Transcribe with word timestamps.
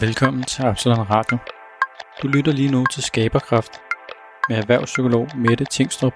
Velkommen 0.00 0.42
til 0.42 0.62
Absalon 0.62 1.10
Radio. 1.10 1.38
Du 2.22 2.28
lytter 2.28 2.52
lige 2.52 2.70
nu 2.70 2.86
til 2.86 3.02
Skaberkraft 3.02 3.72
med 4.48 4.56
erhvervspsykolog 4.56 5.28
Mette 5.36 5.64
Tingstrup 5.64 6.12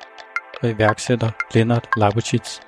og 0.63 0.71
iværksætter 0.71 1.31
Lennart 1.54 1.89
Labuchitz. 1.97 2.61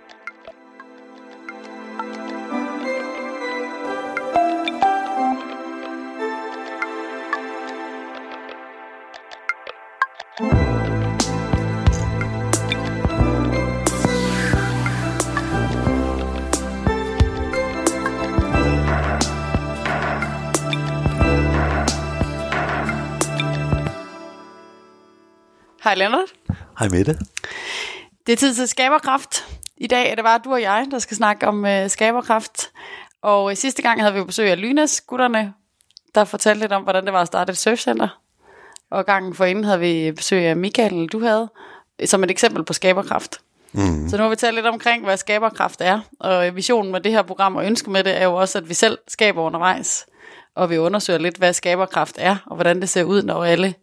Hej 26.86 26.98
Mette. 26.98 27.18
Det 28.26 28.32
er 28.32 28.36
tid 28.36 28.54
til 28.54 28.68
skaberkraft. 28.68 29.44
I 29.76 29.86
dag 29.86 30.10
er 30.10 30.14
det 30.14 30.24
bare 30.24 30.40
du 30.44 30.52
og 30.52 30.62
jeg, 30.62 30.86
der 30.90 30.98
skal 30.98 31.16
snakke 31.16 31.48
om 31.48 31.64
uh, 31.64 31.88
skaberkraft. 31.88 32.70
Og 33.22 33.44
uh, 33.44 33.54
sidste 33.54 33.82
gang 33.82 34.00
havde 34.00 34.14
vi 34.14 34.24
besøg 34.24 34.50
af 34.50 34.60
Lynas 34.60 35.00
gutterne, 35.00 35.52
der 36.14 36.24
fortalte 36.24 36.60
lidt 36.60 36.72
om, 36.72 36.82
hvordan 36.82 37.04
det 37.04 37.12
var 37.12 37.20
at 37.20 37.26
starte 37.26 37.50
et 37.50 37.56
surfcenter. 37.56 38.20
Og 38.90 39.06
gangen 39.06 39.34
forinden 39.34 39.64
havde 39.64 39.80
vi 39.80 40.12
besøg 40.12 40.44
af 40.44 40.56
Michael, 40.56 41.06
du 41.06 41.20
havde, 41.20 41.48
som 42.04 42.24
et 42.24 42.30
eksempel 42.30 42.64
på 42.64 42.72
skaberkraft. 42.72 43.40
Mm. 43.72 44.08
Så 44.08 44.16
nu 44.16 44.22
har 44.22 44.30
vi 44.30 44.36
talt 44.36 44.54
lidt 44.54 44.66
omkring, 44.66 45.04
hvad 45.04 45.16
skaberkraft 45.16 45.80
er. 45.80 46.00
Og 46.20 46.56
visionen 46.56 46.92
med 46.92 47.00
det 47.00 47.12
her 47.12 47.22
program 47.22 47.56
og 47.56 47.66
ønske 47.66 47.90
med 47.90 48.04
det 48.04 48.20
er 48.20 48.24
jo 48.24 48.34
også, 48.34 48.58
at 48.58 48.68
vi 48.68 48.74
selv 48.74 48.98
skaber 49.08 49.42
undervejs. 49.42 50.06
Og 50.54 50.70
vi 50.70 50.78
undersøger 50.78 51.18
lidt, 51.18 51.36
hvad 51.36 51.52
skaberkraft 51.52 52.16
er, 52.18 52.36
og 52.46 52.54
hvordan 52.54 52.80
det 52.80 52.88
ser 52.88 53.04
ud, 53.04 53.22
når 53.22 53.44
alle 53.44 53.74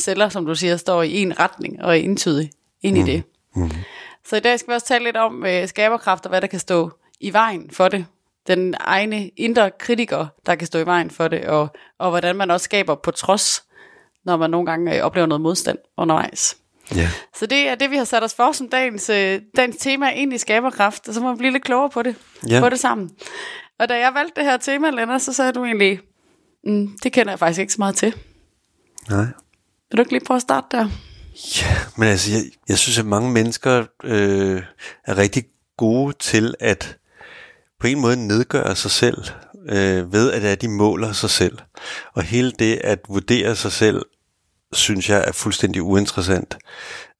celler, 0.00 0.28
som 0.28 0.46
du 0.46 0.54
siger, 0.54 0.76
står 0.76 1.02
i 1.02 1.22
en 1.22 1.40
retning 1.40 1.82
og 1.84 1.90
er 1.98 2.02
entydig 2.02 2.50
ind 2.82 2.98
i 2.98 3.02
det. 3.02 3.22
Mm. 3.54 3.70
Så 4.26 4.36
i 4.36 4.40
dag 4.40 4.58
skal 4.58 4.70
vi 4.70 4.74
også 4.74 4.86
tale 4.86 5.04
lidt 5.04 5.16
om 5.16 5.46
øh, 5.46 5.68
skaberkraft 5.68 6.24
og 6.26 6.28
hvad 6.28 6.40
der 6.40 6.46
kan 6.46 6.60
stå 6.60 6.90
i 7.20 7.32
vejen 7.32 7.70
for 7.72 7.88
det. 7.88 8.06
Den 8.46 8.74
egne 8.80 9.28
indre 9.28 9.70
kritiker, 9.70 10.26
der 10.46 10.54
kan 10.54 10.66
stå 10.66 10.78
i 10.78 10.86
vejen 10.86 11.10
for 11.10 11.28
det, 11.28 11.44
og, 11.44 11.68
og 11.98 12.10
hvordan 12.10 12.36
man 12.36 12.50
også 12.50 12.64
skaber 12.64 12.94
på 12.94 13.10
trods, 13.10 13.64
når 14.24 14.36
man 14.36 14.50
nogle 14.50 14.66
gange 14.66 14.96
øh, 14.96 15.02
oplever 15.02 15.26
noget 15.26 15.40
modstand 15.40 15.78
undervejs. 15.96 16.56
Ja. 16.94 17.08
Så 17.34 17.46
det 17.46 17.68
er 17.68 17.74
det, 17.74 17.90
vi 17.90 17.96
har 17.96 18.04
sat 18.04 18.22
os 18.24 18.34
for 18.34 18.52
som 18.52 18.68
dagens, 18.68 19.10
øh, 19.10 19.40
dagens 19.56 19.76
tema 19.76 20.10
i 20.10 20.38
skaberkraft, 20.38 21.08
og 21.08 21.14
så 21.14 21.20
må 21.20 21.32
vi 21.32 21.38
blive 21.38 21.52
lidt 21.52 21.64
klogere 21.64 21.90
på 21.90 22.02
det, 22.02 22.14
Ja. 22.48 22.60
på 22.60 22.68
det 22.68 22.80
sammen. 22.80 23.10
Og 23.78 23.88
da 23.88 23.98
jeg 23.98 24.14
valgte 24.14 24.40
det 24.40 24.44
her 24.50 24.56
tema, 24.56 24.90
Lennart, 24.90 25.22
så 25.22 25.32
sagde 25.32 25.52
du 25.52 25.64
egentlig, 25.64 26.00
mm, 26.64 26.98
det 27.02 27.12
kender 27.12 27.32
jeg 27.32 27.38
faktisk 27.38 27.60
ikke 27.60 27.72
så 27.72 27.78
meget 27.78 27.94
til. 27.96 28.14
Nej. 29.10 29.24
Vil 29.90 29.96
du 29.96 30.00
ikke 30.00 30.12
lige 30.12 30.24
prøve 30.24 30.36
at 30.36 30.42
starte 30.42 30.76
der? 30.76 30.88
Ja, 31.60 31.76
men 31.96 32.08
altså, 32.08 32.32
jeg, 32.32 32.42
jeg 32.68 32.78
synes, 32.78 32.98
at 32.98 33.06
mange 33.06 33.30
mennesker 33.30 33.84
øh, 34.04 34.62
er 35.04 35.18
rigtig 35.18 35.44
gode 35.76 36.14
til 36.18 36.54
at 36.60 36.96
på 37.80 37.86
en 37.86 38.00
måde 38.00 38.26
nedgøre 38.26 38.76
sig 38.76 38.90
selv, 38.90 39.24
øh, 39.68 40.12
ved 40.12 40.32
at, 40.32 40.44
at 40.44 40.60
de 40.60 40.68
måler 40.68 41.12
sig 41.12 41.30
selv. 41.30 41.58
Og 42.14 42.22
hele 42.22 42.52
det 42.52 42.76
at 42.76 42.98
vurdere 43.08 43.56
sig 43.56 43.72
selv, 43.72 44.02
synes 44.72 45.10
jeg 45.10 45.24
er 45.28 45.32
fuldstændig 45.32 45.82
uinteressant. 45.82 46.58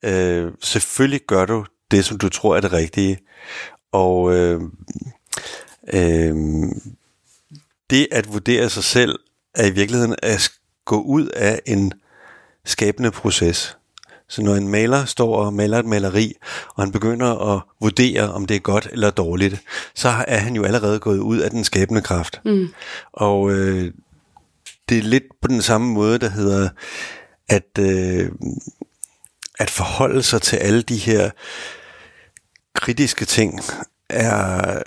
Øh, 0.03 0.53
selvfølgelig 0.63 1.21
gør 1.27 1.47
du 1.47 1.65
det, 1.91 2.05
som 2.05 2.19
du 2.19 2.29
tror 2.29 2.57
er 2.57 2.61
det 2.61 2.73
rigtige. 2.73 3.19
Og 3.93 4.35
øh, 4.35 4.61
øh, 5.93 6.35
det 7.91 8.09
at 8.11 8.33
vurdere 8.33 8.71
sig 8.71 8.85
selv, 8.85 9.19
er 9.55 9.67
i 9.67 9.71
virkeligheden 9.71 10.17
at 10.23 10.53
gå 10.85 11.01
ud 11.01 11.27
af 11.27 11.61
en 11.67 11.93
skabende 12.65 13.11
proces. 13.11 13.77
Så 14.29 14.43
når 14.43 14.55
en 14.55 14.69
maler 14.69 15.05
står 15.05 15.37
og 15.37 15.55
maler 15.55 15.79
et 15.79 15.85
maleri, 15.85 16.35
og 16.75 16.83
han 16.83 16.93
begynder 16.93 17.55
at 17.55 17.63
vurdere, 17.81 18.33
om 18.33 18.47
det 18.47 18.57
er 18.57 18.61
godt 18.61 18.89
eller 18.93 19.11
dårligt, 19.11 19.63
så 19.95 20.09
er 20.09 20.39
han 20.39 20.57
jo 20.57 20.65
allerede 20.65 20.99
gået 20.99 21.19
ud 21.19 21.39
af 21.39 21.51
den 21.51 21.65
skabende 21.65 22.03
kraft. 22.03 22.41
Mm. 22.45 22.69
Og 23.13 23.51
øh, 23.51 23.93
det 24.89 24.99
er 24.99 25.03
lidt 25.03 25.25
på 25.43 25.49
den 25.49 25.63
samme 25.63 25.93
måde, 25.93 26.19
der 26.19 26.29
hedder, 26.29 26.69
at, 27.49 27.79
øh, 27.79 28.31
at 29.59 29.71
forholde 29.71 30.23
sig 30.23 30.43
til 30.43 30.57
alle 30.57 30.83
de 30.83 30.97
her 30.97 31.31
kritiske 32.75 33.25
ting, 33.25 33.61
er 34.09 34.83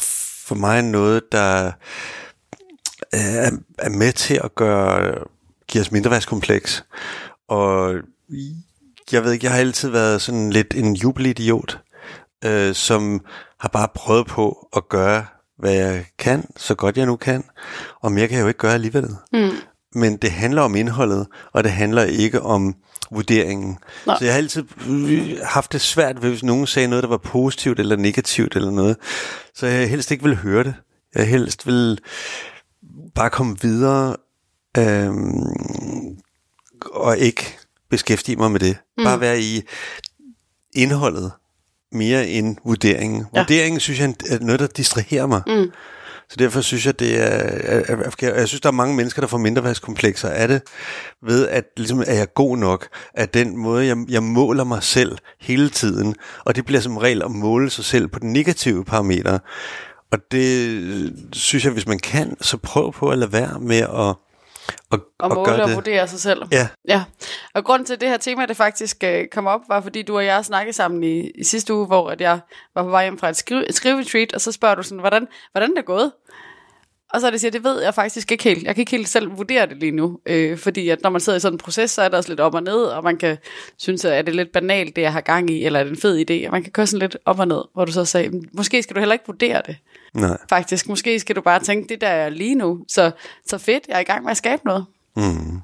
for 0.00 0.54
mig 0.54 0.82
noget, 0.82 1.32
der 1.32 1.72
er, 3.12 3.50
er 3.78 3.88
med 3.88 4.12
til 4.12 4.40
at 4.44 4.54
gøre 4.54 5.24
give 5.70 5.82
os 5.82 5.92
mindreværdskompleks. 5.92 6.84
Og 7.48 7.94
jeg 9.12 9.24
ved 9.24 9.32
ikke, 9.32 9.44
jeg 9.44 9.52
har 9.52 9.60
altid 9.60 9.88
været 9.88 10.22
sådan 10.22 10.50
lidt 10.50 10.74
en 10.74 10.94
jubelidiot, 10.94 11.80
øh, 12.44 12.74
som 12.74 13.20
har 13.60 13.68
bare 13.68 13.88
prøvet 13.94 14.26
på 14.26 14.68
at 14.76 14.88
gøre, 14.88 15.24
hvad 15.58 15.72
jeg 15.72 16.04
kan, 16.18 16.44
så 16.56 16.74
godt 16.74 16.96
jeg 16.96 17.06
nu 17.06 17.16
kan. 17.16 17.44
Og 18.00 18.12
mere 18.12 18.28
kan 18.28 18.36
jeg 18.36 18.42
jo 18.42 18.48
ikke 18.48 18.58
gøre 18.58 18.74
alligevel. 18.74 19.08
Mm. 19.32 19.50
Men 19.94 20.16
det 20.16 20.30
handler 20.30 20.62
om 20.62 20.76
indholdet, 20.76 21.26
og 21.52 21.64
det 21.64 21.72
handler 21.72 22.02
ikke 22.02 22.42
om 22.42 22.74
vurderingen. 23.10 23.78
Nå. 24.06 24.14
Så 24.18 24.24
jeg 24.24 24.32
har 24.32 24.38
altid 24.38 24.64
øh, 24.88 25.38
haft 25.42 25.72
det 25.72 25.80
svært, 25.80 26.16
hvis 26.16 26.42
nogen 26.42 26.66
sagde 26.66 26.88
noget, 26.88 27.02
der 27.02 27.08
var 27.08 27.16
positivt 27.16 27.80
eller 27.80 27.96
negativt 27.96 28.56
eller 28.56 28.70
noget. 28.70 28.96
Så 29.54 29.66
jeg 29.66 29.90
helst 29.90 30.10
ikke 30.10 30.24
vil 30.24 30.36
høre 30.36 30.64
det. 30.64 30.74
Jeg 31.14 31.28
helst 31.28 31.66
vil 31.66 31.98
bare 33.14 33.30
komme 33.30 33.56
videre 33.62 34.16
øhm, 34.78 36.18
og 36.92 37.18
ikke 37.18 37.58
beskæftige 37.90 38.36
mig 38.36 38.50
med 38.50 38.60
det. 38.60 38.76
Mm. 38.98 39.04
Bare 39.04 39.20
være 39.20 39.40
i 39.40 39.62
indholdet 40.74 41.32
mere 41.92 42.28
end 42.28 42.56
vurderingen. 42.64 43.26
Ja. 43.34 43.40
Vurderingen 43.40 43.80
synes 43.80 44.00
jeg 44.00 44.14
er 44.30 44.38
noget, 44.40 44.60
der 44.60 44.66
distraherer 44.66 45.26
mig. 45.26 45.42
Mm. 45.46 45.70
Så 46.28 46.36
derfor 46.38 46.60
synes 46.60 46.86
jeg, 46.86 47.00
det 47.00 47.22
er, 47.22 47.26
er, 47.26 47.82
er, 47.88 48.10
er, 48.22 48.34
jeg 48.34 48.48
synes, 48.48 48.60
der 48.60 48.68
er 48.68 48.72
mange 48.72 48.96
mennesker, 48.96 49.22
der 49.22 49.26
får 49.26 49.38
mindreværdskomplekser 49.38 50.28
af 50.28 50.48
det, 50.48 50.62
ved 51.22 51.48
at 51.48 51.64
ligesom, 51.76 52.00
er 52.06 52.14
jeg 52.14 52.34
god 52.34 52.56
nok, 52.56 52.88
at 53.14 53.34
den 53.34 53.56
måde, 53.56 53.86
jeg, 53.86 53.96
jeg 54.08 54.22
måler 54.22 54.64
mig 54.64 54.82
selv 54.82 55.18
hele 55.40 55.70
tiden, 55.70 56.14
og 56.44 56.56
det 56.56 56.64
bliver 56.64 56.80
som 56.80 56.96
regel 56.96 57.22
at 57.22 57.30
måle 57.30 57.70
sig 57.70 57.84
selv 57.84 58.08
på 58.08 58.18
den 58.18 58.32
negative 58.32 58.84
parameter. 58.84 59.38
Og 60.10 60.18
det 60.32 61.12
synes 61.32 61.64
jeg, 61.64 61.72
hvis 61.72 61.86
man 61.86 61.98
kan, 61.98 62.36
så 62.40 62.56
prøv 62.56 62.92
på 62.92 63.08
at 63.08 63.18
lade 63.18 63.32
være 63.32 63.60
med 63.60 63.80
at, 63.80 64.14
Og 64.90 65.00
at 65.22 65.34
måle 65.34 65.50
gøre 65.50 65.62
og 65.62 65.68
det. 65.68 65.76
vurdere 65.76 66.08
sig 66.08 66.20
selv. 66.20 66.42
Ja. 66.52 66.68
ja. 66.88 67.04
Og 67.54 67.64
grunden 67.64 67.86
til 67.86 67.94
at 67.94 68.00
det 68.00 68.08
her 68.08 68.16
tema, 68.16 68.46
det 68.46 68.56
faktisk 68.56 69.04
øh, 69.04 69.26
kom 69.32 69.46
op, 69.46 69.60
var 69.68 69.80
fordi 69.80 70.02
du 70.02 70.16
og 70.16 70.24
jeg 70.24 70.44
snakkede 70.44 70.76
sammen 70.76 71.04
i, 71.04 71.30
i 71.30 71.44
sidste 71.44 71.74
uge, 71.74 71.86
hvor 71.86 72.10
at 72.10 72.20
jeg 72.20 72.40
var 72.74 72.82
på 72.82 72.88
vej 72.88 73.04
hjem 73.04 73.18
fra 73.18 73.28
et, 73.28 73.36
skrive, 73.36 73.68
et 73.68 73.74
skriveretreat, 73.74 74.32
og 74.32 74.40
så 74.40 74.52
spørger 74.52 74.74
du 74.74 74.82
sådan, 74.82 74.98
hvordan, 74.98 75.28
hvordan 75.52 75.70
det 75.70 75.78
er 75.78 75.82
gået? 75.82 76.12
Og 77.12 77.20
så 77.20 77.26
er 77.26 77.30
det 77.30 77.40
siger, 77.40 77.50
det 77.50 77.64
ved 77.64 77.82
jeg 77.82 77.94
faktisk 77.94 78.32
ikke 78.32 78.44
helt. 78.44 78.64
Jeg 78.64 78.74
kan 78.74 78.82
ikke 78.82 78.90
helt 78.90 79.08
selv 79.08 79.38
vurdere 79.38 79.66
det 79.66 79.76
lige 79.76 79.92
nu. 79.92 80.18
Øh, 80.26 80.58
fordi 80.58 80.88
at 80.88 81.02
når 81.02 81.10
man 81.10 81.20
sidder 81.20 81.36
i 81.36 81.40
sådan 81.40 81.54
en 81.54 81.58
proces, 81.58 81.90
så 81.90 82.02
er 82.02 82.08
der 82.08 82.16
også 82.16 82.28
lidt 82.28 82.40
op 82.40 82.54
og 82.54 82.62
ned, 82.62 82.82
og 82.82 83.04
man 83.04 83.16
kan 83.16 83.38
synes, 83.78 84.04
at 84.04 84.12
er 84.12 84.22
det 84.22 84.36
lidt 84.36 84.52
banalt, 84.52 84.96
det 84.96 85.02
jeg 85.02 85.12
har 85.12 85.20
gang 85.20 85.50
i, 85.50 85.64
eller 85.64 85.80
er 85.80 85.84
det 85.84 85.90
en 85.90 86.00
fed 86.00 86.30
idé? 86.30 86.46
Og 86.46 86.52
man 86.52 86.62
kan 86.62 86.72
køre 86.72 86.86
sådan 86.86 87.00
lidt 87.00 87.16
op 87.24 87.38
og 87.38 87.48
ned, 87.48 87.62
hvor 87.74 87.84
du 87.84 87.92
så 87.92 88.04
sagde, 88.04 88.42
måske 88.52 88.82
skal 88.82 88.96
du 88.96 89.00
heller 89.00 89.12
ikke 89.12 89.26
vurdere 89.26 89.62
det. 89.66 89.76
Nej. 90.14 90.36
Faktisk, 90.48 90.88
måske 90.88 91.20
skal 91.20 91.36
du 91.36 91.40
bare 91.40 91.60
tænke, 91.60 91.88
det 91.88 92.00
der 92.00 92.08
er 92.08 92.28
lige 92.28 92.54
nu. 92.54 92.84
Så, 92.88 93.10
så 93.46 93.58
fedt, 93.58 93.88
jeg 93.88 93.96
er 93.96 94.00
i 94.00 94.04
gang 94.04 94.24
med 94.24 94.30
at 94.30 94.36
skabe 94.36 94.62
noget. 94.64 94.86
Mm. 95.16 95.60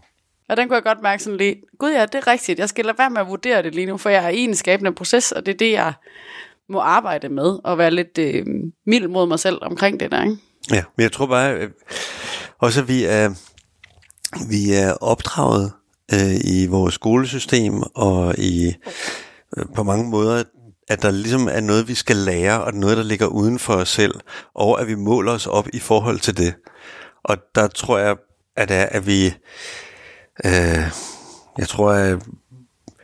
Og 0.48 0.56
den 0.56 0.68
kunne 0.68 0.74
jeg 0.74 0.82
godt 0.82 1.02
mærke 1.02 1.22
sådan 1.22 1.36
lige, 1.36 1.62
gud 1.78 1.90
ja, 1.90 2.02
det 2.02 2.14
er 2.14 2.26
rigtigt, 2.26 2.58
jeg 2.58 2.68
skal 2.68 2.84
lade 2.84 2.98
være 2.98 3.10
med 3.10 3.20
at 3.20 3.28
vurdere 3.28 3.62
det 3.62 3.74
lige 3.74 3.86
nu, 3.86 3.96
for 3.96 4.10
jeg 4.10 4.24
er 4.24 4.28
i 4.28 4.38
en 4.38 4.54
skabende 4.54 4.92
proces, 4.92 5.32
og 5.32 5.46
det 5.46 5.52
er 5.52 5.58
det, 5.58 5.72
jeg 5.72 5.92
må 6.68 6.80
arbejde 6.80 7.28
med, 7.28 7.58
og 7.64 7.78
være 7.78 7.90
lidt 7.90 8.18
øh, 8.18 8.46
mild 8.86 9.08
mod 9.08 9.26
mig 9.26 9.38
selv 9.38 9.58
omkring 9.62 10.00
det 10.00 10.10
der, 10.10 10.22
ikke? 10.22 10.36
Ja, 10.70 10.82
men 10.96 11.02
jeg 11.02 11.12
tror 11.12 11.26
bare 11.26 11.54
øh, 11.54 11.70
også, 12.58 12.80
at 12.80 12.88
vi 12.88 13.04
er, 13.04 13.28
vi 14.48 14.72
er 14.72 14.92
opdraget 14.92 15.72
øh, 16.12 16.34
i 16.44 16.66
vores 16.66 16.94
skolesystem 16.94 17.82
og 17.94 18.38
i 18.38 18.74
øh, 19.56 19.64
på 19.74 19.82
mange 19.82 20.10
måder, 20.10 20.42
at 20.88 21.02
der 21.02 21.10
ligesom 21.10 21.48
er 21.48 21.60
noget, 21.60 21.88
vi 21.88 21.94
skal 21.94 22.16
lære, 22.16 22.64
og 22.64 22.74
noget, 22.74 22.96
der 22.96 23.02
ligger 23.02 23.26
uden 23.26 23.58
for 23.58 23.74
os 23.74 23.88
selv, 23.88 24.14
og 24.54 24.80
at 24.80 24.86
vi 24.86 24.94
måler 24.94 25.32
os 25.32 25.46
op 25.46 25.68
i 25.72 25.78
forhold 25.78 26.20
til 26.20 26.36
det. 26.36 26.54
Og 27.24 27.36
der 27.54 27.66
tror 27.66 27.98
jeg, 27.98 28.16
at, 28.56 28.70
er, 28.70 28.86
at 28.86 29.06
vi, 29.06 29.26
øh, 30.44 30.90
jeg 31.58 31.68
tror, 31.68 31.92
at, 31.92 32.18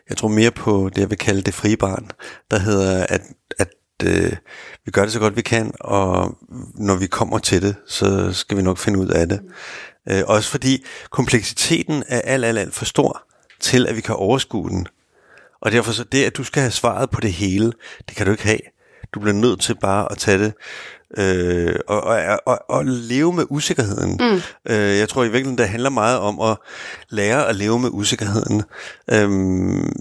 jeg 0.09 0.17
tror 0.17 0.29
mere 0.29 0.51
på 0.51 0.91
det, 0.95 1.01
jeg 1.01 1.11
vil 1.11 1.19
kalde 1.19 1.43
det 1.43 1.55
frie 1.55 1.77
barn, 1.77 2.11
der 2.51 2.59
hedder, 2.59 3.07
at, 3.09 3.23
at 3.59 3.69
øh, 4.05 4.37
vi 4.85 4.91
gør 4.91 5.03
det 5.03 5.13
så 5.13 5.19
godt 5.19 5.37
vi 5.37 5.43
kan, 5.43 5.73
og 5.81 6.39
når 6.75 6.97
vi 6.97 7.07
kommer 7.07 7.39
til 7.39 7.63
det, 7.63 7.77
så 7.87 8.33
skal 8.33 8.57
vi 8.57 8.63
nok 8.63 8.79
finde 8.79 8.99
ud 8.99 9.09
af 9.09 9.29
det. 9.29 9.41
Øh, 10.09 10.23
også 10.27 10.51
fordi 10.51 10.85
kompleksiteten 11.11 12.05
er 12.09 12.21
alt, 12.21 12.45
alt, 12.45 12.59
alt 12.59 12.75
for 12.75 12.85
stor 12.85 13.23
til, 13.61 13.87
at 13.87 13.97
vi 13.97 14.01
kan 14.01 14.15
overskue 14.15 14.71
den. 14.71 14.87
Og 15.63 15.73
derfor 15.73 15.93
så 15.93 16.05
det, 16.05 16.25
at 16.25 16.37
du 16.37 16.45
skal 16.45 16.63
have 16.63 16.71
svaret 16.71 17.11
på 17.11 17.21
det 17.21 17.33
hele, 17.33 17.73
det 18.09 18.17
kan 18.17 18.27
du 18.27 18.33
ikke 18.33 18.45
have. 18.45 18.59
Du 19.15 19.21
bliver 19.21 19.35
nødt 19.35 19.61
til 19.61 19.77
bare 19.81 20.13
at 20.13 20.19
tage 20.19 20.39
det 20.39 20.53
øh, 21.17 21.75
og, 21.87 22.03
og, 22.03 22.41
og, 22.47 22.59
og 22.69 22.85
leve 22.85 23.33
med 23.33 23.45
usikkerheden. 23.51 24.19
Mm. 24.21 24.41
Øh, 24.73 24.99
jeg 24.99 25.09
tror 25.09 25.23
i 25.23 25.27
virkeligheden, 25.27 25.59
det 25.59 25.69
handler 25.69 25.91
meget 25.91 26.19
om 26.19 26.41
at 26.41 26.57
lære 27.11 27.49
at 27.49 27.57
leve 27.57 27.79
med 27.79 27.89
usikkerheden. 27.93 28.63
Øhm, 29.13 29.93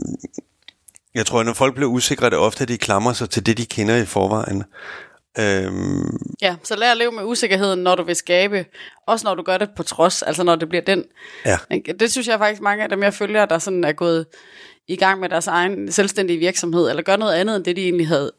jeg 1.16 1.26
tror, 1.26 1.40
at 1.40 1.46
når 1.46 1.54
folk 1.54 1.76
bliver 1.76 1.90
usikre, 1.90 2.26
er 2.26 2.30
det 2.30 2.40
ofte, 2.40 2.62
at 2.62 2.68
de 2.68 2.78
klamrer 2.78 3.14
sig 3.14 3.30
til 3.30 3.46
det, 3.46 3.58
de 3.58 3.66
kender 3.66 3.96
i 3.96 4.06
forvejen. 4.06 4.64
Øhm. 5.40 6.18
Ja, 6.42 6.56
så 6.64 6.76
lær 6.76 6.92
at 6.92 6.98
leve 6.98 7.12
med 7.12 7.24
usikkerheden, 7.24 7.80
når 7.80 7.96
du 7.96 8.04
vil 8.04 8.16
skabe. 8.16 8.66
Også 9.08 9.28
når 9.28 9.36
du 9.36 9.44
gør 9.44 9.58
det 9.58 9.70
på 9.76 9.84
trods, 9.84 10.22
altså 10.22 10.44
når 10.44 10.56
det 10.56 10.70
bliver 10.70 10.82
den. 10.82 11.04
Ja. 11.46 11.58
Det 12.00 12.12
synes 12.12 12.28
jeg 12.28 12.40
faktisk, 12.40 12.62
mange 12.62 12.84
af 12.84 12.90
dem, 12.90 13.04
jeg 13.04 13.14
følger, 13.14 13.46
der 13.46 13.60
sådan 13.60 13.84
er 13.84 13.92
gået 13.92 14.26
i 14.92 14.96
gang 14.96 15.20
med 15.20 15.30
deres 15.30 15.48
egen 15.48 15.92
selvstændige 15.92 16.40
virksomhed, 16.40 16.90
eller 16.90 17.04
gør 17.04 17.16
noget 17.16 17.34
andet, 17.34 17.56
end 17.56 17.66
det 17.66 17.76
de 17.76 17.84
egentlig 17.84 18.08
havde 18.08 18.32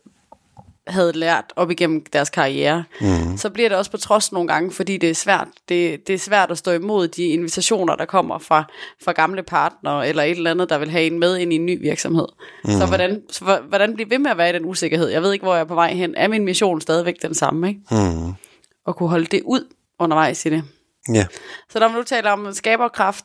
havde 0.86 1.12
lært 1.12 1.44
op 1.56 1.70
igennem 1.70 2.04
deres 2.12 2.30
karriere, 2.30 2.84
mm. 3.00 3.36
så 3.36 3.50
bliver 3.50 3.68
det 3.68 3.78
også 3.78 3.90
på 3.90 3.96
trods 3.96 4.32
nogle 4.32 4.48
gange, 4.48 4.72
fordi 4.72 4.96
det 4.96 5.10
er 5.10 5.14
svært. 5.14 5.48
Det, 5.68 6.06
det 6.06 6.14
er 6.14 6.18
svært 6.18 6.50
at 6.50 6.58
stå 6.58 6.70
imod 6.70 7.08
de 7.08 7.24
invitationer, 7.24 7.96
der 7.96 8.04
kommer 8.04 8.38
fra, 8.38 8.64
fra 9.04 9.12
gamle 9.12 9.42
partnere, 9.42 10.08
eller 10.08 10.22
et 10.22 10.30
eller 10.30 10.50
andet, 10.50 10.68
der 10.68 10.78
vil 10.78 10.90
have 10.90 11.04
en 11.04 11.18
med 11.18 11.36
ind 11.36 11.52
i 11.52 11.56
en 11.56 11.66
ny 11.66 11.80
virksomhed. 11.80 12.26
Mm. 12.64 12.70
Så 12.70 12.86
hvordan, 12.86 13.22
så 13.30 13.60
hvordan 13.68 13.94
blive 13.94 14.10
ved 14.10 14.18
med 14.18 14.30
at 14.30 14.38
være 14.38 14.50
i 14.50 14.52
den 14.52 14.64
usikkerhed? 14.64 15.08
Jeg 15.08 15.22
ved 15.22 15.32
ikke, 15.32 15.42
hvor 15.42 15.54
jeg 15.54 15.60
er 15.60 15.64
på 15.64 15.74
vej 15.74 15.94
hen. 15.94 16.14
Er 16.16 16.28
min 16.28 16.44
mission 16.44 16.80
stadigvæk 16.80 17.22
den 17.22 17.34
samme? 17.34 17.68
Ikke? 17.68 17.80
Mm. 17.90 18.32
Og 18.86 18.96
kunne 18.96 19.08
holde 19.08 19.26
det 19.26 19.42
ud 19.44 19.64
undervejs 19.98 20.46
i 20.46 20.50
det. 20.50 20.62
Ja. 21.14 21.26
Så 21.70 21.78
når 21.78 21.88
man 21.88 21.96
nu 21.96 22.02
taler 22.02 22.30
om 22.30 22.52
skaberkraft 22.52 23.24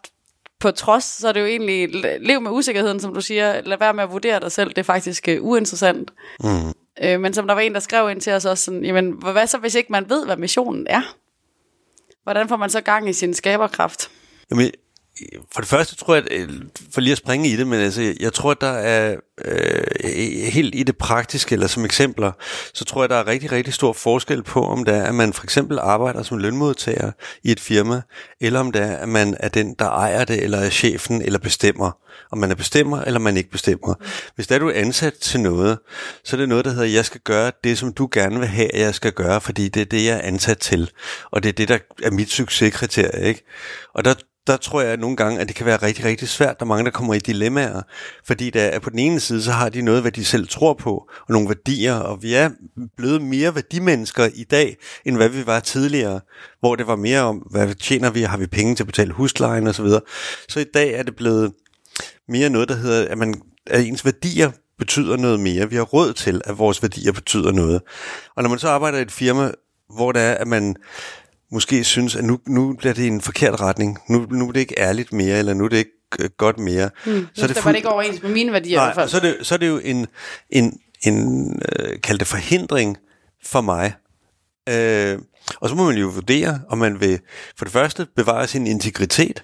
på 0.60 0.72
trods, 0.72 1.04
så 1.04 1.28
er 1.28 1.32
det 1.32 1.42
jo 1.42 1.46
egentlig, 1.46 1.90
lev 2.22 2.42
med 2.42 2.52
usikkerheden, 2.52 3.00
som 3.00 3.14
du 3.14 3.22
siger, 3.22 3.62
lad 3.62 3.78
være 3.78 3.94
med 3.94 4.04
at 4.04 4.12
vurdere 4.12 4.40
dig 4.40 4.52
selv, 4.52 4.70
det 4.70 4.78
er 4.78 4.84
faktisk 4.84 5.28
uh, 5.32 5.48
uinteressant. 5.48 6.12
Mm. 6.44 6.74
Øh, 7.04 7.20
men 7.20 7.34
som 7.34 7.48
der 7.48 7.54
var 7.54 7.62
en, 7.62 7.74
der 7.74 7.80
skrev 7.80 8.10
ind 8.10 8.22
til 8.22 8.34
os 8.34 8.46
også 8.46 8.64
sådan, 8.64 8.86
jamen, 8.86 9.12
hvad 9.12 9.48
så, 9.48 9.58
hvis 9.58 9.76
ikke 9.76 9.92
man 9.92 10.10
ved, 10.10 10.26
hvad 10.26 10.38
missionen 10.38 10.88
er? 10.90 11.02
Hvordan 12.24 12.48
får 12.48 12.58
man 12.58 12.70
så 12.70 12.82
gang 12.82 13.10
i 13.10 13.14
sin 13.14 13.34
skaberkraft? 13.34 14.12
Jamen, 14.52 14.72
for 15.54 15.62
det 15.62 15.70
første 15.70 15.96
tror 15.96 16.16
jeg, 16.16 16.24
at, 16.32 16.42
øh, 16.42 16.50
for 16.94 17.02
lige 17.02 17.12
at 17.12 17.18
springe 17.18 17.50
i 17.50 17.56
det, 17.56 17.68
men 17.68 17.80
altså, 17.80 18.16
jeg 18.20 18.34
tror, 18.34 18.52
at 18.52 18.62
der 18.62 18.68
er 18.68 19.16
øh, 19.46 19.84
helt 20.52 20.76
i 20.76 20.84
det 20.84 20.98
praktiske, 20.98 21.54
eller 21.54 21.68
som 21.68 21.86
eksempler, 21.86 22.32
så 22.74 22.86
tror 22.86 23.04
jeg, 23.04 23.10
der 23.10 23.16
er 23.16 23.28
rigtig, 23.28 23.52
rigtig 23.52 23.74
stor 23.74 23.94
forskel 23.94 24.44
på, 24.44 24.64
om 24.64 24.86
det 24.86 24.96
er, 24.96 25.04
at 25.04 25.16
man 25.16 25.34
for 25.34 25.44
eksempel 25.44 25.80
arbejder 25.80 26.24
som 26.24 26.38
lønmodtager 26.38 27.12
i 27.44 27.52
et 27.52 27.60
firma, 27.60 28.02
eller 28.42 28.60
om 28.60 28.72
det 28.72 28.82
er, 28.82 28.96
at 28.96 29.10
man 29.10 29.38
er 29.40 29.50
den, 29.50 29.76
der 29.80 29.90
ejer 29.90 30.26
det, 30.26 30.44
eller 30.44 30.58
er 30.58 30.70
chefen, 30.70 31.22
eller 31.22 31.40
bestemmer. 31.40 31.92
Om 32.32 32.38
man 32.38 32.52
er 32.52 32.56
bestemmer, 32.56 33.02
eller 33.02 33.20
man 33.20 33.38
ikke 33.38 33.50
bestemmer. 33.50 33.94
Hvis 34.36 34.48
der 34.48 34.56
er 34.56 34.60
du 34.60 34.72
ansat 34.76 35.14
til 35.14 35.40
noget, 35.40 35.80
så 36.24 36.36
er 36.36 36.40
det 36.40 36.50
noget, 36.50 36.66
der 36.66 36.72
hedder, 36.72 36.86
jeg 36.86 37.06
skal 37.06 37.22
gøre 37.22 37.52
det, 37.64 37.78
som 37.78 37.94
du 37.94 38.10
gerne 38.12 38.40
vil 38.40 38.48
have, 38.48 38.70
jeg 38.74 38.96
skal 38.96 39.12
gøre, 39.12 39.42
fordi 39.42 39.68
det 39.68 39.82
er 39.82 39.86
det, 39.86 40.06
jeg 40.06 40.18
er 40.18 40.22
ansat 40.22 40.58
til. 40.58 40.92
Og 41.32 41.44
det 41.44 41.50
er 41.50 41.54
det, 41.54 41.68
der 41.68 41.78
er 42.04 42.12
mit 42.12 42.32
succeskriterie. 42.32 43.28
Ikke? 43.28 43.44
Og 43.94 44.06
der 44.06 44.14
der 44.48 44.58
tror 44.58 44.82
jeg 44.82 44.98
nogle 44.98 45.16
gange, 45.16 45.40
at 45.40 45.48
det 45.48 45.56
kan 45.56 45.66
være 45.66 45.78
rigtig, 45.78 46.06
rigtig 46.06 46.28
svært. 46.28 46.60
Der 46.60 46.66
er 46.66 46.68
mange, 46.68 46.86
der 46.86 46.92
kommer 46.92 47.14
i 47.14 47.20
dilemmaer, 47.20 47.82
fordi 48.26 48.50
der 48.50 48.62
er 48.62 48.80
på 48.80 48.90
den 48.90 49.00
ene 49.00 49.20
side, 49.20 49.44
så 49.44 49.52
har 49.52 49.70
de 49.70 49.82
noget, 49.82 50.02
hvad 50.02 50.12
de 50.12 50.26
selv 50.26 50.48
tror 50.48 50.74
på, 50.74 51.10
og 51.28 51.34
nogle 51.34 51.48
værdier, 51.48 51.96
og 51.96 52.24
vi 52.24 52.34
er 52.34 52.50
blevet 52.98 53.22
mere 53.22 53.56
værdimennesker 53.56 54.30
i 54.36 54.44
dag, 54.44 54.78
end 55.06 55.16
hvad 55.16 55.30
vi 55.30 55.46
var 55.46 55.60
tidligere, 55.60 56.20
hvor 56.60 56.76
det 56.76 56.88
var 56.88 56.96
mere 56.96 57.22
om, 57.22 57.38
hvad 57.38 57.76
tjener 57.76 58.10
vi, 58.10 58.22
har 58.22 58.38
vi 58.38 58.48
penge 58.48 58.76
til 58.76 58.84
at 58.84 58.88
betale 58.88 59.14
huslejen 59.14 59.68
osv. 59.68 59.86
Så, 59.88 60.00
så 60.50 60.60
i 60.60 60.66
dag 60.74 60.94
er 60.94 61.04
det 61.04 61.16
blevet 61.16 61.54
mere 62.28 62.50
noget, 62.50 62.70
der 62.70 62.76
hedder, 62.76 63.08
at, 63.08 63.18
man, 63.18 63.42
at 63.68 63.86
ens 63.86 64.06
værdier 64.06 64.52
betyder 64.78 65.18
noget 65.18 65.40
mere. 65.40 65.70
Vi 65.70 65.76
har 65.76 65.84
råd 65.84 66.14
til, 66.14 66.42
at 66.46 66.58
vores 66.58 66.82
værdier 66.82 67.12
betyder 67.12 67.52
noget. 67.52 67.82
Og 68.36 68.44
når 68.44 68.50
man 68.50 68.60
så 68.60 68.70
arbejder 68.70 68.98
i 68.98 69.02
et 69.02 69.12
firma, 69.12 69.52
hvor 69.96 70.12
det 70.12 70.22
er, 70.22 70.34
at 70.34 70.48
man 70.48 70.76
måske 71.52 71.84
synes, 71.84 72.16
at 72.16 72.24
nu, 72.24 72.40
nu 72.48 72.74
bliver 72.74 72.94
det 72.94 73.08
en 73.08 73.22
forkert 73.22 73.62
retning. 73.62 73.98
Nu, 74.10 74.28
nu 74.30 74.48
er 74.48 74.52
det 74.52 74.60
ikke 74.60 74.80
ærligt 74.80 75.14
mere, 75.14 75.40
eller 75.40 75.54
nu 75.54 75.66
er 75.66 75.70
det 75.70 75.78
ikke 75.78 75.92
øh, 76.20 76.30
godt 76.38 76.60
mere. 76.60 76.90
Hmm. 77.06 77.28
Så 77.34 77.44
er 77.44 77.48
det 77.48 77.58
fuld... 77.58 77.76
ikke 77.76 77.90
overens 77.90 78.24
med 78.24 78.32
mine 78.32 78.52
værdier 78.52 78.78
Nej, 78.78 78.86
i 78.86 78.88
hvert 78.88 78.96
fald. 78.96 79.10
Så 79.10 79.18
er 79.18 79.22
det, 79.22 79.38
så 79.42 79.56
er 79.56 79.60
det 79.60 79.68
jo 79.68 79.78
en, 79.84 80.08
en, 80.50 80.80
en 81.02 81.50
øh, 81.80 82.02
kald 82.02 82.20
det 82.20 82.28
forhindring 82.28 82.98
for 83.44 83.62
mig. 83.62 83.94
Øh, 84.70 85.20
og 85.56 85.70
så 85.70 85.76
må 85.76 85.86
man 85.86 85.98
jo 85.98 86.08
vurdere, 86.08 86.62
om 86.70 86.78
man 86.78 87.00
vil 87.00 87.20
for 87.58 87.66
det 87.66 87.72
første 87.72 88.08
bevare 88.16 88.48
sin 88.48 88.68
integritet, 88.68 89.44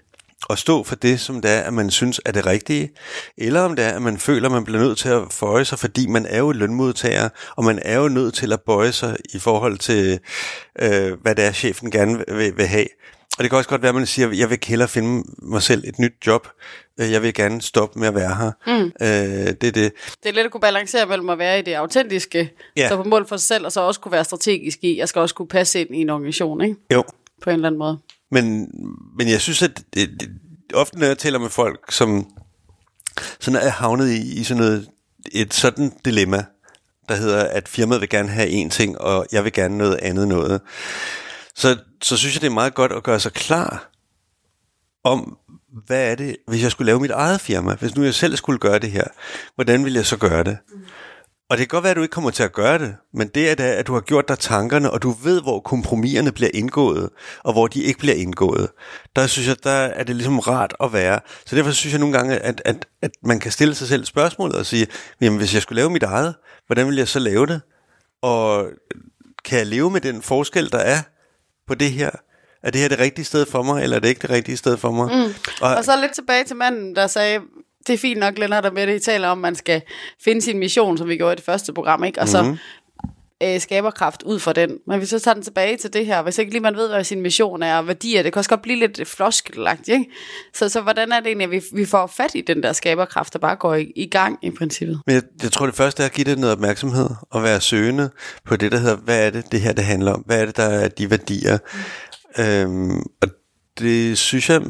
at 0.49 0.57
stå 0.57 0.83
for 0.83 0.95
det, 0.95 1.19
som 1.19 1.41
det 1.41 1.51
er, 1.51 1.59
at 1.59 1.73
man 1.73 1.89
synes 1.91 2.21
er 2.25 2.31
det 2.31 2.45
rigtige, 2.45 2.89
eller 3.37 3.61
om 3.61 3.75
det 3.75 3.85
er, 3.85 3.89
at 3.89 4.01
man 4.01 4.17
føler, 4.17 4.45
at 4.45 4.51
man 4.51 4.63
bliver 4.63 4.79
nødt 4.81 4.97
til 4.97 5.09
at 5.09 5.21
føje 5.31 5.65
sig, 5.65 5.79
fordi 5.79 6.07
man 6.07 6.25
er 6.25 6.39
jo 6.39 6.51
lønmodtager, 6.51 7.29
og 7.55 7.63
man 7.63 7.79
er 7.81 7.99
jo 7.99 8.07
nødt 8.07 8.33
til 8.33 8.53
at 8.53 8.61
bøje 8.61 8.91
sig 8.91 9.17
i 9.33 9.39
forhold 9.39 9.77
til, 9.77 10.19
øh, 10.79 11.11
hvad 11.21 11.35
det 11.35 11.45
er, 11.45 11.51
chefen 11.51 11.91
gerne 11.91 12.23
vil, 12.27 12.57
vil 12.57 12.67
have. 12.67 12.87
Og 13.37 13.43
det 13.43 13.49
kan 13.49 13.57
også 13.57 13.69
godt 13.69 13.81
være, 13.81 13.89
at 13.89 13.95
man 13.95 14.05
siger, 14.05 14.29
at 14.29 14.37
jeg 14.37 14.49
vil 14.49 14.59
hellere 14.65 14.87
finde 14.87 15.23
mig 15.41 15.61
selv 15.61 15.83
et 15.87 15.99
nyt 15.99 16.13
job. 16.27 16.47
Øh, 16.99 17.11
jeg 17.11 17.21
vil 17.21 17.33
gerne 17.33 17.61
stoppe 17.61 17.99
med 17.99 18.07
at 18.07 18.15
være 18.15 18.35
her. 18.35 18.51
Mm. 18.67 18.83
Øh, 19.01 19.53
det 19.61 19.63
er 19.63 19.71
det. 19.71 19.91
Det 20.23 20.29
er 20.29 20.33
lidt 20.33 20.45
at 20.45 20.51
kunne 20.51 20.61
balancere 20.61 21.05
mellem 21.05 21.29
at 21.29 21.37
være 21.37 21.59
i 21.59 21.61
det 21.61 21.73
autentiske, 21.73 22.51
Ja. 22.77 22.87
stå 22.87 22.95
på 22.97 23.03
mål 23.03 23.27
for 23.27 23.37
sig 23.37 23.47
selv, 23.47 23.65
og 23.65 23.71
så 23.71 23.81
også 23.81 23.99
kunne 23.99 24.11
være 24.11 24.23
strategisk 24.23 24.79
i, 24.81 24.97
jeg 24.97 25.09
skal 25.09 25.19
også 25.19 25.35
kunne 25.35 25.47
passe 25.47 25.81
ind 25.81 25.95
i 25.95 26.01
en 26.01 26.09
organisation, 26.09 26.61
ikke? 26.61 26.75
Jo. 26.93 27.03
På 27.43 27.49
en 27.49 27.53
eller 27.53 27.67
anden 27.67 27.79
måde. 27.79 27.97
Men, 28.33 28.67
men 29.17 29.29
jeg 29.29 29.41
synes, 29.41 29.61
at 29.61 29.83
det, 29.93 30.09
det, 30.19 30.29
ofte 30.73 30.99
når 30.99 31.07
jeg 31.07 31.17
taler 31.17 31.39
med 31.39 31.49
folk, 31.49 31.91
som 31.91 32.31
sådan 33.39 33.59
er 33.59 33.69
havnet 33.69 34.09
i, 34.09 34.39
i 34.39 34.43
sådan 34.43 34.63
noget, 34.63 34.89
et 35.31 35.53
sådan 35.53 35.91
dilemma, 36.05 36.45
der 37.09 37.15
hedder, 37.15 37.43
at 37.43 37.67
firmaet 37.67 38.01
vil 38.01 38.09
gerne 38.09 38.29
have 38.29 38.65
én 38.65 38.69
ting, 38.69 39.01
og 39.01 39.27
jeg 39.31 39.43
vil 39.43 39.53
gerne 39.53 39.77
noget 39.77 39.95
andet 39.95 40.27
noget, 40.27 40.61
så, 41.55 41.77
så 42.03 42.17
synes 42.17 42.35
jeg, 42.35 42.41
det 42.41 42.47
er 42.47 42.53
meget 42.53 42.73
godt 42.73 42.91
at 42.91 43.03
gøre 43.03 43.19
sig 43.19 43.33
klar 43.33 43.89
om, 45.03 45.37
hvad 45.85 46.11
er 46.11 46.15
det, 46.15 46.35
hvis 46.47 46.63
jeg 46.63 46.71
skulle 46.71 46.85
lave 46.85 46.99
mit 46.99 47.11
eget 47.11 47.41
firma, 47.41 47.75
hvis 47.75 47.95
nu 47.95 48.03
jeg 48.03 48.13
selv 48.13 48.35
skulle 48.35 48.59
gøre 48.59 48.79
det 48.79 48.91
her, 48.91 49.07
hvordan 49.55 49.83
ville 49.83 49.97
jeg 49.97 50.05
så 50.05 50.17
gøre 50.17 50.43
det? 50.43 50.57
Og 51.53 51.57
det 51.57 51.69
kan 51.69 51.75
godt 51.75 51.83
være, 51.83 51.91
at 51.91 51.97
du 51.97 52.01
ikke 52.01 52.11
kommer 52.11 52.31
til 52.31 52.43
at 52.43 52.53
gøre 52.53 52.77
det, 52.77 52.95
men 53.13 53.27
det 53.27 53.51
er 53.51 53.55
da, 53.55 53.73
at 53.75 53.87
du 53.87 53.93
har 53.93 54.01
gjort 54.01 54.27
dig 54.27 54.39
tankerne, 54.39 54.91
og 54.91 55.01
du 55.01 55.11
ved, 55.11 55.41
hvor 55.41 55.59
kompromiserne 55.59 56.31
bliver 56.31 56.49
indgået, 56.53 57.09
og 57.43 57.53
hvor 57.53 57.67
de 57.67 57.83
ikke 57.83 57.99
bliver 57.99 58.15
indgået. 58.15 58.69
Der 59.15 59.27
synes 59.27 59.47
jeg, 59.47 59.63
der 59.63 59.71
er 59.71 60.03
det 60.03 60.15
ligesom 60.15 60.39
rart 60.39 60.73
at 60.83 60.93
være. 60.93 61.19
Så 61.45 61.55
derfor 61.55 61.71
synes 61.71 61.93
jeg 61.93 61.99
nogle 61.99 62.17
gange, 62.17 62.39
at, 62.39 62.61
at, 62.65 62.85
at 63.01 63.11
man 63.23 63.39
kan 63.39 63.51
stille 63.51 63.75
sig 63.75 63.87
selv 63.87 64.05
spørgsmålet 64.05 64.55
og 64.55 64.65
sige, 64.65 64.87
jamen 65.21 65.39
hvis 65.39 65.53
jeg 65.53 65.61
skulle 65.61 65.75
lave 65.75 65.89
mit 65.89 66.03
eget, 66.03 66.35
hvordan 66.67 66.87
vil 66.87 66.95
jeg 66.95 67.07
så 67.07 67.19
lave 67.19 67.45
det? 67.45 67.61
Og 68.21 68.67
kan 69.45 69.57
jeg 69.57 69.67
leve 69.67 69.91
med 69.91 70.01
den 70.01 70.21
forskel, 70.21 70.71
der 70.71 70.79
er 70.79 70.97
på 71.67 71.75
det 71.75 71.91
her? 71.91 72.09
Er 72.63 72.71
det 72.71 72.81
her 72.81 72.89
det 72.89 72.99
rigtige 72.99 73.25
sted 73.25 73.45
for 73.45 73.63
mig, 73.63 73.83
eller 73.83 73.95
er 73.95 73.99
det 73.99 74.09
ikke 74.09 74.21
det 74.21 74.29
rigtige 74.29 74.57
sted 74.57 74.77
for 74.77 74.91
mig? 74.91 75.07
Mm. 75.15 75.33
Og, 75.61 75.75
og 75.75 75.85
så 75.85 76.01
lidt 76.01 76.13
tilbage 76.15 76.43
til 76.43 76.55
manden, 76.55 76.95
der 76.95 77.07
sagde, 77.07 77.39
det 77.87 77.93
er 77.93 77.97
fint 77.97 78.19
nok, 78.19 78.37
Lennart, 78.37 78.63
der 78.63 78.71
med 78.71 78.87
det, 78.87 78.95
I 78.95 78.99
taler 78.99 79.27
om, 79.27 79.37
at 79.37 79.41
man 79.41 79.55
skal 79.55 79.81
finde 80.23 80.41
sin 80.41 80.59
mission, 80.59 80.97
som 80.97 81.07
vi 81.09 81.17
gjorde 81.17 81.33
i 81.33 81.35
det 81.35 81.45
første 81.45 81.73
program, 81.73 82.03
ikke? 82.03 82.21
og 82.21 82.29
så 82.29 82.43
Mhm. 82.43 82.57
øh, 83.43 83.59
skaber 83.59 83.91
kraft 83.91 84.23
ud 84.23 84.39
fra 84.39 84.53
den. 84.53 84.77
Men 84.87 84.97
hvis 84.97 85.09
så 85.09 85.19
tager 85.19 85.33
den 85.35 85.43
tilbage 85.43 85.77
til 85.77 85.93
det 85.93 86.05
her, 86.05 86.21
hvis 86.21 86.37
ikke 86.37 86.51
lige 86.51 86.61
man 86.61 86.75
ved, 86.75 86.89
hvad 86.89 87.03
sin 87.03 87.21
mission 87.21 87.63
er, 87.63 87.77
og 87.77 87.87
værdier, 87.87 88.23
det 88.23 88.33
kan 88.33 88.39
også 88.39 88.49
godt 88.49 88.61
blive 88.61 88.79
lidt 88.79 89.07
floskelagt, 89.07 89.87
ikke? 89.87 90.05
Så, 90.53 90.69
så 90.69 90.81
hvordan 90.81 91.11
er 91.11 91.19
det 91.19 91.27
egentlig, 91.27 91.45
at 91.45 91.51
vi, 91.51 91.61
vi 91.73 91.85
får 91.85 92.07
fat 92.07 92.31
i 92.35 92.41
den 92.41 92.63
der 92.63 92.73
skaberkraft, 92.73 93.33
der 93.33 93.39
bare 93.39 93.55
går 93.55 93.75
i, 93.75 93.91
i 93.95 94.05
gang 94.05 94.39
i 94.41 94.51
princippet? 94.51 95.01
Men 95.05 95.15
jeg, 95.15 95.23
jeg 95.43 95.51
tror, 95.51 95.65
det 95.65 95.75
første 95.75 96.03
er 96.03 96.07
at 96.07 96.13
give 96.13 96.25
det 96.25 96.39
noget 96.39 96.53
opmærksomhed 96.55 97.09
og 97.31 97.43
være 97.43 97.61
søgende 97.61 98.09
på 98.45 98.55
det, 98.55 98.71
der 98.71 98.77
hedder, 98.77 98.95
hvad 98.95 99.25
er 99.27 99.29
det, 99.29 99.51
det 99.51 99.61
her 99.61 99.73
det 99.73 99.83
handler 99.83 100.13
om? 100.13 100.21
Hvad 100.25 100.41
er 100.41 100.45
det, 100.45 100.57
der 100.57 100.63
er 100.63 100.87
de 100.87 101.09
værdier? 101.09 101.57
Mm. 102.37 102.43
Øhm, 102.43 102.99
og 103.21 103.27
det 103.79 104.17
synes 104.17 104.49
jeg 104.49 104.61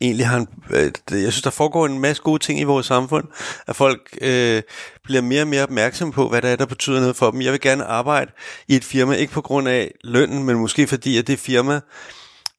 egentlig 0.00 0.26
har 0.26 0.36
en, 0.36 0.48
øh, 0.70 0.92
jeg 1.10 1.32
synes, 1.32 1.42
der 1.42 1.50
foregår 1.50 1.86
en 1.86 1.98
masse 1.98 2.22
gode 2.22 2.42
ting 2.42 2.60
i 2.60 2.64
vores 2.64 2.86
samfund, 2.86 3.24
at 3.66 3.76
folk 3.76 4.18
øh, 4.20 4.62
bliver 5.04 5.22
mere 5.22 5.42
og 5.42 5.48
mere 5.48 5.62
opmærksomme 5.62 6.12
på, 6.12 6.28
hvad 6.28 6.42
der 6.42 6.48
er, 6.48 6.56
der 6.56 6.66
betyder 6.66 7.00
noget 7.00 7.16
for 7.16 7.30
dem. 7.30 7.42
Jeg 7.42 7.52
vil 7.52 7.60
gerne 7.60 7.84
arbejde 7.84 8.32
i 8.68 8.76
et 8.76 8.84
firma, 8.84 9.14
ikke 9.14 9.32
på 9.32 9.40
grund 9.40 9.68
af 9.68 9.92
lønnen, 10.04 10.44
men 10.44 10.56
måske 10.56 10.86
fordi, 10.86 11.18
at 11.18 11.26
det 11.26 11.38
firma 11.38 11.80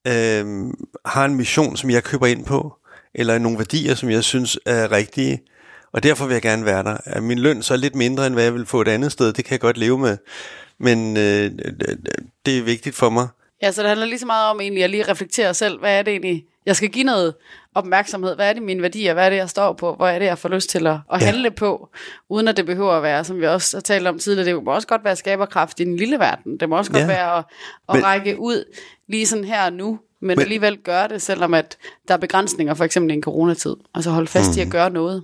øh, 0.07 0.73
har 1.05 1.25
en 1.25 1.35
mission, 1.35 1.77
som 1.77 1.89
jeg 1.89 2.03
køber 2.03 2.27
ind 2.27 2.45
på, 2.45 2.73
eller 3.15 3.37
nogle 3.37 3.57
værdier, 3.57 3.95
som 3.95 4.09
jeg 4.09 4.23
synes 4.23 4.59
er 4.65 4.91
rigtige, 4.91 5.41
og 5.93 6.03
derfor 6.03 6.25
vil 6.25 6.33
jeg 6.33 6.41
gerne 6.41 6.65
være 6.65 6.83
der. 6.83 6.97
At 7.05 7.23
min 7.23 7.39
løn 7.39 7.61
så 7.63 7.73
er 7.73 7.77
lidt 7.77 7.95
mindre, 7.95 8.27
end 8.27 8.33
hvad 8.33 8.43
jeg 8.43 8.53
vil 8.53 8.65
få 8.65 8.81
et 8.81 8.87
andet 8.87 9.11
sted, 9.11 9.33
det 9.33 9.45
kan 9.45 9.51
jeg 9.51 9.59
godt 9.59 9.77
leve 9.77 9.97
med, 9.97 10.17
men 10.79 11.17
øh, 11.17 11.51
det 12.45 12.57
er 12.57 12.63
vigtigt 12.63 12.95
for 12.95 13.09
mig. 13.09 13.27
Ja, 13.61 13.71
så 13.71 13.81
det 13.81 13.89
handler 13.89 14.05
lige 14.05 14.19
så 14.19 14.25
meget 14.25 14.49
om 14.51 14.61
egentlig 14.61 14.83
at 14.83 14.89
lige 14.89 15.03
reflektere 15.11 15.53
selv, 15.53 15.79
hvad 15.79 15.99
er 15.99 16.01
det 16.01 16.11
egentlig, 16.11 16.45
jeg 16.65 16.75
skal 16.75 16.89
give 16.89 17.03
noget 17.03 17.35
opmærksomhed, 17.75 18.35
hvad 18.35 18.49
er 18.49 18.53
det 18.53 18.63
mine 18.63 18.81
værdier, 18.81 19.13
hvad 19.13 19.25
er 19.25 19.29
det, 19.29 19.37
jeg 19.37 19.49
står 19.49 19.73
på, 19.73 19.95
hvad 19.95 20.15
er 20.15 20.19
det, 20.19 20.25
jeg 20.25 20.37
får 20.37 20.49
lyst 20.49 20.69
til 20.69 20.87
at, 20.87 20.93
at 21.13 21.21
Ja. 21.21 21.25
handle 21.25 21.51
på, 21.51 21.89
uden 22.29 22.47
at 22.47 22.57
det 22.57 22.65
behøver 22.65 22.91
at 22.93 23.03
være, 23.03 23.23
som 23.23 23.37
vi 23.39 23.45
også 23.47 23.77
har 23.77 23.81
talt 23.81 24.07
om 24.07 24.19
tidligere, 24.19 24.47
det 24.55 24.63
må 24.63 24.71
også 24.71 24.87
godt 24.87 25.03
være 25.03 25.15
skaberkraft 25.15 25.79
i 25.79 25.83
den 25.83 25.95
lille 25.95 26.19
verden, 26.19 26.57
det 26.59 26.69
må 26.69 26.77
også 26.77 26.91
godt 26.91 27.01
Ja. 27.01 27.07
være 27.07 27.37
at, 27.37 27.43
at 27.89 27.95
Men- 27.95 28.03
række 28.05 28.39
ud 28.39 28.73
lige 29.07 29.27
sådan 29.27 29.43
her 29.45 29.65
og 29.65 29.73
nu, 29.73 29.99
men, 30.21 30.27
men 30.27 30.39
alligevel 30.39 30.77
gøre 30.77 31.07
det, 31.07 31.21
selvom 31.21 31.53
at 31.53 31.77
der 32.07 32.13
er 32.13 32.17
begrænsninger, 32.17 32.73
for 32.73 32.83
eksempel 32.83 33.11
i 33.11 33.13
en 33.13 33.23
coronatid, 33.23 33.75
altså 33.95 34.09
holde 34.11 34.27
fast 34.27 34.49
Mhm. 34.49 34.57
i 34.57 34.61
at 34.61 34.69
gøre 34.71 34.89
noget. 34.89 35.23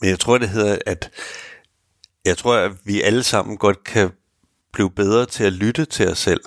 Men 0.00 0.10
jeg 0.10 0.18
tror, 0.18 0.38
det 0.38 0.48
hedder, 0.48 0.78
at 0.86 1.10
jeg 2.24 2.36
tror, 2.38 2.54
at 2.54 2.72
vi 2.84 3.02
alle 3.02 3.22
sammen 3.22 3.56
godt 3.56 3.84
kan 3.84 4.10
blive 4.72 4.90
bedre 4.90 5.26
til 5.26 5.44
at 5.44 5.52
lytte 5.52 5.84
til 5.84 6.08
os 6.10 6.18
selv, 6.18 6.40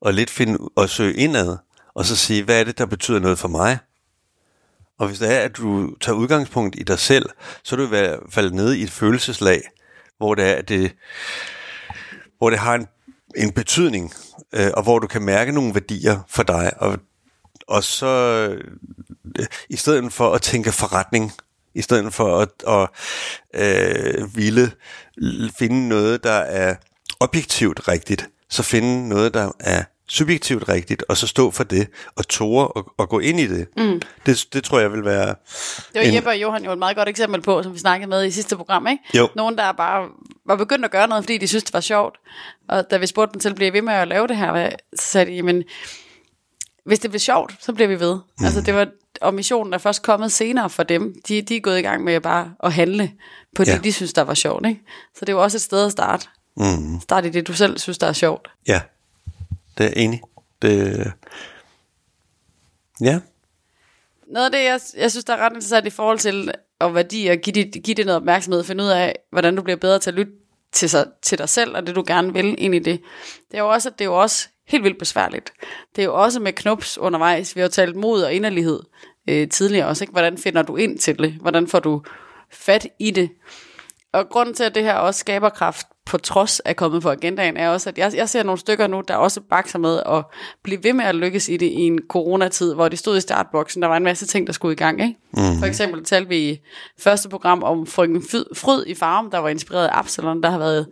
og 0.00 0.14
lidt 0.14 0.30
finde 0.30 0.58
og 0.76 0.88
søge 0.88 1.14
indad, 1.14 1.56
og 1.94 2.04
så 2.04 2.16
sige, 2.16 2.42
hvad 2.42 2.60
er 2.60 2.64
det, 2.64 2.78
der 2.78 2.86
betyder 2.86 3.18
noget 3.18 3.38
for 3.38 3.48
mig? 3.48 3.78
Og 4.98 5.06
hvis 5.06 5.18
det 5.18 5.32
er, 5.32 5.40
at 5.40 5.56
du 5.56 5.96
tager 6.00 6.16
udgangspunkt 6.16 6.76
i 6.78 6.82
dig 6.82 6.98
selv, 6.98 7.30
så 7.62 7.74
er 7.74 7.76
du 7.76 7.84
i 7.84 7.88
hvert 7.88 8.18
fald 8.30 8.52
nede 8.52 8.78
i 8.78 8.82
et 8.82 8.90
følelseslag, 8.90 9.62
hvor 10.18 10.34
det 10.34 10.44
er, 10.44 10.54
at 10.54 10.68
det, 10.68 10.94
hvor 12.38 12.50
det 12.50 12.58
har 12.58 12.74
en, 12.74 12.86
en 13.36 13.52
betydning, 13.52 14.14
øh, 14.52 14.70
og 14.74 14.82
hvor 14.82 14.98
du 14.98 15.06
kan 15.06 15.22
mærke 15.22 15.52
nogle 15.52 15.74
værdier 15.74 16.20
for 16.28 16.42
dig. 16.42 16.72
Og, 16.76 16.98
og 17.68 17.84
så 17.84 18.06
øh, 19.38 19.46
i 19.68 19.76
stedet 19.76 20.12
for 20.12 20.34
at 20.34 20.42
tænke 20.42 20.72
forretning, 20.72 21.32
i 21.74 21.82
stedet 21.82 22.14
for 22.14 22.38
at, 22.38 22.48
at 22.68 22.88
øh, 23.54 24.36
ville 24.36 24.72
finde 25.58 25.88
noget, 25.88 26.24
der 26.24 26.38
er 26.38 26.74
objektivt 27.20 27.88
rigtigt, 27.88 28.28
så 28.50 28.62
finde 28.62 29.08
noget, 29.08 29.34
der 29.34 29.52
er 29.60 29.84
subjektivt 30.08 30.68
rigtigt, 30.68 31.04
og 31.08 31.16
så 31.16 31.26
stå 31.26 31.50
for 31.50 31.64
det, 31.64 31.88
og 32.16 32.28
tåre 32.28 32.68
og, 32.68 32.92
og 32.98 33.08
gå 33.08 33.18
ind 33.18 33.40
i 33.40 33.46
det. 33.46 33.68
Mm. 33.76 34.00
det. 34.26 34.46
Det 34.52 34.64
tror 34.64 34.80
jeg 34.80 34.92
vil 34.92 35.04
være... 35.04 35.26
Det 35.26 35.34
var 35.94 36.00
en... 36.00 36.14
Jeppe 36.14 36.28
og 36.28 36.40
Johan 36.40 36.64
jo 36.64 36.72
et 36.72 36.78
meget 36.78 36.96
godt 36.96 37.08
eksempel 37.08 37.40
på, 37.40 37.62
som 37.62 37.74
vi 37.74 37.78
snakkede 37.78 38.10
med 38.10 38.24
i 38.24 38.30
sidste 38.30 38.56
program, 38.56 38.86
ikke? 38.86 39.02
Jo. 39.14 39.28
Nogen, 39.36 39.58
der 39.58 39.72
bare 39.72 40.08
var 40.46 40.56
begyndt 40.56 40.84
at 40.84 40.90
gøre 40.90 41.08
noget, 41.08 41.24
fordi 41.24 41.38
de 41.38 41.48
synes, 41.48 41.64
det 41.64 41.74
var 41.74 41.80
sjovt. 41.80 42.16
Og 42.68 42.90
da 42.90 42.96
vi 42.96 43.06
spurgte 43.06 43.32
dem 43.32 43.40
til 43.40 43.48
at 43.48 43.54
blive 43.54 43.72
ved 43.72 43.82
med 43.82 43.92
at 43.92 44.08
lave 44.08 44.26
det 44.26 44.36
her, 44.36 44.70
så 44.96 45.10
sagde 45.10 45.30
de, 45.30 45.36
jamen, 45.36 45.64
hvis 46.84 46.98
det 46.98 47.10
bliver 47.10 47.20
sjovt, 47.20 47.54
så 47.60 47.72
bliver 47.72 47.88
vi 47.88 48.00
ved. 48.00 48.14
Mm. 48.14 48.44
Altså 48.44 48.60
det 48.60 48.74
var, 48.74 48.86
og 49.20 49.34
missionen 49.34 49.72
er 49.72 49.78
først 49.78 50.02
kommet 50.02 50.32
senere 50.32 50.70
for 50.70 50.82
dem. 50.82 51.14
De, 51.28 51.42
de 51.42 51.56
er 51.56 51.60
gået 51.60 51.78
i 51.78 51.82
gang 51.82 52.04
med 52.04 52.20
bare 52.20 52.52
at 52.62 52.72
handle 52.72 53.12
på 53.56 53.64
det, 53.64 53.72
ja. 53.72 53.78
de 53.78 53.92
synes, 53.92 54.12
der 54.12 54.22
var 54.22 54.34
sjovt. 54.34 54.66
Ikke? 54.66 54.80
Så 55.18 55.24
det 55.24 55.32
jo 55.32 55.42
også 55.42 55.56
et 55.56 55.62
sted 55.62 55.86
at 55.86 55.92
starte. 55.92 56.28
Mm. 56.58 57.00
Start 57.00 57.24
i 57.26 57.30
det, 57.30 57.46
du 57.46 57.52
selv 57.52 57.78
synes, 57.78 57.98
der 57.98 58.06
er 58.06 58.12
sjovt. 58.12 58.50
Ja, 58.68 58.80
det 59.78 59.86
er 59.86 59.92
enig. 59.96 60.22
Det... 60.62 61.12
Ja. 63.00 63.20
Noget 64.26 64.46
af 64.46 64.52
det, 64.52 64.64
jeg, 64.64 64.80
jeg 64.96 65.10
synes, 65.10 65.24
der 65.24 65.32
er 65.32 65.38
ret 65.38 65.52
interessant 65.52 65.86
i 65.86 65.90
forhold 65.90 66.18
til 66.18 66.52
at 66.80 66.94
værdi 66.94 67.26
og 67.26 67.36
give 67.36 67.64
det, 67.64 67.82
give 67.82 67.94
det 67.94 68.06
noget 68.06 68.16
opmærksomhed, 68.16 68.64
finde 68.64 68.84
ud 68.84 68.88
af, 68.88 69.18
hvordan 69.30 69.56
du 69.56 69.62
bliver 69.62 69.76
bedre 69.76 69.98
til 69.98 70.10
at 70.10 70.14
lytte 70.14 70.32
til, 70.72 70.90
sig, 70.90 71.06
til 71.22 71.38
dig 71.38 71.48
selv, 71.48 71.76
og 71.76 71.86
det 71.86 71.94
du 71.94 72.04
gerne 72.06 72.32
vil 72.32 72.54
ind 72.58 72.74
i 72.74 72.78
det. 72.78 73.00
Det 73.50 73.58
er 73.58 73.62
jo 73.62 73.68
også, 73.68 73.88
at 73.88 73.98
det 73.98 74.04
er 74.04 74.08
jo 74.08 74.20
også 74.20 74.48
helt 74.66 74.84
vildt 74.84 74.98
besværligt. 74.98 75.52
Det 75.96 76.02
er 76.02 76.06
jo 76.06 76.22
også 76.22 76.40
med 76.40 76.52
knups 76.52 76.98
undervejs. 76.98 77.56
Vi 77.56 77.60
har 77.60 77.66
jo 77.66 77.70
talt 77.70 77.96
mod 77.96 78.22
og 78.22 78.34
inderlighed 78.34 78.80
øh, 79.28 79.48
tidligere 79.48 79.86
også. 79.86 80.04
Ikke? 80.04 80.12
Hvordan 80.12 80.38
finder 80.38 80.62
du 80.62 80.76
ind 80.76 80.98
til 80.98 81.18
det? 81.18 81.32
Hvordan 81.32 81.68
får 81.68 81.80
du 81.80 82.02
fat 82.50 82.86
i 82.98 83.10
det? 83.10 83.30
Og 84.12 84.28
grunden 84.28 84.54
til, 84.54 84.64
at 84.64 84.74
det 84.74 84.82
her 84.82 84.94
også 84.94 85.20
skaber 85.20 85.48
kraft 85.48 85.86
på 86.06 86.18
trods 86.18 86.60
af 86.60 86.76
kommet 86.76 87.02
på 87.02 87.10
agendaen, 87.10 87.56
er 87.56 87.68
også, 87.68 87.88
at 87.90 87.98
jeg, 87.98 88.12
jeg 88.14 88.28
ser 88.28 88.42
nogle 88.42 88.58
stykker 88.58 88.86
nu, 88.86 89.02
der 89.08 89.16
også 89.16 89.40
bakser 89.50 89.78
med 89.78 90.02
at 90.06 90.24
blive 90.62 90.84
ved 90.84 90.92
med 90.92 91.04
at 91.04 91.14
lykkes 91.14 91.48
i 91.48 91.56
det 91.56 91.66
i 91.66 91.80
en 91.80 91.98
coronatid, 92.08 92.74
hvor 92.74 92.88
de 92.88 92.96
stod 92.96 93.16
i 93.16 93.20
startboksen. 93.20 93.82
Der 93.82 93.88
var 93.88 93.96
en 93.96 94.04
masse 94.04 94.26
ting, 94.26 94.46
der 94.46 94.52
skulle 94.52 94.72
i 94.72 94.76
gang. 94.76 95.02
Ikke? 95.02 95.14
Mm. 95.32 95.58
For 95.58 95.66
eksempel 95.66 96.04
talte 96.04 96.28
vi 96.28 96.50
i 96.50 96.60
første 97.00 97.28
program 97.28 97.62
om 97.62 97.86
frøken 97.86 98.22
Fryd 98.54 98.84
i 98.86 98.94
Farm, 98.94 99.30
der 99.30 99.38
var 99.38 99.48
inspireret 99.48 99.86
af 99.86 99.98
Absalon, 99.98 100.42
der 100.42 100.50
har 100.50 100.58
været 100.58 100.86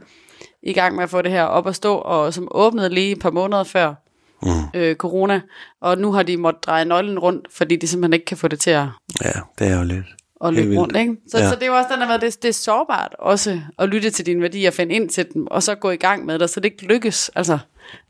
i 0.63 0.73
gang 0.73 0.95
med 0.97 1.05
at 1.05 1.11
få 1.11 1.23
det 1.23 1.31
her 1.31 1.45
op 1.45 1.67
at 1.67 1.75
stå, 1.75 1.95
og 1.95 2.35
som 2.35 2.49
åbnede 2.51 2.89
lige 2.89 3.13
et 3.13 3.19
par 3.19 3.31
måneder 3.31 3.65
før 3.65 3.95
mm. 4.43 4.81
øh, 4.81 4.97
corona. 4.97 5.41
Og 5.81 5.99
nu 5.99 6.13
har 6.13 6.23
de 6.23 6.37
måttet 6.37 6.65
dreje 6.65 6.85
nøglen 6.85 7.19
rundt, 7.19 7.49
fordi 7.51 7.77
de 7.77 7.87
simpelthen 7.87 8.13
ikke 8.13 8.27
kan 8.27 8.37
få 8.37 8.49
det 8.49 8.61
til 8.61 8.71
at... 8.71 8.87
Ja, 9.25 9.33
det 9.59 9.67
er 9.67 9.79
jo 9.79 9.85
lidt 9.85 10.07
og 10.41 10.53
løbe 10.53 10.77
rundt. 10.77 10.97
Ikke? 10.97 11.17
Så, 11.29 11.39
ja. 11.39 11.49
så 11.49 11.55
det 11.55 11.63
er 11.63 11.67
jo 11.67 11.77
også 11.77 11.89
den 11.93 12.01
der 12.01 12.07
med, 12.07 12.15
at 12.15 12.21
det, 12.21 12.43
det 12.43 12.49
er 12.49 12.53
sårbart 12.53 13.15
også 13.19 13.61
at 13.79 13.89
lytte 13.89 14.11
til 14.11 14.27
dine 14.27 14.43
værdier, 14.43 14.71
finde 14.71 14.95
ind 14.95 15.09
til 15.09 15.27
dem, 15.35 15.47
og 15.47 15.63
så 15.63 15.75
gå 15.75 15.91
i 15.91 15.97
gang 15.97 16.25
med 16.25 16.39
det, 16.39 16.51
så 16.51 16.61
det 16.61 16.65
ikke 16.65 16.87
lykkes. 16.87 17.31
Altså 17.35 17.59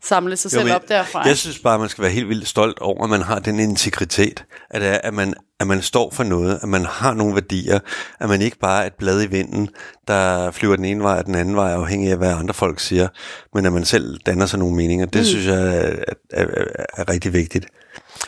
samle 0.03 0.37
sig 0.37 0.53
jo, 0.53 0.59
selv 0.59 0.73
op 0.73 0.89
derfra. 0.89 1.27
Jeg 1.27 1.37
synes 1.37 1.59
bare, 1.59 1.73
at 1.73 1.79
man 1.79 1.89
skal 1.89 2.01
være 2.01 2.11
helt 2.11 2.29
vildt 2.29 2.47
stolt 2.47 2.79
over, 2.79 3.03
at 3.03 3.09
man 3.09 3.21
har 3.21 3.39
den 3.39 3.59
integritet, 3.59 4.45
at, 4.69 4.81
det 4.81 4.89
er, 4.89 4.99
at, 5.03 5.13
man, 5.13 5.33
at 5.59 5.67
man 5.67 5.81
står 5.81 6.11
for 6.13 6.23
noget, 6.23 6.59
at 6.61 6.69
man 6.69 6.85
har 6.85 7.13
nogle 7.13 7.33
værdier, 7.33 7.79
at 8.19 8.29
man 8.29 8.41
ikke 8.41 8.59
bare 8.59 8.83
er 8.83 8.87
et 8.87 8.93
blad 8.93 9.23
i 9.23 9.25
vinden, 9.25 9.69
der 10.07 10.51
flyver 10.51 10.75
den 10.75 10.85
ene 10.85 11.03
vej 11.03 11.17
og 11.17 11.25
den 11.25 11.35
anden 11.35 11.55
vej, 11.55 11.71
afhængig 11.71 12.11
af, 12.11 12.17
hvad 12.17 12.33
andre 12.33 12.53
folk 12.53 12.79
siger, 12.79 13.07
men 13.53 13.65
at 13.65 13.73
man 13.73 13.85
selv 13.85 14.17
danner 14.25 14.45
sig 14.45 14.59
nogle 14.59 14.75
meninger. 14.75 15.05
Det 15.05 15.21
mm. 15.21 15.25
synes 15.25 15.45
jeg 15.45 15.77
er, 15.77 15.95
er, 16.29 16.45
er, 16.45 16.85
er 16.97 17.09
rigtig 17.09 17.33
vigtigt. 17.33 17.65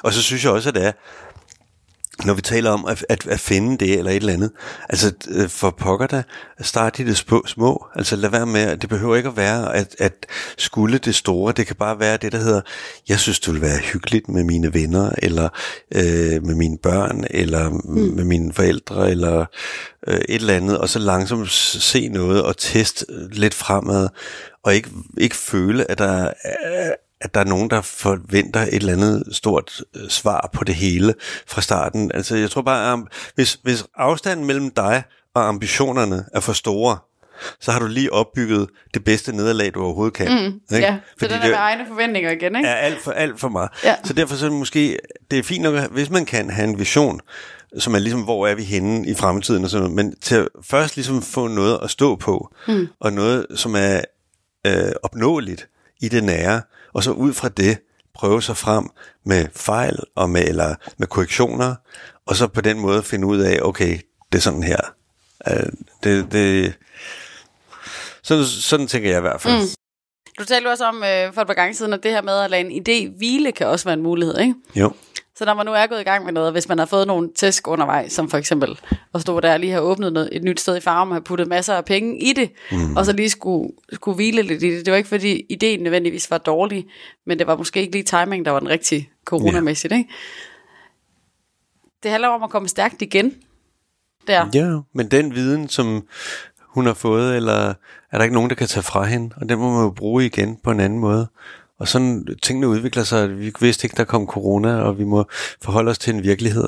Og 0.04 0.14
så 0.14 0.22
synes 0.22 0.44
jeg 0.44 0.52
også, 0.52 0.70
at 0.70 0.76
det 0.76 0.86
er, 0.86 0.92
når 2.26 2.34
vi 2.34 2.42
taler 2.42 2.72
om 2.72 2.86
at, 2.86 3.06
at, 3.10 3.28
at 3.28 3.40
finde 3.40 3.78
det 3.78 3.98
eller 3.98 4.12
et 4.12 4.16
eller 4.16 4.34
andet, 4.34 4.52
altså 4.90 5.14
øh, 5.30 5.50
for 5.50 5.70
pokker 5.70 6.08
da, 6.08 6.24
start 6.62 7.00
i 7.00 7.04
det 7.04 7.18
små, 7.18 7.44
små, 7.48 7.86
altså 7.96 8.16
lad 8.16 8.30
være 8.30 8.46
med, 8.46 8.78
det 8.78 8.90
behøver 8.90 9.16
ikke 9.16 9.30
at 9.30 9.38
være 9.38 9.76
at, 9.76 9.96
at 10.00 10.26
skulle 10.58 10.98
det 10.98 11.16
store, 11.16 11.54
det 11.58 11.68
kan 11.68 11.76
bare 11.76 12.00
være 12.00 12.18
det, 12.18 12.32
der 12.32 12.38
hedder, 12.38 12.62
jeg 13.10 13.20
synes 13.20 13.40
det 13.40 13.54
vil 13.54 13.62
være 13.62 13.78
hyggeligt 13.78 14.30
med 14.30 14.44
mine 14.44 14.74
venner, 14.74 15.12
eller 15.18 15.50
øh, 15.96 16.46
med 16.46 16.56
mine 16.56 16.78
børn, 16.78 17.26
eller 17.30 17.70
mm. 17.70 18.02
med 18.16 18.24
mine 18.24 18.54
forældre, 18.54 19.12
eller 19.12 19.46
øh, 20.08 20.16
et 20.16 20.24
eller 20.36 20.54
andet, 20.54 20.78
og 20.78 20.90
så 20.90 21.00
langsomt 21.00 21.52
se 21.52 22.08
noget 22.08 22.44
og 22.44 22.58
teste 22.58 23.06
lidt 23.32 23.54
fremad, 23.54 24.10
og 24.64 24.76
ikke, 24.76 24.90
ikke 25.18 25.36
føle, 25.36 25.92
at 25.92 25.98
der 25.98 26.32
er 26.44 26.94
at 27.22 27.34
der 27.34 27.40
er 27.40 27.46
nogen, 27.46 27.70
der 27.70 27.82
forventer 27.82 28.60
et 28.60 28.74
eller 28.74 28.94
andet 28.94 29.24
stort 29.32 29.82
øh, 29.96 30.10
svar 30.10 30.50
på 30.54 30.64
det 30.64 30.76
hele 30.76 31.14
fra 31.48 31.62
starten. 31.62 32.12
Altså, 32.14 32.36
jeg 32.36 32.52
tror 32.52 32.62
bare, 32.62 32.94
at 32.94 33.00
hvis, 33.36 33.60
hvis 33.64 33.86
afstanden 33.96 34.46
mellem 34.46 34.72
dig 34.72 35.04
og 35.34 35.48
ambitionerne 35.48 36.26
er 36.34 36.40
for 36.40 36.54
store, 36.54 36.98
så 37.60 37.72
har 37.72 37.80
du 37.80 37.88
lige 37.88 38.14
opbygget 38.14 38.70
det 38.94 39.04
bedste 39.04 39.36
nederlag, 39.36 39.74
du 39.74 39.84
overhovedet 39.84 40.14
kan. 40.14 40.28
Mm, 40.28 40.76
ikke? 40.76 40.88
Ja, 40.88 40.98
Fordi 41.20 41.34
så 41.34 41.40
den 41.40 41.46
er 41.46 41.50
med 41.50 41.58
egne 41.58 41.86
forventninger 41.88 42.32
igen, 42.32 42.56
ikke? 42.56 42.68
Er 42.68 42.76
alt 42.76 43.02
for, 43.02 43.12
alt 43.12 43.40
for 43.40 43.50
meget. 43.50 43.70
Ja. 43.84 43.96
Så 44.04 44.14
derfor 44.14 44.36
så 44.36 44.46
er 44.46 44.50
måske, 44.50 45.00
det 45.32 45.40
er 45.40 45.44
fint 45.44 45.64
nok, 45.64 45.92
hvis 45.92 46.10
man 46.10 46.26
kan 46.26 46.50
have 46.50 46.68
en 46.68 46.80
vision, 46.80 47.20
som 47.78 47.96
er 47.96 48.00
ligesom, 48.00 48.22
hvor 48.22 48.48
er 48.48 48.56
vi 48.56 48.64
henne 48.64 49.08
i 49.08 49.14
fremtiden 49.14 49.64
og 49.64 49.70
sådan 49.70 49.82
noget, 49.82 49.96
men 49.96 50.16
til 50.22 50.36
at 50.36 50.48
først 50.64 50.96
ligesom 50.96 51.22
få 51.22 51.48
noget 51.48 51.80
at 51.84 51.90
stå 51.90 52.16
på, 52.16 52.54
mm. 52.68 52.88
og 53.00 53.14
noget, 53.14 53.46
som 53.56 53.76
er 53.76 54.02
øh, 54.68 54.92
opnåeligt 55.04 55.68
i 56.00 56.10
det 56.10 56.24
nære, 56.24 56.62
og 56.94 57.04
så 57.04 57.12
ud 57.12 57.34
fra 57.34 57.50
det 57.50 57.78
prøve 58.14 58.42
sig 58.42 58.58
frem 58.58 58.90
med 59.26 59.48
fejl 59.56 60.00
og 60.16 60.30
med, 60.30 60.48
eller 60.48 60.76
med 60.98 61.08
korrektioner, 61.08 61.76
og 62.26 62.36
så 62.36 62.48
på 62.48 62.62
den 62.62 62.80
måde 62.80 63.04
finde 63.04 63.28
ud 63.28 63.40
af, 63.40 63.60
okay, 63.62 64.00
det 64.32 64.38
er 64.38 64.42
sådan 64.42 64.64
her. 64.64 64.80
Uh, 65.52 65.70
det, 66.04 66.32
det, 66.32 66.74
sådan, 68.24 68.46
sådan 68.46 68.88
tænker 68.88 69.10
jeg 69.10 69.18
i 69.18 69.22
hvert 69.22 69.42
fald. 69.42 69.62
Mm. 69.62 69.68
Du 70.40 70.46
talte 70.46 70.68
også 70.68 70.86
om 70.86 70.96
øh, 70.96 71.34
for 71.34 71.42
et 71.42 71.48
par 71.48 71.54
gange 71.54 71.74
siden, 71.74 71.94
at 71.94 72.04
det 72.04 72.12
her 72.12 72.22
med 72.22 72.34
at 72.34 72.50
lade 72.50 72.62
en 72.70 72.82
idé 72.82 73.18
hvile 73.18 73.52
kan 73.52 73.68
også 73.68 73.86
være 73.86 73.94
en 73.94 74.04
mulighed, 74.04 74.40
ikke? 74.40 74.56
Jo. 74.76 74.92
Så 75.40 75.46
når 75.46 75.54
man 75.54 75.66
nu 75.66 75.72
er 75.72 75.88
gået 75.88 76.00
i 76.00 76.04
gang 76.04 76.26
med 76.26 76.34
noget, 76.34 76.52
hvis 76.52 76.70
man 76.70 76.80
har 76.80 76.86
fået 76.86 77.08
nogle 77.08 77.30
tæsk 77.36 77.68
undervejs, 77.68 78.12
som 78.12 78.30
for 78.30 78.38
eksempel 78.38 78.80
at 79.14 79.22
stå 79.22 79.40
der 79.40 79.54
og 79.54 79.60
lige 79.60 79.72
have 79.72 79.84
åbnet 79.84 80.14
noget, 80.14 80.30
et 80.32 80.44
nyt 80.44 80.60
sted 80.60 80.78
i 80.78 80.80
farven, 80.80 81.12
have 81.12 81.22
puttet 81.22 81.48
masser 81.48 81.74
af 81.74 81.86
penge 81.86 82.22
i 82.22 82.34
det, 82.34 82.52
mm. 82.72 82.98
og 82.98 83.06
så 83.06 83.14
lige 83.14 83.30
skulle, 83.30 83.72
skulle 83.94 84.16
hvile 84.16 84.42
lidt 84.42 84.64
i 84.64 84.76
det. 84.76 84.86
Det 84.86 84.92
var 84.92 84.98
ikke 84.98 85.10
fordi 85.10 85.46
ideen 85.50 85.84
nødvendigvis 85.84 86.32
var 86.32 86.38
dårlig, 86.38 86.86
men 87.26 87.40
det 87.40 87.48
var 87.48 87.58
måske 87.58 87.80
ikke 87.80 87.92
lige 87.92 88.04
timing, 88.04 88.46
der 88.46 88.52
var 88.52 88.60
den 88.60 88.70
rigtige 88.70 89.10
coronamæssigt. 89.26 89.94
Ikke? 89.94 90.10
Det 92.04 92.12
handler 92.12 92.30
om 92.30 92.44
at 92.44 92.50
komme 92.50 92.68
stærkt 92.68 93.02
igen. 93.02 93.34
Der. 94.28 94.50
Ja, 94.54 94.80
men 94.94 95.12
den 95.12 95.36
viden, 95.36 95.70
som 95.70 96.08
hun 96.62 96.86
har 96.86 96.94
fået, 96.94 97.36
eller 97.36 97.74
er 98.12 98.18
der 98.18 98.24
ikke 98.24 98.36
nogen, 98.36 98.50
der 98.50 98.56
kan 98.56 98.68
tage 98.68 98.84
fra 98.84 99.04
hende, 99.04 99.36
og 99.38 99.50
den 99.50 99.60
må 99.60 99.72
man 99.72 99.84
jo 99.84 99.90
bruge 99.90 100.26
igen 100.26 100.58
på 100.64 100.72
en 100.72 100.80
anden 100.80 101.00
måde. 101.00 101.28
Og 101.80 101.88
sådan 101.88 102.28
tingene 102.42 102.68
udvikler 102.68 103.04
sig. 103.04 103.40
Vi 103.40 103.52
vidste 103.60 103.86
ikke, 103.86 103.98
der 103.98 104.04
kom 104.04 104.28
corona, 104.28 104.76
og 104.82 105.00
vi 105.00 105.04
må 105.04 105.26
forholde 105.62 105.90
os 105.90 105.98
til 105.98 106.14
en 106.14 106.24
virkelighed 106.24 106.68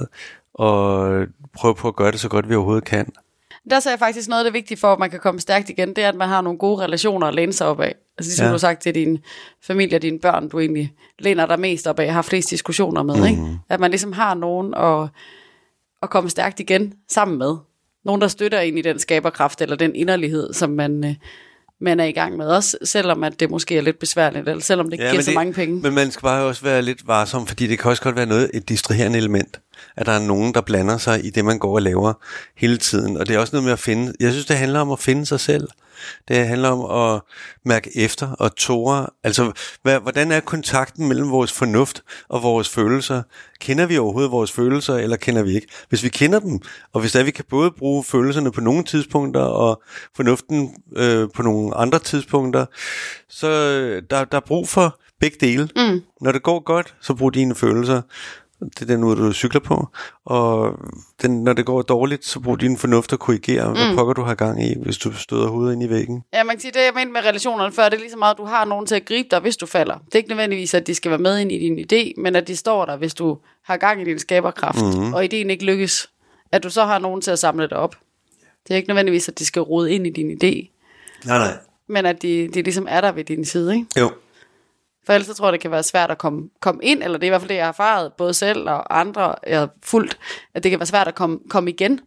og 0.53 1.25
prøve 1.53 1.75
på 1.75 1.87
at 1.87 1.95
gøre 1.95 2.11
det 2.11 2.19
så 2.19 2.29
godt, 2.29 2.49
vi 2.49 2.55
overhovedet 2.55 2.83
kan. 2.83 3.11
Der 3.69 3.79
ser 3.79 3.89
jeg 3.89 3.99
faktisk 3.99 4.29
noget 4.29 4.39
af 4.39 4.45
det 4.45 4.53
vigtige 4.53 4.77
for, 4.77 4.93
at 4.93 4.99
man 4.99 5.09
kan 5.09 5.19
komme 5.19 5.39
stærkt 5.39 5.69
igen, 5.69 5.89
det 5.89 6.03
er, 6.03 6.09
at 6.09 6.15
man 6.15 6.27
har 6.27 6.41
nogle 6.41 6.59
gode 6.59 6.83
relationer 6.83 7.27
at 7.27 7.35
læne 7.35 7.53
sig 7.53 7.67
op 7.67 7.79
af. 7.79 7.95
Altså 8.17 8.29
ligesom 8.29 8.43
ja. 8.43 8.49
du 8.49 8.53
har 8.53 8.57
sagt 8.57 8.81
til 8.81 8.95
din 8.95 9.19
familie 9.61 9.97
og 9.97 10.01
dine 10.01 10.19
børn, 10.19 10.49
du 10.49 10.59
egentlig 10.59 10.93
læner 11.19 11.45
dig 11.45 11.59
mest 11.59 11.87
op 11.87 11.99
af, 11.99 12.13
har 12.13 12.21
flest 12.21 12.49
diskussioner 12.49 13.03
med. 13.03 13.15
Mm. 13.15 13.25
Ikke? 13.25 13.59
At 13.69 13.79
man 13.79 13.91
ligesom 13.91 14.13
har 14.13 14.33
nogen 14.33 14.73
at, 14.73 15.09
at 16.03 16.09
komme 16.09 16.29
stærkt 16.29 16.59
igen 16.59 16.93
sammen 17.09 17.37
med. 17.37 17.55
Nogen, 18.05 18.21
der 18.21 18.27
støtter 18.27 18.59
ind 18.59 18.79
i 18.79 18.81
den 18.81 18.99
skaberkraft 18.99 19.61
eller 19.61 19.75
den 19.75 19.95
inderlighed, 19.95 20.53
som 20.53 20.69
man, 20.69 21.05
øh, 21.05 21.15
man 21.81 21.99
er 21.99 22.05
i 22.05 22.11
gang 22.11 22.37
med, 22.37 22.47
også 22.47 22.77
selvom 22.83 23.23
at 23.23 23.39
det 23.39 23.49
måske 23.49 23.77
er 23.77 23.81
lidt 23.81 23.99
besværligt, 23.99 24.49
eller 24.49 24.61
selvom 24.61 24.85
det 24.85 24.93
ikke 24.93 25.03
ja, 25.03 25.09
giver 25.09 25.21
det, 25.21 25.25
så 25.25 25.31
mange 25.35 25.53
penge. 25.53 25.81
Men 25.81 25.93
man 25.93 26.11
skal 26.11 26.21
bare 26.21 26.43
også 26.43 26.63
være 26.63 26.81
lidt 26.81 27.07
varsom, 27.07 27.47
fordi 27.47 27.67
det 27.67 27.79
kan 27.79 27.89
også 27.89 28.03
godt 28.03 28.15
være 28.15 28.25
noget, 28.25 28.51
et 28.53 28.69
distraherende 28.69 29.17
element. 29.17 29.59
at 29.95 30.05
der 30.05 30.11
er 30.11 30.19
nogen, 30.19 30.53
der 30.53 30.61
blander 30.61 30.97
sig 30.97 31.25
i 31.25 31.29
det, 31.29 31.45
man 31.45 31.59
går 31.59 31.75
og 31.75 31.81
laver 31.81 32.13
hele 32.55 32.77
tiden. 32.77 33.17
Og 33.17 33.27
det 33.27 33.35
er 33.35 33.39
også 33.39 33.55
noget 33.55 33.63
med 33.63 33.73
at 33.73 33.79
finde, 33.79 34.13
jeg 34.19 34.31
synes, 34.31 34.45
det 34.45 34.57
handler 34.57 34.79
om 34.79 34.91
at 34.91 34.99
finde 34.99 35.25
sig 35.25 35.39
selv. 35.39 35.67
Det 36.27 36.47
handler 36.47 36.69
om 36.69 37.13
at 37.15 37.21
mærke 37.65 37.97
efter 37.97 38.31
og 38.31 38.55
tåre. 38.55 39.07
Altså, 39.23 39.51
hvad, 39.81 39.99
hvordan 39.99 40.31
er 40.31 40.39
kontakten 40.39 41.07
mellem 41.07 41.31
vores 41.31 41.51
fornuft 41.51 42.03
og 42.29 42.43
vores 42.43 42.69
følelser? 42.69 43.23
Kender 43.59 43.85
vi 43.85 43.97
overhovedet 43.97 44.31
vores 44.31 44.51
følelser, 44.51 44.95
eller 44.95 45.17
kender 45.17 45.43
vi 45.43 45.55
ikke? 45.55 45.67
Hvis 45.89 46.03
vi 46.03 46.09
kender 46.09 46.39
dem, 46.39 46.59
og 46.93 47.01
hvis 47.01 47.11
der 47.11 47.23
vi 47.23 47.31
kan 47.31 47.45
både 47.49 47.71
bruge 47.71 48.03
følelserne 48.03 48.51
på 48.51 48.61
nogle 48.61 48.83
tidspunkter, 48.83 49.41
og 49.41 49.81
fornuften 50.15 50.75
øh, 50.95 51.27
på 51.35 51.41
nogle 51.41 51.75
andre 51.75 51.99
tidspunkter, 51.99 52.65
så 53.29 53.47
øh, 53.47 54.03
der, 54.09 54.25
der 54.25 54.37
er 54.37 54.45
brug 54.47 54.69
for 54.69 54.99
begge 55.19 55.37
dele. 55.41 55.69
Mm. 55.75 56.01
Når 56.21 56.31
det 56.31 56.43
går 56.43 56.59
godt, 56.59 56.95
så 57.01 57.13
brug 57.13 57.33
dine 57.33 57.55
følelser. 57.55 58.01
Det 58.69 58.81
er 58.81 58.85
den 58.85 59.01
måde, 59.01 59.15
du 59.15 59.33
cykler 59.33 59.61
på. 59.61 59.87
Og 60.25 60.79
den, 61.21 61.43
når 61.43 61.53
det 61.53 61.65
går 61.65 61.81
dårligt, 61.81 62.25
så 62.25 62.39
brug 62.39 62.59
din 62.59 62.77
fornuft 62.77 63.13
at 63.13 63.19
korrigere, 63.19 63.67
mm. 63.67 63.73
hvad 63.73 63.95
pokker 63.95 64.13
du 64.13 64.21
har 64.21 64.35
gang 64.35 64.63
i, 64.63 64.75
hvis 64.83 64.97
du 64.97 65.13
støder 65.13 65.47
hovedet 65.47 65.73
ind 65.73 65.83
i 65.83 65.89
væggen. 65.89 66.23
Ja, 66.33 66.43
man 66.43 66.55
kan 66.55 66.61
sige, 66.61 66.71
det 66.71 66.79
jeg 66.79 66.91
mente 66.95 67.13
med 67.13 67.21
relationerne 67.21 67.73
før, 67.73 67.89
det 67.89 67.93
er 67.93 67.99
lige 67.99 68.11
så 68.11 68.17
meget, 68.17 68.33
at 68.33 68.37
du 68.37 68.45
har 68.45 68.65
nogen 68.65 68.85
til 68.85 68.95
at 68.95 69.05
gribe 69.05 69.27
dig, 69.31 69.39
hvis 69.39 69.57
du 69.57 69.65
falder. 69.65 69.97
Det 70.05 70.15
er 70.15 70.17
ikke 70.17 70.29
nødvendigvis, 70.29 70.73
at 70.73 70.87
de 70.87 70.95
skal 70.95 71.11
være 71.11 71.19
med 71.19 71.39
ind 71.39 71.51
i 71.51 71.59
din 71.59 71.79
idé, 71.79 72.21
men 72.21 72.35
at 72.35 72.47
de 72.47 72.55
står 72.55 72.85
der, 72.85 72.97
hvis 72.97 73.13
du 73.13 73.37
har 73.63 73.77
gang 73.77 74.01
i 74.01 74.05
din 74.05 74.19
skaberkraft, 74.19 74.81
mm. 74.81 75.13
og 75.13 75.25
ideen 75.25 75.49
ikke 75.49 75.65
lykkes, 75.65 76.09
at 76.51 76.63
du 76.63 76.69
så 76.69 76.85
har 76.85 76.99
nogen 76.99 77.21
til 77.21 77.31
at 77.31 77.39
samle 77.39 77.67
dig 77.67 77.77
op. 77.77 77.95
Det 78.67 78.73
er 78.73 78.75
ikke 78.75 78.89
nødvendigvis, 78.89 79.29
at 79.29 79.39
de 79.39 79.45
skal 79.45 79.61
rode 79.61 79.91
ind 79.91 80.07
i 80.07 80.09
din 80.09 80.31
idé, 80.31 80.71
Nej, 81.25 81.37
nej. 81.37 81.57
men 81.87 82.05
at 82.05 82.21
de, 82.21 82.47
de 82.47 82.61
ligesom 82.61 82.85
er 82.89 83.01
der 83.01 83.11
ved 83.11 83.23
din 83.23 83.45
side, 83.45 83.75
ikke? 83.75 83.87
Jo. 83.99 84.11
For 85.05 85.13
ellers 85.13 85.27
så 85.27 85.33
tror 85.33 85.47
jeg, 85.47 85.53
det 85.53 85.61
kan 85.61 85.71
være 85.71 85.83
svært 85.83 86.11
at 86.11 86.17
komme, 86.17 86.49
komme 86.59 86.83
ind, 86.83 87.03
eller 87.03 87.17
det 87.17 87.23
er 87.23 87.27
i 87.27 87.29
hvert 87.29 87.41
fald 87.41 87.49
det, 87.49 87.55
jeg 87.55 87.63
har 87.63 87.71
erfaret, 87.71 88.13
både 88.13 88.33
selv 88.33 88.69
og 88.69 88.99
andre, 88.99 89.35
jeg 89.47 89.59
har 89.59 89.69
fulgt, 89.83 90.17
at 90.53 90.63
det 90.63 90.69
kan 90.69 90.79
være 90.79 90.87
svært 90.87 91.07
at 91.07 91.15
komme, 91.15 91.39
komme 91.49 91.69
igen 91.69 91.99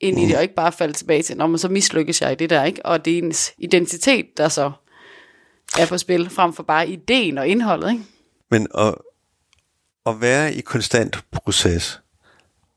ind 0.00 0.20
i 0.20 0.26
det, 0.26 0.36
og 0.36 0.42
ikke 0.42 0.54
bare 0.54 0.72
falde 0.72 0.92
tilbage 0.92 1.22
til, 1.22 1.36
når 1.36 1.46
man 1.46 1.58
så 1.58 1.68
mislykkes 1.68 2.22
jeg 2.22 2.32
i 2.32 2.34
det 2.34 2.50
der, 2.50 2.64
ikke? 2.64 2.86
Og 2.86 3.04
det 3.04 3.14
er 3.14 3.18
ens 3.18 3.52
identitet, 3.58 4.26
der 4.36 4.48
så 4.48 4.72
er 5.78 5.86
på 5.86 5.98
spil, 5.98 6.30
frem 6.30 6.52
for 6.52 6.62
bare 6.62 6.88
ideen 6.88 7.38
og 7.38 7.48
indholdet, 7.48 7.92
ikke? 7.92 8.04
Men 8.50 8.66
at, 8.78 8.94
at 10.06 10.20
være 10.20 10.54
i 10.54 10.60
konstant 10.60 11.24
proces, 11.32 12.00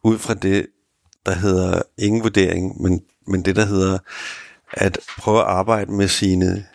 ud 0.03 0.17
fra 0.17 0.33
det, 0.33 0.67
der 1.25 1.35
hedder 1.35 1.81
ingen 1.97 2.23
vurdering, 2.23 2.81
men, 2.81 3.03
men 3.27 3.45
det, 3.45 3.55
der 3.55 3.65
hedder 3.65 3.97
at 4.71 4.99
prøve 5.17 5.39
at 5.39 5.45
arbejde 5.45 5.91
med 5.91 6.07
sine 6.07 6.65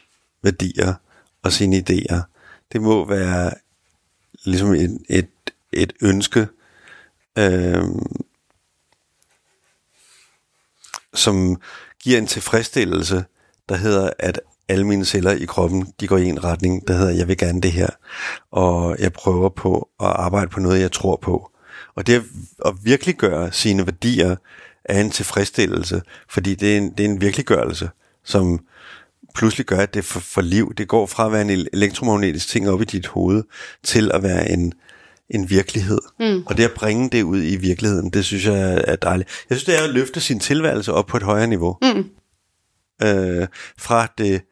værdier 0.42 0.94
og 1.42 1.52
sine 1.52 1.76
idéer, 1.76 2.37
det 2.72 2.82
må 2.82 3.04
være 3.04 3.52
ligesom 4.44 4.74
et, 4.74 4.98
et, 5.08 5.28
et 5.72 5.92
ønske, 6.02 6.46
øh, 7.38 7.84
som 11.14 11.60
giver 12.02 12.18
en 12.18 12.26
tilfredsstillelse, 12.26 13.24
der 13.68 13.76
hedder, 13.76 14.10
at 14.18 14.40
alle 14.68 14.86
mine 14.86 15.04
celler 15.04 15.30
i 15.30 15.44
kroppen, 15.44 15.92
de 16.00 16.06
går 16.06 16.16
i 16.16 16.26
en 16.26 16.44
retning, 16.44 16.88
der 16.88 16.94
hedder, 16.94 17.12
jeg 17.12 17.28
vil 17.28 17.38
gerne 17.38 17.60
det 17.60 17.72
her, 17.72 17.88
og 18.50 18.96
jeg 18.98 19.12
prøver 19.12 19.48
på 19.48 19.88
at 20.00 20.06
arbejde 20.06 20.48
på 20.48 20.60
noget, 20.60 20.80
jeg 20.80 20.92
tror 20.92 21.16
på. 21.16 21.50
Og 21.94 22.06
det 22.06 22.24
at 22.64 22.74
virkeliggøre 22.82 23.52
sine 23.52 23.86
værdier 23.86 24.36
er 24.84 25.00
en 25.00 25.10
tilfredsstillelse, 25.10 26.02
fordi 26.28 26.54
det 26.54 26.72
er 26.72 26.76
en, 26.76 26.90
det 26.90 27.06
er 27.06 27.10
en 27.10 27.20
virkeliggørelse, 27.20 27.90
som 28.24 28.60
pludselig 29.38 29.66
gør, 29.66 29.78
at 29.78 29.94
det 29.94 30.04
for, 30.04 30.20
for 30.20 30.40
liv, 30.40 30.74
det 30.74 30.88
går 30.88 31.06
fra 31.06 31.26
at 31.26 31.32
være 31.32 31.42
en 31.42 31.68
elektromagnetisk 31.72 32.48
ting 32.48 32.70
op 32.70 32.82
i 32.82 32.84
dit 32.84 33.06
hoved, 33.06 33.44
til 33.82 34.10
at 34.14 34.22
være 34.22 34.50
en, 34.50 34.72
en 35.30 35.50
virkelighed. 35.50 36.00
Mm. 36.20 36.42
Og 36.46 36.56
det 36.56 36.64
at 36.64 36.74
bringe 36.74 37.10
det 37.10 37.22
ud 37.22 37.42
i 37.42 37.56
virkeligheden, 37.56 38.10
det 38.10 38.24
synes 38.24 38.46
jeg 38.46 38.84
er 38.86 38.96
dejligt. 38.96 39.30
Jeg 39.50 39.58
synes, 39.58 39.64
det 39.64 39.78
er 39.78 39.84
at 39.84 39.90
løfte 39.90 40.20
sin 40.20 40.40
tilværelse 40.40 40.92
op 40.92 41.06
på 41.06 41.16
et 41.16 41.22
højere 41.22 41.46
niveau. 41.46 41.76
Mm. 41.82 42.04
Øh, 43.06 43.46
fra 43.78 44.08
det, 44.18 44.42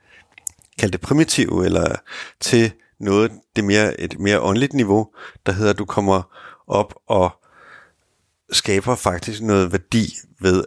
kald 0.78 0.90
det 0.90 1.00
primitive, 1.00 1.64
eller 1.64 1.94
til 2.40 2.72
noget, 3.00 3.32
det 3.56 3.64
mere, 3.64 4.00
et 4.00 4.18
mere 4.18 4.40
åndeligt 4.40 4.72
niveau, 4.72 5.08
der 5.46 5.52
hedder, 5.52 5.70
at 5.70 5.78
du 5.78 5.84
kommer 5.84 6.22
op 6.66 6.94
og 7.06 7.30
skaber 8.52 8.94
faktisk 8.94 9.42
noget 9.42 9.72
værdi 9.72 10.14
ved 10.40 10.64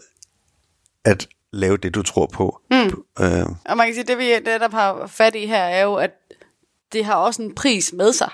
at 1.05 1.27
lave 1.53 1.77
det, 1.77 1.95
du 1.95 2.03
tror 2.03 2.25
på. 2.25 2.61
Mm. 2.71 2.77
Øh, 3.19 3.45
Og 3.65 3.77
man 3.77 3.87
kan 3.87 3.93
sige, 3.93 4.03
det 4.03 4.17
vi 4.17 4.39
der 4.45 4.69
har 4.71 5.07
fat 5.07 5.35
i 5.35 5.45
her, 5.45 5.63
er 5.63 5.81
jo, 5.83 5.95
at 5.95 6.11
det 6.93 7.05
har 7.05 7.15
også 7.15 7.41
en 7.41 7.55
pris 7.55 7.93
med 7.93 8.13
sig 8.13 8.29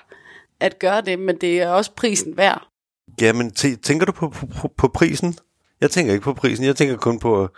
at 0.59 0.79
gøre 0.79 1.01
det, 1.01 1.19
men 1.19 1.37
det 1.41 1.61
er 1.61 1.69
også 1.69 1.91
prisen 1.91 2.37
værd. 2.37 2.67
Jamen, 3.21 3.51
t- 3.59 3.81
tænker 3.81 4.05
du 4.05 4.11
på, 4.11 4.29
på, 4.29 4.67
på, 4.77 4.87
prisen? 4.87 5.37
Jeg 5.81 5.91
tænker 5.91 6.13
ikke 6.13 6.23
på 6.23 6.33
prisen. 6.33 6.65
Jeg 6.65 6.75
tænker 6.75 6.97
kun 6.97 7.19
på 7.19 7.43
at, 7.43 7.49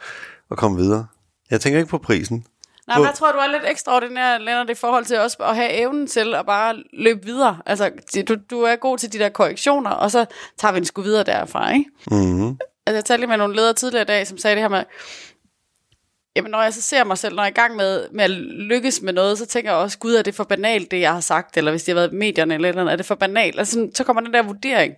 at 0.51 0.57
komme 0.57 0.77
videre. 0.77 1.07
Jeg 1.51 1.61
tænker 1.61 1.79
ikke 1.79 1.89
på 1.89 1.97
prisen. 1.97 2.45
Nej, 2.87 2.97
men 2.97 3.05
jeg 3.07 3.15
tror, 3.15 3.31
du 3.31 3.37
er 3.37 3.47
lidt 3.47 3.63
ekstraordinær, 3.71 4.37
Lennart, 4.37 4.69
i 4.69 4.73
forhold 4.73 5.05
til 5.05 5.19
også 5.19 5.37
at 5.39 5.55
have 5.55 5.71
evnen 5.71 6.07
til 6.07 6.35
at 6.35 6.45
bare 6.45 6.83
løbe 6.93 7.25
videre. 7.25 7.57
Altså, 7.65 7.91
du, 8.27 8.35
du 8.49 8.61
er 8.61 8.75
god 8.75 8.97
til 8.97 9.13
de 9.13 9.19
der 9.19 9.29
korrektioner, 9.29 9.89
og 9.91 10.11
så 10.11 10.25
tager 10.57 10.71
vi 10.71 10.77
en 10.77 10.85
sgu 10.85 11.01
videre 11.01 11.23
derfra, 11.23 11.73
ikke? 11.73 11.89
Mm-hmm. 12.11 12.57
Altså, 12.85 12.95
jeg 12.97 13.05
talte 13.05 13.21
lige 13.21 13.27
med 13.29 13.37
nogle 13.37 13.55
ledere 13.55 13.73
tidligere 13.73 14.01
i 14.01 14.05
dag, 14.05 14.27
som 14.27 14.37
sagde 14.37 14.55
det 14.55 14.63
her 14.63 14.69
med, 14.69 14.83
jamen 16.37 16.51
når 16.51 16.63
jeg 16.63 16.73
så 16.73 16.81
ser 16.81 17.03
mig 17.03 17.17
selv, 17.17 17.35
når 17.35 17.43
jeg 17.43 17.47
er 17.47 17.51
i 17.51 17.61
gang 17.61 17.75
med, 17.75 18.05
med 18.11 18.23
at 18.23 18.31
lykkes 18.31 19.01
med 19.01 19.13
noget, 19.13 19.37
så 19.37 19.45
tænker 19.45 19.71
jeg 19.71 19.77
også, 19.77 19.97
gud, 19.97 20.13
er 20.15 20.21
det 20.21 20.35
for 20.35 20.43
banalt, 20.43 20.91
det 20.91 20.99
jeg 20.99 21.13
har 21.13 21.19
sagt, 21.19 21.57
eller 21.57 21.71
hvis 21.71 21.83
det 21.83 21.95
har 21.95 22.01
været 22.01 22.13
i 22.13 22.15
medierne 22.15 22.53
eller 22.53 22.69
eller 22.69 22.81
andet, 22.81 22.91
er 22.91 22.95
det 22.95 23.05
for 23.05 23.15
banalt? 23.15 23.59
Altså, 23.59 23.73
sådan, 23.73 23.95
så 23.95 24.03
kommer 24.03 24.21
den 24.21 24.33
der 24.33 24.43
vurdering 24.43 24.93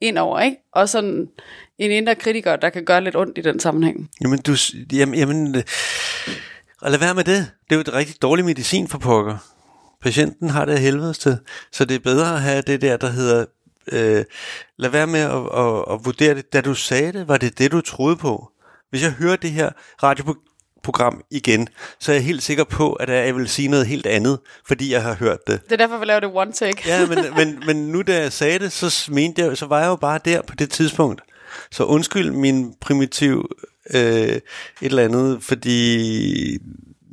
ind 0.00 0.18
over, 0.18 0.40
ikke? 0.40 0.56
Og 0.72 0.88
sådan 0.88 1.28
en 1.78 1.90
indre 1.90 2.14
kritiker, 2.14 2.56
der 2.56 2.70
kan 2.70 2.84
gøre 2.84 3.00
lidt 3.00 3.16
ondt 3.16 3.38
i 3.38 3.40
den 3.40 3.60
sammenhæng. 3.60 4.10
Jamen, 4.20 4.38
du, 4.38 4.56
jamen, 4.92 5.14
jamen, 5.14 5.56
øh, 5.56 5.62
og 6.80 6.90
lad 6.90 6.98
være 6.98 7.14
med 7.14 7.24
det. 7.24 7.50
Det 7.64 7.72
er 7.72 7.76
jo 7.76 7.80
et 7.80 7.94
rigtig 7.94 8.22
dårlig 8.22 8.44
medicin 8.44 8.88
for 8.88 8.98
pokker. 8.98 9.36
Patienten 10.02 10.50
har 10.50 10.64
det 10.64 10.72
af 10.72 10.80
helvedes 10.80 11.18
til. 11.18 11.38
Så 11.72 11.84
det 11.84 11.94
er 11.94 11.98
bedre 11.98 12.34
at 12.34 12.40
have 12.42 12.62
det 12.62 12.82
der, 12.82 12.96
der 12.96 13.10
hedder, 13.10 13.44
øh, 13.92 14.24
lad 14.76 14.90
være 14.90 15.06
med 15.06 15.20
at, 15.20 15.30
at, 15.30 15.94
at 15.94 16.04
vurdere 16.04 16.34
det. 16.34 16.52
Da 16.52 16.60
du 16.60 16.74
sagde 16.74 17.12
det, 17.12 17.28
var 17.28 17.36
det 17.36 17.58
det, 17.58 17.72
du 17.72 17.80
troede 17.80 18.16
på. 18.16 18.50
Hvis 18.90 19.02
jeg 19.02 19.12
hører 19.12 19.36
det 19.36 19.50
her 19.50 19.70
radio 20.02 20.34
radioprogram 20.84 21.24
igen, 21.30 21.68
så 21.98 22.12
er 22.12 22.16
jeg 22.16 22.24
helt 22.24 22.42
sikker 22.42 22.64
på, 22.64 22.92
at 22.92 23.08
jeg 23.08 23.36
vil 23.36 23.48
sige 23.48 23.68
noget 23.68 23.86
helt 23.86 24.06
andet, 24.06 24.38
fordi 24.66 24.92
jeg 24.92 25.02
har 25.02 25.14
hørt 25.14 25.38
det. 25.46 25.60
Det 25.64 25.72
er 25.72 25.76
derfor, 25.76 25.98
vi 25.98 26.04
laver 26.04 26.20
det 26.20 26.30
one 26.34 26.52
take. 26.52 26.82
Ja, 26.86 27.06
men, 27.06 27.18
men, 27.38 27.62
men 27.66 27.76
nu 27.88 28.02
da 28.02 28.20
jeg 28.20 28.32
sagde 28.32 28.58
det, 28.58 28.72
så 28.72 29.10
mente 29.12 29.42
jeg, 29.42 29.56
så 29.56 29.66
var 29.66 29.80
jeg 29.80 29.88
jo 29.88 29.96
bare 29.96 30.20
der 30.24 30.42
på 30.42 30.54
det 30.54 30.70
tidspunkt. 30.70 31.22
Så 31.70 31.84
undskyld 31.84 32.30
min 32.30 32.74
primitiv 32.80 33.50
øh, 33.94 34.00
et 34.00 34.42
eller 34.80 35.04
andet, 35.04 35.42
fordi... 35.42 36.58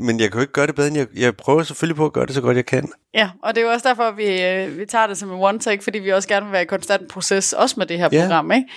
Men 0.01 0.19
jeg 0.19 0.31
kan 0.31 0.37
jo 0.37 0.41
ikke 0.41 0.53
gøre 0.53 0.67
det 0.67 0.75
bedre, 0.75 0.87
end 0.87 0.97
jeg, 0.97 1.07
jeg 1.15 1.35
prøver 1.35 1.63
selvfølgelig 1.63 1.95
på 1.95 2.05
at 2.05 2.13
gøre 2.13 2.25
det 2.25 2.35
så 2.35 2.41
godt 2.41 2.57
jeg 2.57 2.65
kan. 2.65 2.89
Ja, 3.13 3.29
og 3.43 3.55
det 3.55 3.61
er 3.61 3.65
jo 3.65 3.71
også 3.71 3.87
derfor, 3.89 4.11
vi, 4.11 4.41
øh, 4.43 4.77
vi 4.79 4.85
tager 4.85 5.07
det 5.07 5.17
som 5.17 5.31
en 5.31 5.39
one 5.41 5.59
take, 5.59 5.83
fordi 5.83 5.99
vi 5.99 6.09
også 6.09 6.27
gerne 6.27 6.45
vil 6.45 6.53
være 6.53 6.61
i 6.61 6.65
konstant 6.65 7.09
proces, 7.09 7.53
også 7.53 7.75
med 7.77 7.85
det 7.85 7.97
her 7.97 8.09
Ja. 8.11 8.21
program, 8.21 8.51
ikke? 8.51 8.67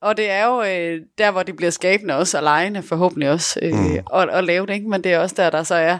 Og 0.00 0.16
det 0.16 0.30
er 0.30 0.46
jo 0.46 0.62
øh, 0.62 1.00
der, 1.18 1.30
hvor 1.30 1.42
det 1.42 1.56
bliver 1.56 1.70
skabende 1.70 2.16
også, 2.16 2.36
og 2.36 2.42
lejende 2.42 2.82
forhåbentlig 2.82 3.30
også, 3.30 3.58
øh, 3.62 3.74
mm. 3.74 3.98
at, 4.14 4.28
at 4.30 4.44
lave 4.44 4.66
det, 4.66 4.74
ikke? 4.74 4.88
Men 4.88 5.04
det 5.04 5.12
er 5.12 5.18
også 5.18 5.34
der, 5.38 5.50
der 5.50 5.62
så 5.62 5.74
er 5.74 5.98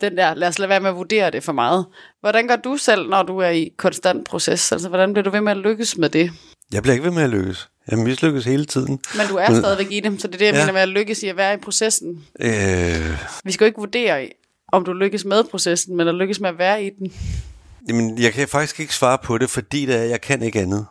den 0.00 0.16
der, 0.16 0.34
lad 0.34 0.48
os 0.48 0.58
lade 0.58 0.68
være 0.68 0.80
med 0.80 0.90
at 0.90 0.96
vurdere 0.96 1.30
det 1.30 1.42
for 1.44 1.52
meget. 1.52 1.86
Hvordan 2.20 2.48
gør 2.48 2.56
du 2.56 2.76
selv, 2.76 3.08
når 3.08 3.22
du 3.22 3.38
er 3.38 3.48
i 3.50 3.72
konstant 3.76 4.28
proces? 4.28 4.72
Altså, 4.72 4.88
hvordan 4.88 5.12
bliver 5.12 5.24
du 5.24 5.30
ved 5.30 5.40
med 5.40 5.52
at 5.52 5.58
lykkes 5.58 5.98
med 5.98 6.08
det? 6.08 6.30
Jeg 6.72 6.82
bliver 6.82 6.92
ikke 6.92 7.04
ved 7.04 7.12
med 7.12 7.22
at 7.22 7.30
lykkes. 7.30 7.68
Jeg 7.90 7.98
mislykkes 7.98 8.44
hele 8.44 8.64
tiden. 8.64 9.00
Men 9.16 9.26
du 9.28 9.36
er 9.36 9.50
Men- 9.50 9.60
stadigvæk 9.60 9.86
i 9.92 10.00
det, 10.00 10.20
så 10.20 10.26
det 10.28 10.34
er 10.34 10.38
det, 10.38 10.46
jeg 10.46 10.54
ja. 10.54 10.60
mener 10.60 10.72
med 10.72 10.80
at 10.80 10.88
lykkes 10.88 11.22
i 11.22 11.28
at 11.28 11.36
være 11.36 11.54
i 11.54 11.56
processen. 11.56 12.24
Øh, 12.40 13.18
Vi 13.44 13.52
skal 13.52 13.64
jo 13.64 13.66
ikke 13.66 13.78
vurdere, 13.78 14.28
om 14.72 14.84
du 14.84 14.92
lykkes 14.92 15.24
med 15.24 15.44
processen, 15.50 15.96
men 15.96 16.08
at 16.08 16.14
lykkes 16.14 16.40
med 16.40 16.48
at 16.48 16.58
være 16.58 16.84
i 16.84 16.90
den. 16.98 17.12
jamen, 17.88 18.18
jeg 18.18 18.32
kan 18.32 18.48
faktisk 18.48 18.80
ikke 18.80 18.94
svare 18.94 19.18
på 19.24 19.38
det, 19.38 19.50
fordi 19.50 19.86
det 19.86 19.96
er, 19.96 20.02
jeg 20.02 20.20
kan 20.20 20.42
ikke 20.42 20.60
andet. 20.60 20.86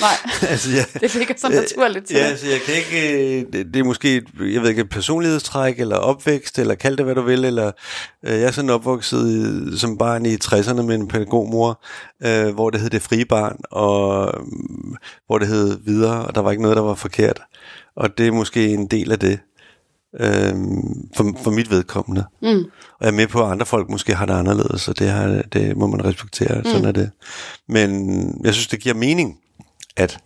Nej, 0.00 0.16
altså, 0.52 0.70
jeg, 0.70 0.86
det 1.00 1.14
ligger 1.14 1.34
så 1.36 1.48
naturligt 1.48 2.06
til. 2.06 2.16
Ja, 2.16 2.24
altså 2.24 2.46
jeg 2.46 2.60
kan 2.60 2.74
ikke, 2.74 3.40
øh, 3.40 3.46
det, 3.52 3.74
det 3.74 3.80
er 3.80 3.84
måske, 3.84 4.22
jeg 4.40 4.62
ved 4.62 4.68
ikke, 4.68 4.84
personlighedstræk, 4.84 5.80
eller 5.80 5.96
opvækst, 5.96 6.58
eller 6.58 6.74
kald 6.74 6.96
det 6.96 7.04
hvad 7.04 7.14
du 7.14 7.22
vil, 7.22 7.44
eller 7.44 7.72
øh, 8.24 8.32
jeg 8.32 8.42
er 8.42 8.50
sådan 8.50 8.70
opvokset 8.70 9.28
i, 9.28 9.78
som 9.78 9.98
barn 9.98 10.26
i 10.26 10.34
60'erne 10.44 10.82
med 10.82 10.94
en 10.94 11.08
pædagogmor, 11.08 11.84
øh, 12.22 12.54
hvor 12.54 12.70
det 12.70 12.80
hed 12.80 12.90
det 12.90 13.02
frie 13.02 13.24
barn, 13.24 13.56
og 13.70 14.26
øh, 14.26 14.46
hvor 15.26 15.38
det 15.38 15.48
hed 15.48 15.78
videre, 15.84 16.26
og 16.26 16.34
der 16.34 16.40
var 16.40 16.50
ikke 16.50 16.62
noget, 16.62 16.76
der 16.76 16.82
var 16.82 16.94
forkert. 16.94 17.40
Og 17.96 18.18
det 18.18 18.26
er 18.26 18.32
måske 18.32 18.68
en 18.68 18.86
del 18.86 19.12
af 19.12 19.18
det, 19.18 19.38
øh, 20.20 20.54
for, 21.16 21.36
for 21.42 21.50
mit 21.50 21.70
vedkommende. 21.70 22.24
Mm. 22.42 22.64
Og 22.98 23.00
jeg 23.00 23.08
er 23.08 23.12
med 23.12 23.26
på, 23.26 23.44
at 23.44 23.50
andre 23.50 23.66
folk 23.66 23.90
måske 23.90 24.14
har 24.14 24.26
det 24.26 24.34
anderledes, 24.34 24.88
og 24.88 24.98
det, 24.98 25.08
har, 25.08 25.42
det 25.52 25.76
må 25.76 25.86
man 25.86 26.04
respektere, 26.04 26.58
mm. 26.58 26.64
sådan 26.64 26.84
er 26.84 26.92
det. 26.92 27.10
Men 27.68 27.90
jeg 28.44 28.54
synes, 28.54 28.66
det 28.66 28.80
giver 28.80 28.94
mening, 28.94 29.38
at, 29.96 30.18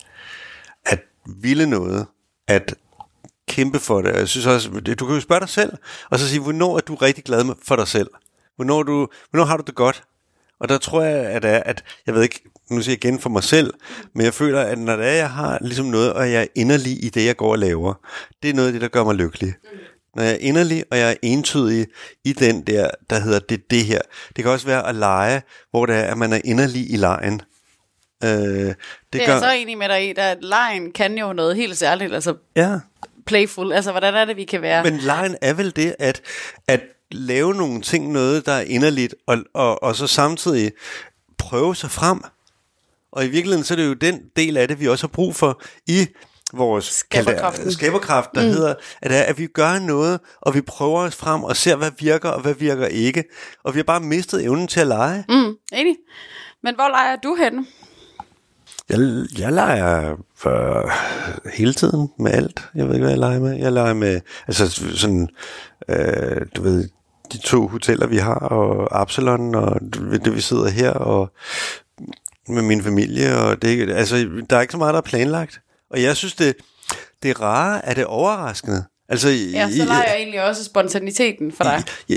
at 0.85 1.01
ville 1.27 1.67
noget, 1.67 2.07
at 2.49 2.75
kæmpe 3.49 3.79
for 3.79 4.03
det. 4.03 4.15
Jeg 4.15 4.29
synes 4.29 4.47
også, 4.47 4.71
du 4.71 5.07
kan 5.07 5.15
jo 5.15 5.21
spørge 5.21 5.41
dig 5.41 5.49
selv, 5.49 5.73
og 6.11 6.19
så 6.19 6.29
sige, 6.29 6.41
hvornår 6.41 6.77
er 6.77 6.81
du 6.81 6.95
rigtig 6.95 7.25
glad 7.25 7.45
for 7.63 7.77
dig 7.77 7.89
selv? 7.89 8.11
Hvornår, 8.57 8.83
du, 8.83 9.09
hvornår 9.31 9.45
har 9.45 9.57
du 9.57 9.63
det 9.67 9.75
godt? 9.75 10.03
Og 10.61 10.69
der 10.69 10.79
tror 10.79 11.03
jeg, 11.03 11.25
at, 11.25 11.45
er, 11.45 11.63
at 11.67 11.85
jeg 12.07 12.15
ved 12.15 12.23
ikke, 12.23 12.43
nu 12.71 12.83
siger 12.83 12.93
jeg 12.93 13.05
igen 13.05 13.21
for 13.21 13.31
mig 13.31 13.43
selv, 13.43 13.75
men 14.15 14.25
jeg 14.25 14.35
føler, 14.35 14.61
at 14.61 14.79
når 14.79 14.97
det 14.97 15.07
er, 15.07 15.13
jeg 15.13 15.31
har 15.31 15.59
ligesom 15.61 15.87
noget, 15.87 16.13
og 16.13 16.33
jeg 16.33 16.43
er 16.43 16.47
inderlig 16.55 17.05
i 17.05 17.09
det, 17.09 17.27
jeg 17.27 17.37
går 17.37 17.51
og 17.51 17.59
laver, 17.59 17.95
det 18.43 18.51
er 18.51 18.55
noget 18.55 18.67
af 18.67 18.73
det, 18.73 18.83
der 18.83 18.89
gør 18.89 19.05
mig 19.05 19.15
lykkelig. 19.15 19.55
Når 20.15 20.23
jeg 20.23 20.33
er 20.33 20.39
inderlig, 20.41 20.85
og 20.91 20.99
jeg 20.99 21.11
er 21.11 21.15
entydig 21.23 21.87
i 22.25 22.33
den 22.33 22.63
der, 22.63 22.91
der 23.11 23.19
hedder 23.19 23.39
det 23.39 23.71
det 23.71 23.85
her. 23.85 24.01
Det 24.37 24.45
kan 24.45 24.53
også 24.53 24.67
være 24.67 24.89
at 24.89 24.95
lege, 24.95 25.43
hvor 25.71 25.87
det 25.87 25.95
er, 25.95 26.03
at 26.03 26.19
man 26.19 26.33
er 26.33 26.41
inderlig 26.45 26.91
i 26.91 26.97
lejen. 26.97 27.41
Øh, 28.25 28.31
det, 28.31 28.77
Det 29.13 29.23
er 29.29 29.33
jeg 29.33 29.41
så 29.41 29.53
enig 29.53 29.79
med 29.79 29.89
dig 29.89 30.09
i, 30.09 30.15
at 30.17 30.39
lejen 30.41 30.93
kan 30.93 31.19
jo 31.19 31.33
noget 31.33 31.57
helt 31.57 31.79
særligt, 31.79 32.15
altså 32.15 32.35
Ja, 32.57 32.79
playful. 33.27 33.73
Altså, 33.73 33.91
hvordan 33.91 34.15
er 34.15 34.25
det, 34.25 34.37
vi 34.37 34.45
kan 34.45 34.63
være? 34.63 34.85
men 34.85 34.99
lejen 34.99 35.37
er 35.43 35.55
vel 35.55 35.77
det, 35.77 35.95
at, 35.99 36.23
at 36.69 36.81
lave 37.11 37.55
nogle 37.55 37.81
ting, 37.81 38.13
noget, 38.13 38.47
der 38.47 38.53
er 38.53 38.61
inderligt, 38.61 39.15
og, 39.27 39.39
og, 39.55 39.83
og 39.83 39.97
så 39.97 40.07
samtidig 40.07 40.73
prøve 41.39 41.77
sig 41.77 41.91
frem. 41.91 42.21
Og 43.13 43.25
i 43.25 43.29
virkeligheden, 43.29 43.65
så 43.65 43.75
er 43.75 43.77
det 43.77 43.87
jo 43.87 43.93
den 43.93 44.21
del 44.37 44.57
af 44.57 44.69
det, 44.69 44.81
vi 44.81 44.89
også 44.89 45.07
har 45.07 45.13
brug 45.13 45.37
for 45.37 45.63
i 45.87 46.07
vores 46.53 47.05
skaberkraft, 47.71 48.31
der 48.35 48.43
mm. 48.43 48.49
hedder, 48.49 48.75
at, 49.03 49.13
er, 49.13 49.23
at 49.23 49.39
vi 49.39 49.47
gør 49.47 49.79
noget, 49.79 50.21
og 50.41 50.55
vi 50.55 50.61
prøver 50.61 51.01
os 51.01 51.17
frem, 51.17 51.45
og 51.45 51.57
ser, 51.57 51.77
hvad 51.77 51.91
virker, 51.99 52.29
og 52.29 52.41
hvad 52.41 52.55
virker 52.55 52.87
ikke. 52.87 53.25
Og 53.65 53.75
vi 53.75 53.79
har 53.79 53.85
bare 53.85 54.01
mistet 54.01 54.45
evnen 54.45 54.69
til 54.69 54.81
at 54.81 54.87
lege. 54.87 55.25
Mm, 55.29 55.57
enig. 55.73 55.97
Men 56.63 56.75
hvor 56.75 56.89
leger 56.89 57.17
du 57.17 57.35
henne? 57.35 57.67
Jeg, 58.89 58.99
jeg 59.39 59.53
leger 59.53 60.17
for 60.37 60.91
hele 61.57 61.73
tiden 61.73 62.09
med 62.19 62.33
alt. 62.33 62.69
Jeg 62.75 62.87
ved 62.87 62.95
ikke, 62.95 63.05
hvad 63.05 63.13
jeg 63.13 63.19
leger 63.19 63.41
med. 63.41 63.57
Jeg 63.57 63.73
leger 63.73 63.95
med, 63.95 64.21
altså 64.47 64.71
sådan, 64.97 65.29
øh, 65.89 66.47
du 66.57 66.63
ved, 66.63 66.89
de 67.33 67.39
to 67.39 67.69
hoteller, 67.69 68.07
vi 68.07 68.17
har, 68.17 68.39
og 68.39 69.01
Absalon, 69.01 69.55
og 69.55 69.81
det, 70.25 70.35
vi 70.35 70.41
sidder 70.41 70.69
her, 70.69 70.91
og 70.91 71.33
med 72.49 72.63
min 72.63 72.83
familie, 72.83 73.39
og 73.39 73.63
det, 73.63 73.91
altså, 73.91 74.17
der 74.51 74.57
er 74.57 74.61
ikke 74.61 74.73
så 74.73 74.79
meget, 74.79 74.93
der 74.93 75.01
er 75.01 75.05
planlagt. 75.05 75.61
Og 75.91 76.03
jeg 76.03 76.17
synes, 76.17 76.35
det, 76.35 76.57
det 77.23 77.41
rare, 77.41 77.85
er 77.85 77.95
det 77.95 78.07
overraskende. 78.07 78.85
Altså, 79.09 79.29
Ja, 79.29 79.71
så 79.71 79.85
leger 79.85 80.03
jeg 80.07 80.17
egentlig 80.17 80.43
også 80.45 80.65
spontaniteten 80.65 81.53
for 81.53 81.65
dig. 81.65 81.83
Ja, 82.09 82.15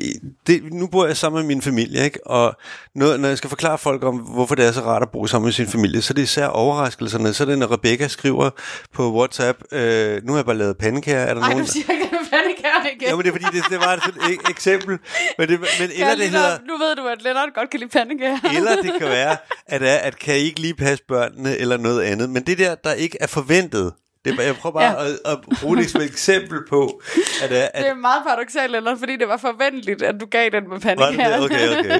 det, 0.48 0.74
nu 0.74 0.88
bor 0.88 1.06
jeg 1.06 1.18
sammen 1.18 1.40
med 1.42 1.48
min 1.48 1.62
familie, 1.62 2.04
ikke? 2.04 2.28
og 2.28 2.56
noget, 2.96 3.20
når 3.20 3.28
jeg 3.28 3.38
skal 3.38 3.50
forklare 3.50 3.78
folk 3.78 4.04
om, 4.04 4.16
hvorfor 4.18 4.56
det 4.56 4.66
er 4.66 4.72
så 4.72 4.82
rart 4.82 5.02
at 5.02 5.10
bo 5.10 5.28
sammen 5.28 5.46
med 5.46 5.54
sin 5.54 5.68
familie, 5.68 6.02
så 6.02 6.12
er 6.12 6.16
det 6.16 6.22
især 6.22 6.46
overraskelserne. 6.48 7.34
Så 7.34 7.44
er 7.44 7.48
det, 7.48 7.60
når 7.60 7.72
Rebecca 7.74 8.08
skriver 8.08 8.50
på 8.94 9.14
WhatsApp, 9.14 9.60
øh, 9.72 10.22
nu 10.26 10.32
har 10.32 10.38
jeg 10.40 10.46
bare 10.46 10.58
lavet 10.58 10.78
pandekager, 10.78 11.20
er 11.20 11.34
der 11.34 11.42
Nej, 11.42 11.50
nogen... 11.50 11.66
du 11.66 11.72
siger 11.72 11.92
ikke, 11.94 12.04
at 12.04 12.10
pandekærne 12.32 12.90
igen. 12.96 13.08
Ja, 13.10 13.16
men 13.16 13.26
det 13.26 13.30
er 13.30 13.34
fordi, 13.42 13.58
det, 13.58 13.66
det 13.70 13.80
var 13.80 13.94
et 13.94 14.04
sådan 14.04 14.40
eksempel. 14.50 14.98
Men, 15.38 15.50
det, 15.50 15.60
men 15.60 15.90
eller 15.94 16.16
det 16.16 16.30
hedder, 16.30 16.58
Nu 16.68 16.78
ved 16.78 16.96
du, 16.96 17.08
at 17.08 17.22
Lennart 17.22 17.50
godt 17.56 17.70
kan 17.70 17.80
lide 17.80 17.90
pandekager. 17.90 18.38
eller 18.58 18.76
det 18.76 18.92
kan 19.00 19.08
være, 19.20 19.38
at, 19.68 19.82
at 19.84 20.20
kan 20.20 20.36
I 20.36 20.40
ikke 20.40 20.60
lige 20.60 20.74
passe 20.76 21.04
børnene, 21.08 21.58
eller 21.58 21.78
noget 21.78 22.02
andet. 22.02 22.30
Men 22.30 22.44
det 22.44 22.58
der, 22.58 22.76
der 22.76 22.94
ikke 22.94 23.18
er 23.22 23.28
forventet, 23.28 23.94
det 24.26 24.38
jeg 24.38 24.56
prøver 24.56 24.74
bare 24.74 25.02
Ja. 25.02 25.08
at, 25.10 25.20
at 25.26 25.38
bruge 25.60 25.78
det 25.78 25.90
som 25.90 26.02
et 26.02 26.06
eksempel 26.08 26.60
på, 26.70 27.02
at, 27.44 27.52
er, 27.52 27.68
at 27.74 27.84
Det 27.84 27.90
er 27.90 27.94
meget 27.96 28.24
paradoxalt, 28.28 28.72
Lennart, 28.72 29.00
fordi 29.00 29.16
det 29.18 29.28
var 29.28 29.38
forventeligt, 29.38 30.02
at 30.02 30.16
du 30.22 30.26
gav 30.26 30.50
den 30.50 30.70
med 30.70 30.80
pandekager. 30.80 31.36
det? 31.36 31.46
Okay, 31.46 31.80
okay. 31.80 32.00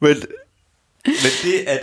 men, 0.00 0.16
men 1.06 1.30
det 1.42 1.58
at 1.66 1.80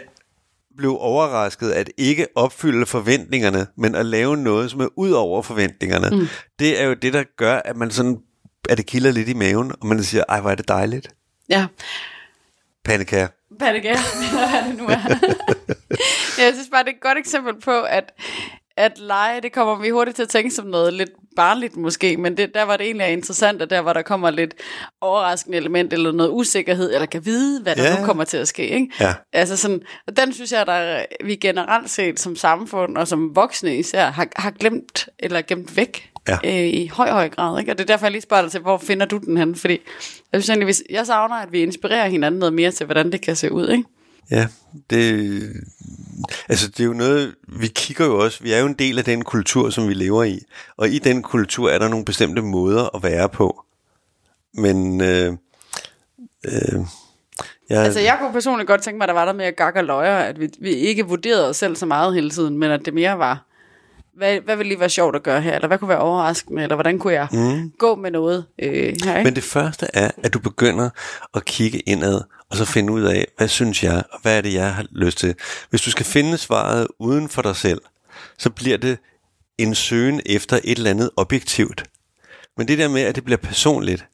blive 0.78 0.98
overrasket, 1.00 1.72
at 1.72 1.89
ikke 1.98 2.28
opfylde 2.36 2.86
forventningerne, 2.86 3.68
men 3.78 3.96
at 3.96 4.06
lave 4.06 4.38
noget, 4.38 4.72
som 4.72 4.80
er 4.82 4.88
ud 4.96 5.12
over 5.12 5.42
forventningerne, 5.42 6.10
mm. 6.18 6.28
det 6.60 6.82
er 6.82 6.86
jo 6.86 6.94
det, 6.94 7.13
der 7.13 7.24
gør, 7.38 7.62
at 7.65 7.76
man 7.78 7.92
sådan, 7.92 8.18
at 8.70 8.78
det 8.78 8.86
kilder 8.86 9.12
lidt 9.12 9.30
i 9.30 9.34
maven, 9.34 9.72
og 9.82 9.88
man 9.88 10.04
siger, 10.04 10.24
ej, 10.30 10.42
hvor 10.42 10.52
er 10.52 10.56
det 10.56 10.68
dejligt. 10.68 11.08
Ja, 11.50 11.68
Pandekager. 12.86 13.28
Pandekager, 13.60 13.98
eller 14.32 14.50
hvad 14.50 14.69
det 14.72 14.78
nu 14.78 14.86
er. 14.88 15.00
jeg 16.43 16.54
synes 16.54 16.69
bare, 16.72 16.84
det 16.84 16.89
er 16.89 16.93
et 16.95 17.02
godt 17.02 17.17
eksempel 17.17 17.62
på, 17.62 17.82
at 17.82 18.13
at 18.78 19.00
lege, 19.00 19.41
det 19.41 19.52
kommer 19.52 19.76
vi 19.76 19.89
hurtigt 19.89 20.15
til 20.15 20.24
at 20.24 20.30
tænke 20.30 20.52
som 20.52 20.65
noget 20.65 20.93
lidt 20.93 21.10
barnligt 21.36 21.78
måske, 21.78 22.17
men 22.17 22.38
det, 22.38 22.54
der 22.54 22.63
var 22.63 22.78
det 22.78 22.86
egentlig 22.86 23.04
er 23.06 23.08
interessant, 23.08 23.62
at 23.62 23.69
der 23.69 23.82
hvor 23.82 23.93
der 23.93 24.02
kommer 24.02 24.30
lidt 24.30 24.54
overraskende 25.02 25.58
element, 25.58 25.93
eller 25.93 26.12
noget 26.12 26.32
usikkerhed, 26.32 26.93
eller 26.93 27.06
kan 27.06 27.26
vide, 27.26 27.62
hvad 27.63 27.76
der 27.76 27.84
Ja. 27.84 28.00
nu 28.00 28.06
kommer 28.06 28.24
til 28.24 28.38
at 28.38 28.48
ske. 28.48 28.67
Ikke? 28.67 28.88
Ja. 29.00 29.13
Altså 29.34 29.58
sådan, 29.58 29.82
og 30.08 30.17
den 30.17 30.34
synes 30.34 30.52
jeg, 30.52 30.65
der 30.67 31.06
vi 31.24 31.36
generelt 31.36 31.89
set 31.89 32.19
som 32.19 32.36
samfund, 32.36 32.98
og 32.98 33.08
som 33.08 33.36
voksne 33.36 33.78
især, 33.78 34.10
har, 34.12 34.28
har 34.36 34.52
glemt, 34.52 35.10
eller 35.19 35.41
gemt 35.41 35.78
væk 35.78 36.09
Ja. 36.30 36.63
øh, 36.63 36.68
i 36.74 36.88
høj, 36.88 37.10
høj 37.12 37.30
grad. 37.30 37.60
Ikke? 37.60 37.72
Og 37.72 37.78
det 37.78 37.84
er 37.84 37.88
derfor, 37.88 38.06
jeg 38.06 38.12
lige 38.12 38.22
spørger 38.22 38.44
dig 38.44 38.52
til, 38.52 38.62
hvor 38.62 38.78
finder 38.78 39.06
du 39.06 39.18
den 39.18 39.38
hen? 39.38 39.56
Fordi 39.56 39.80
jeg 40.34 40.42
synes 40.42 40.50
egentlig, 40.50 40.65
hvis, 40.65 40.84
jeg 40.89 41.06
savner, 41.06 41.36
at 41.36 41.52
vi 41.52 41.62
inspirerer 41.62 42.10
hinanden 42.10 42.39
noget 42.39 42.54
mere 42.54 42.72
til, 42.72 42.86
hvordan 42.86 43.12
det 43.12 43.22
kan 43.22 43.36
se 43.36 43.52
ud. 43.52 43.70
Ikke? 43.70 43.84
Ja, 44.32 44.48
det, 44.89 45.42
altså 46.50 46.68
det 46.68 46.80
er 46.80 46.86
jo 46.86 46.94
noget, 46.94 47.36
vi 47.48 47.68
kigger 47.68 48.06
jo 48.06 48.24
også, 48.24 48.44
vi 48.44 48.54
er 48.54 48.60
jo 48.60 48.65
en 48.65 48.74
del 48.74 48.98
af 48.98 49.06
den 49.06 49.24
kultur, 49.24 49.70
som 49.70 49.88
vi 49.88 49.94
lever 49.94 50.24
i, 50.24 50.39
og 50.78 50.89
i 50.89 51.00
den 51.00 51.22
kultur 51.22 51.70
er 51.70 51.80
der 51.80 51.88
nogle 51.88 52.06
bestemte 52.06 52.42
måder 52.42 52.96
at 52.96 53.04
være 53.04 53.30
på. 53.30 53.63
Men 54.54 55.02
øh, 55.02 55.34
øh, 56.46 56.80
jeg, 57.70 57.84
Altså, 57.84 58.00
jeg 58.00 58.18
kunne 58.20 58.34
personligt 58.34 58.68
godt 58.68 58.82
tænke 58.82 58.98
mig, 58.98 59.06
at 59.06 59.08
der 59.08 59.13
var 59.13 59.26
der 59.26 59.34
mere 59.34 59.52
gak 59.52 59.76
og 59.76 59.84
løjer, 59.84 60.18
at 60.18 60.39
vi, 60.39 60.50
vi 60.60 60.70
ikke 60.70 61.06
vurderede 61.08 61.50
os 61.50 61.58
selv 61.58 61.76
så 61.76 61.86
meget 61.86 62.13
hele 62.13 62.30
tiden, 62.30 62.58
men 62.58 62.72
at 62.72 62.86
det 62.86 62.94
mere 62.94 63.20
var, 63.20 63.49
hvad, 64.19 64.39
hvad 64.39 64.55
vil 64.55 64.65
lige 64.65 64.79
være 64.79 64.89
sjovt 64.89 65.15
at 65.15 65.23
gøre 65.23 65.41
her, 65.41 65.55
eller 65.55 65.67
hvad 65.67 65.77
kunne 65.77 65.89
være 65.89 65.99
overraskende, 65.99 66.63
eller 66.63 66.75
hvordan 66.75 66.99
kunne 66.99 67.13
jeg 67.13 67.27
mm. 67.32 67.71
gå 67.79 67.95
med 67.95 68.12
noget 68.12 68.45
øh, 68.62 68.71
her, 69.03 69.17
ikke? 69.17 69.23
Men 69.23 69.36
det 69.36 69.43
første 69.43 69.88
er, 69.93 70.12
at 70.23 70.34
du 70.34 70.39
begynder 70.39 70.89
at 71.36 71.45
kigge 71.45 71.79
indad, 71.79 72.21
og 72.49 72.58
så 72.58 72.65
finde 72.65 72.93
ud 72.93 73.01
af, 73.01 73.27
hvad 73.38 73.47
synes 73.47 73.84
jeg, 73.84 74.03
og 74.12 74.19
hvad 74.21 74.38
er 74.38 74.41
det, 74.41 74.53
jeg 74.53 74.73
har 74.73 74.86
lyst 74.91 75.17
til. 75.17 75.36
Hvis 75.69 75.82
du 75.82 75.91
skal 75.91 76.05
finde 76.05 76.38
svaret 76.38 76.88
uden 76.99 77.29
for 77.29 77.41
dig 77.41 77.55
selv, 77.55 77.82
så 78.38 78.49
bliver 78.49 78.77
det 78.77 78.97
en 79.58 79.75
søgen 79.75 80.21
efter 80.25 80.60
et 80.63 80.77
eller 80.77 80.89
andet 80.89 81.10
objektivt. 81.17 81.84
Men 82.58 82.67
det 82.67 82.77
der 82.77 82.88
med, 82.88 83.01
at 83.01 83.15
det 83.15 83.25
bliver 83.25 83.38
personligt, 83.38 84.05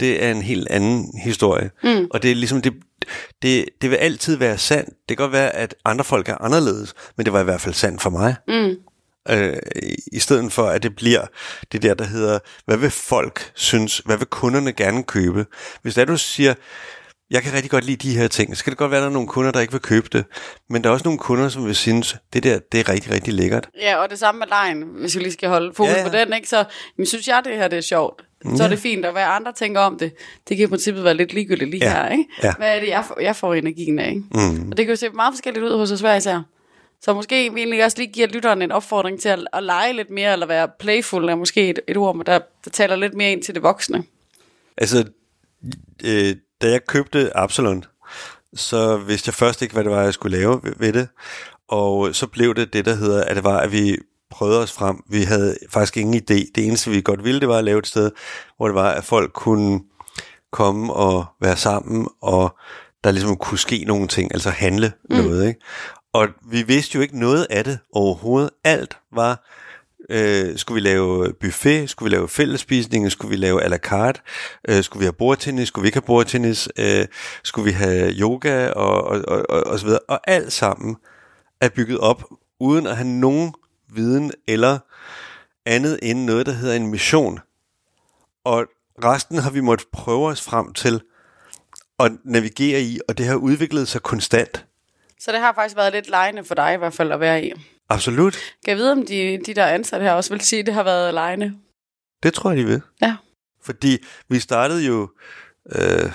det 0.00 0.24
er 0.24 0.30
en 0.30 0.42
helt 0.42 0.68
anden 0.68 1.18
historie. 1.24 1.70
Mm. 1.82 2.06
Og 2.10 2.22
det 2.22 2.30
er 2.30 2.34
ligesom, 2.34 2.62
det, 2.62 2.72
det, 3.42 3.64
det 3.82 3.90
vil 3.90 3.96
altid 3.96 4.36
være 4.36 4.58
sandt. 4.58 4.88
Det 4.88 5.16
kan 5.16 5.24
godt 5.24 5.32
være, 5.32 5.50
at 5.56 5.74
andre 5.84 6.04
folk 6.04 6.28
er 6.28 6.34
anderledes, 6.40 6.94
men 7.16 7.26
det 7.26 7.32
var 7.32 7.40
i 7.40 7.44
hvert 7.44 7.60
fald 7.60 7.74
sandt 7.74 8.02
for 8.02 8.10
mig. 8.10 8.34
Mm. 8.48 8.76
Øh, 9.28 9.56
I 10.12 10.18
stedet 10.18 10.52
for, 10.52 10.66
at 10.66 10.82
det 10.82 10.96
bliver 10.96 11.26
det 11.72 11.82
der, 11.82 11.94
der 11.94 12.04
hedder, 12.04 12.38
hvad 12.64 12.76
vil 12.76 12.90
folk 12.90 13.52
synes, 13.54 13.98
hvad 13.98 14.16
vil 14.16 14.26
kunderne 14.26 14.72
gerne 14.72 15.02
købe? 15.02 15.46
Hvis 15.82 15.94
det 15.94 16.00
er, 16.02 16.04
du 16.04 16.16
siger, 16.16 16.54
jeg 17.30 17.42
kan 17.42 17.52
rigtig 17.52 17.70
godt 17.70 17.84
lide 17.84 18.08
de 18.08 18.16
her 18.18 18.28
ting, 18.28 18.56
så 18.56 18.64
kan 18.64 18.70
det 18.70 18.78
godt 18.78 18.90
være, 18.90 18.98
at 18.98 19.02
der 19.02 19.08
er 19.08 19.12
nogle 19.12 19.28
kunder, 19.28 19.50
der 19.50 19.60
ikke 19.60 19.72
vil 19.72 19.80
købe 19.80 20.08
det. 20.12 20.24
Men 20.70 20.82
der 20.84 20.88
er 20.88 20.92
også 20.92 21.04
nogle 21.04 21.18
kunder, 21.18 21.48
som 21.48 21.66
vil 21.66 21.76
synes, 21.76 22.16
det 22.32 22.42
der, 22.42 22.58
det 22.72 22.80
er 22.80 22.88
rigtig, 22.88 23.12
rigtig 23.12 23.34
lækkert. 23.34 23.68
Ja, 23.80 23.96
og 23.96 24.10
det 24.10 24.18
samme 24.18 24.38
med 24.38 24.46
lejen, 24.46 24.82
hvis 24.82 25.16
vi 25.16 25.20
lige 25.20 25.32
skal 25.32 25.48
holde 25.48 25.74
fokus 25.74 25.88
Ja, 25.90 25.96
ja, 25.96 26.02
ja. 26.02 26.08
på 26.08 26.16
den, 26.16 26.32
ikke? 26.32 26.48
Så 26.48 26.64
jamen, 26.98 27.06
synes 27.06 27.28
jeg, 27.28 27.42
det 27.44 27.56
her 27.56 27.68
det 27.68 27.76
er 27.76 27.80
sjovt. 27.82 28.22
Så 28.56 28.64
er 28.64 28.68
det 28.68 28.78
fint, 28.78 29.04
og 29.04 29.12
hvad 29.12 29.22
andre 29.22 29.52
tænker 29.52 29.80
om 29.80 29.98
det, 29.98 30.12
det 30.48 30.56
kan 30.56 30.64
i 30.64 30.68
princippet 30.68 31.04
være 31.04 31.14
lidt 31.14 31.32
ligegyldigt 31.32 31.70
lige 31.70 31.84
Ja, 31.84 31.90
her, 31.92 32.08
ikke? 32.08 32.24
ja. 32.42 32.52
Hvad 32.58 32.76
er 32.76 32.80
det, 32.80 32.88
jeg 32.88 33.04
får, 33.08 33.20
jeg 33.20 33.36
får 33.36 33.54
energien 33.54 33.98
af, 33.98 34.08
ikke? 34.08 34.22
Mm. 34.34 34.70
Og 34.70 34.76
det 34.76 34.86
kan 34.86 34.88
jo 34.88 34.96
se 34.96 35.08
meget 35.08 35.34
forskelligt 35.34 35.64
ud 35.64 35.76
hos 35.78 35.92
os 35.92 36.00
hver 36.00 36.14
især. 36.16 36.42
Så 37.02 37.14
måske 37.14 37.54
vi 37.54 37.60
egentlig 37.60 37.84
også 37.84 37.98
lige 37.98 38.12
giver 38.12 38.26
lytteren 38.26 38.62
en 38.62 38.72
opfordring 38.72 39.20
til 39.20 39.28
at, 39.28 39.38
at 39.52 39.62
lege 39.62 39.92
lidt 39.92 40.10
mere, 40.10 40.32
eller 40.32 40.46
være 40.46 40.68
playful, 40.78 41.28
er 41.28 41.34
måske 41.34 41.70
et, 41.70 41.80
et 41.88 41.96
ord, 41.96 42.24
der, 42.26 42.38
der 42.64 42.70
taler 42.70 42.96
lidt 42.96 43.14
mere 43.14 43.32
ind 43.32 43.42
til 43.42 43.54
det 43.54 43.62
voksne. 43.62 44.04
Altså, 44.76 45.04
øh, 46.04 46.36
da 46.62 46.70
jeg 46.70 46.86
købte 46.86 47.36
Absalon, 47.36 47.84
så 48.54 48.96
vidste 48.96 49.28
jeg 49.28 49.34
først 49.34 49.62
ikke, 49.62 49.74
hvad 49.74 49.84
det 49.84 49.92
var, 49.92 50.02
jeg 50.02 50.14
skulle 50.14 50.38
lave 50.38 50.60
ved, 50.62 50.72
ved 50.76 50.92
det. 50.92 51.08
Og 51.68 52.14
så 52.14 52.26
blev 52.26 52.54
det 52.54 52.72
det, 52.72 52.84
der 52.84 52.94
hedder, 52.94 53.24
at 53.24 53.36
det 53.36 53.44
var, 53.44 53.58
at 53.58 53.72
vi 53.72 53.96
prøvede 54.30 54.62
os 54.62 54.72
frem. 54.72 55.02
Vi 55.08 55.22
havde 55.22 55.56
faktisk 55.70 55.96
ingen 55.96 56.14
idé. 56.14 56.50
Det 56.54 56.66
eneste, 56.66 56.90
vi 56.90 57.00
godt 57.00 57.24
ville, 57.24 57.40
det 57.40 57.48
var 57.48 57.58
at 57.58 57.64
lave 57.64 57.78
et 57.78 57.86
sted, 57.86 58.10
hvor 58.56 58.66
det 58.66 58.74
var, 58.74 58.90
at 58.90 59.04
folk 59.04 59.32
kunne 59.32 59.80
komme 60.50 60.92
og 60.92 61.24
være 61.40 61.56
sammen, 61.56 62.08
og 62.20 62.58
der 63.04 63.10
ligesom 63.10 63.36
kunne 63.36 63.58
ske 63.58 63.84
nogle 63.86 64.08
ting, 64.08 64.32
altså 64.34 64.50
handle 64.50 64.92
mm. 65.10 65.16
noget. 65.16 65.48
Ikke? 65.48 65.60
Og 66.12 66.28
vi 66.50 66.62
vidste 66.62 66.96
jo 66.96 67.02
ikke 67.02 67.18
noget 67.18 67.46
af 67.50 67.64
det 67.64 67.78
overhovedet. 67.92 68.50
Alt 68.64 68.98
var 69.12 69.44
Øh, 70.10 70.58
skulle 70.58 70.82
vi 70.82 70.88
lave 70.88 71.32
buffet? 71.40 71.90
Skulle 71.90 72.10
vi 72.10 72.16
lave 72.16 72.28
fællesspisninger? 72.28 73.08
Skulle 73.08 73.30
vi 73.30 73.36
lave 73.36 73.64
à 73.64 73.68
la 73.68 73.76
carte? 73.76 74.20
Øh, 74.68 74.82
skulle 74.84 75.00
vi 75.00 75.04
have 75.04 75.12
bordtennis? 75.12 75.68
Skulle 75.68 75.82
vi 75.82 75.88
ikke 75.88 75.96
have 75.96 76.06
bordtennis? 76.06 76.68
Øh, 76.78 77.06
skulle 77.44 77.64
vi 77.64 77.72
have 77.72 78.12
yoga? 78.12 78.68
Og, 78.70 79.04
og, 79.04 79.22
og, 79.28 79.46
og, 79.48 79.66
og 79.66 79.78
så 79.78 79.84
videre. 79.84 80.00
Og 80.08 80.20
alt 80.30 80.52
sammen 80.52 80.96
er 81.60 81.68
bygget 81.68 81.98
op 81.98 82.24
uden 82.60 82.86
at 82.86 82.96
have 82.96 83.08
nogen 83.08 83.54
viden 83.94 84.32
eller 84.48 84.78
andet 85.66 85.98
end 86.02 86.24
noget, 86.24 86.46
der 86.46 86.52
hedder 86.52 86.74
en 86.74 86.86
mission. 86.86 87.40
Og 88.44 88.66
resten 89.04 89.38
har 89.38 89.50
vi 89.50 89.60
måttet 89.60 89.88
prøve 89.92 90.28
os 90.28 90.42
frem 90.42 90.72
til 90.72 91.00
at 91.98 92.12
navigere 92.24 92.80
i, 92.80 93.00
og 93.08 93.18
det 93.18 93.26
har 93.26 93.34
udviklet 93.34 93.88
sig 93.88 94.02
konstant. 94.02 94.66
Så 95.20 95.32
det 95.32 95.40
har 95.40 95.52
faktisk 95.52 95.76
været 95.76 95.92
lidt 95.92 96.08
lejende 96.08 96.44
for 96.44 96.54
dig 96.54 96.74
i 96.74 96.76
hvert 96.76 96.94
fald 96.94 97.12
at 97.12 97.20
være 97.20 97.44
i. 97.44 97.52
Absolut. 97.88 98.32
Kan 98.64 98.70
jeg 98.70 98.76
vide, 98.76 98.92
om 98.92 99.06
de, 99.06 99.40
de 99.46 99.54
der 99.54 99.62
er 99.62 99.74
ansat 99.74 100.02
her 100.02 100.12
også 100.12 100.30
vil 100.30 100.40
sige, 100.40 100.60
at 100.60 100.66
det 100.66 100.74
har 100.74 100.82
været 100.82 101.14
lejende? 101.14 101.54
Det 102.22 102.34
tror 102.34 102.50
jeg, 102.50 102.58
de 102.58 102.64
vil. 102.64 102.82
Ja. 103.02 103.16
Fordi 103.62 103.98
vi 104.28 104.38
startede 104.38 104.86
jo 104.86 105.08
øh, 105.72 106.12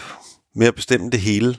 med 0.55 0.67
at 0.67 0.75
bestemme 0.75 1.09
det 1.09 1.19
hele, 1.19 1.55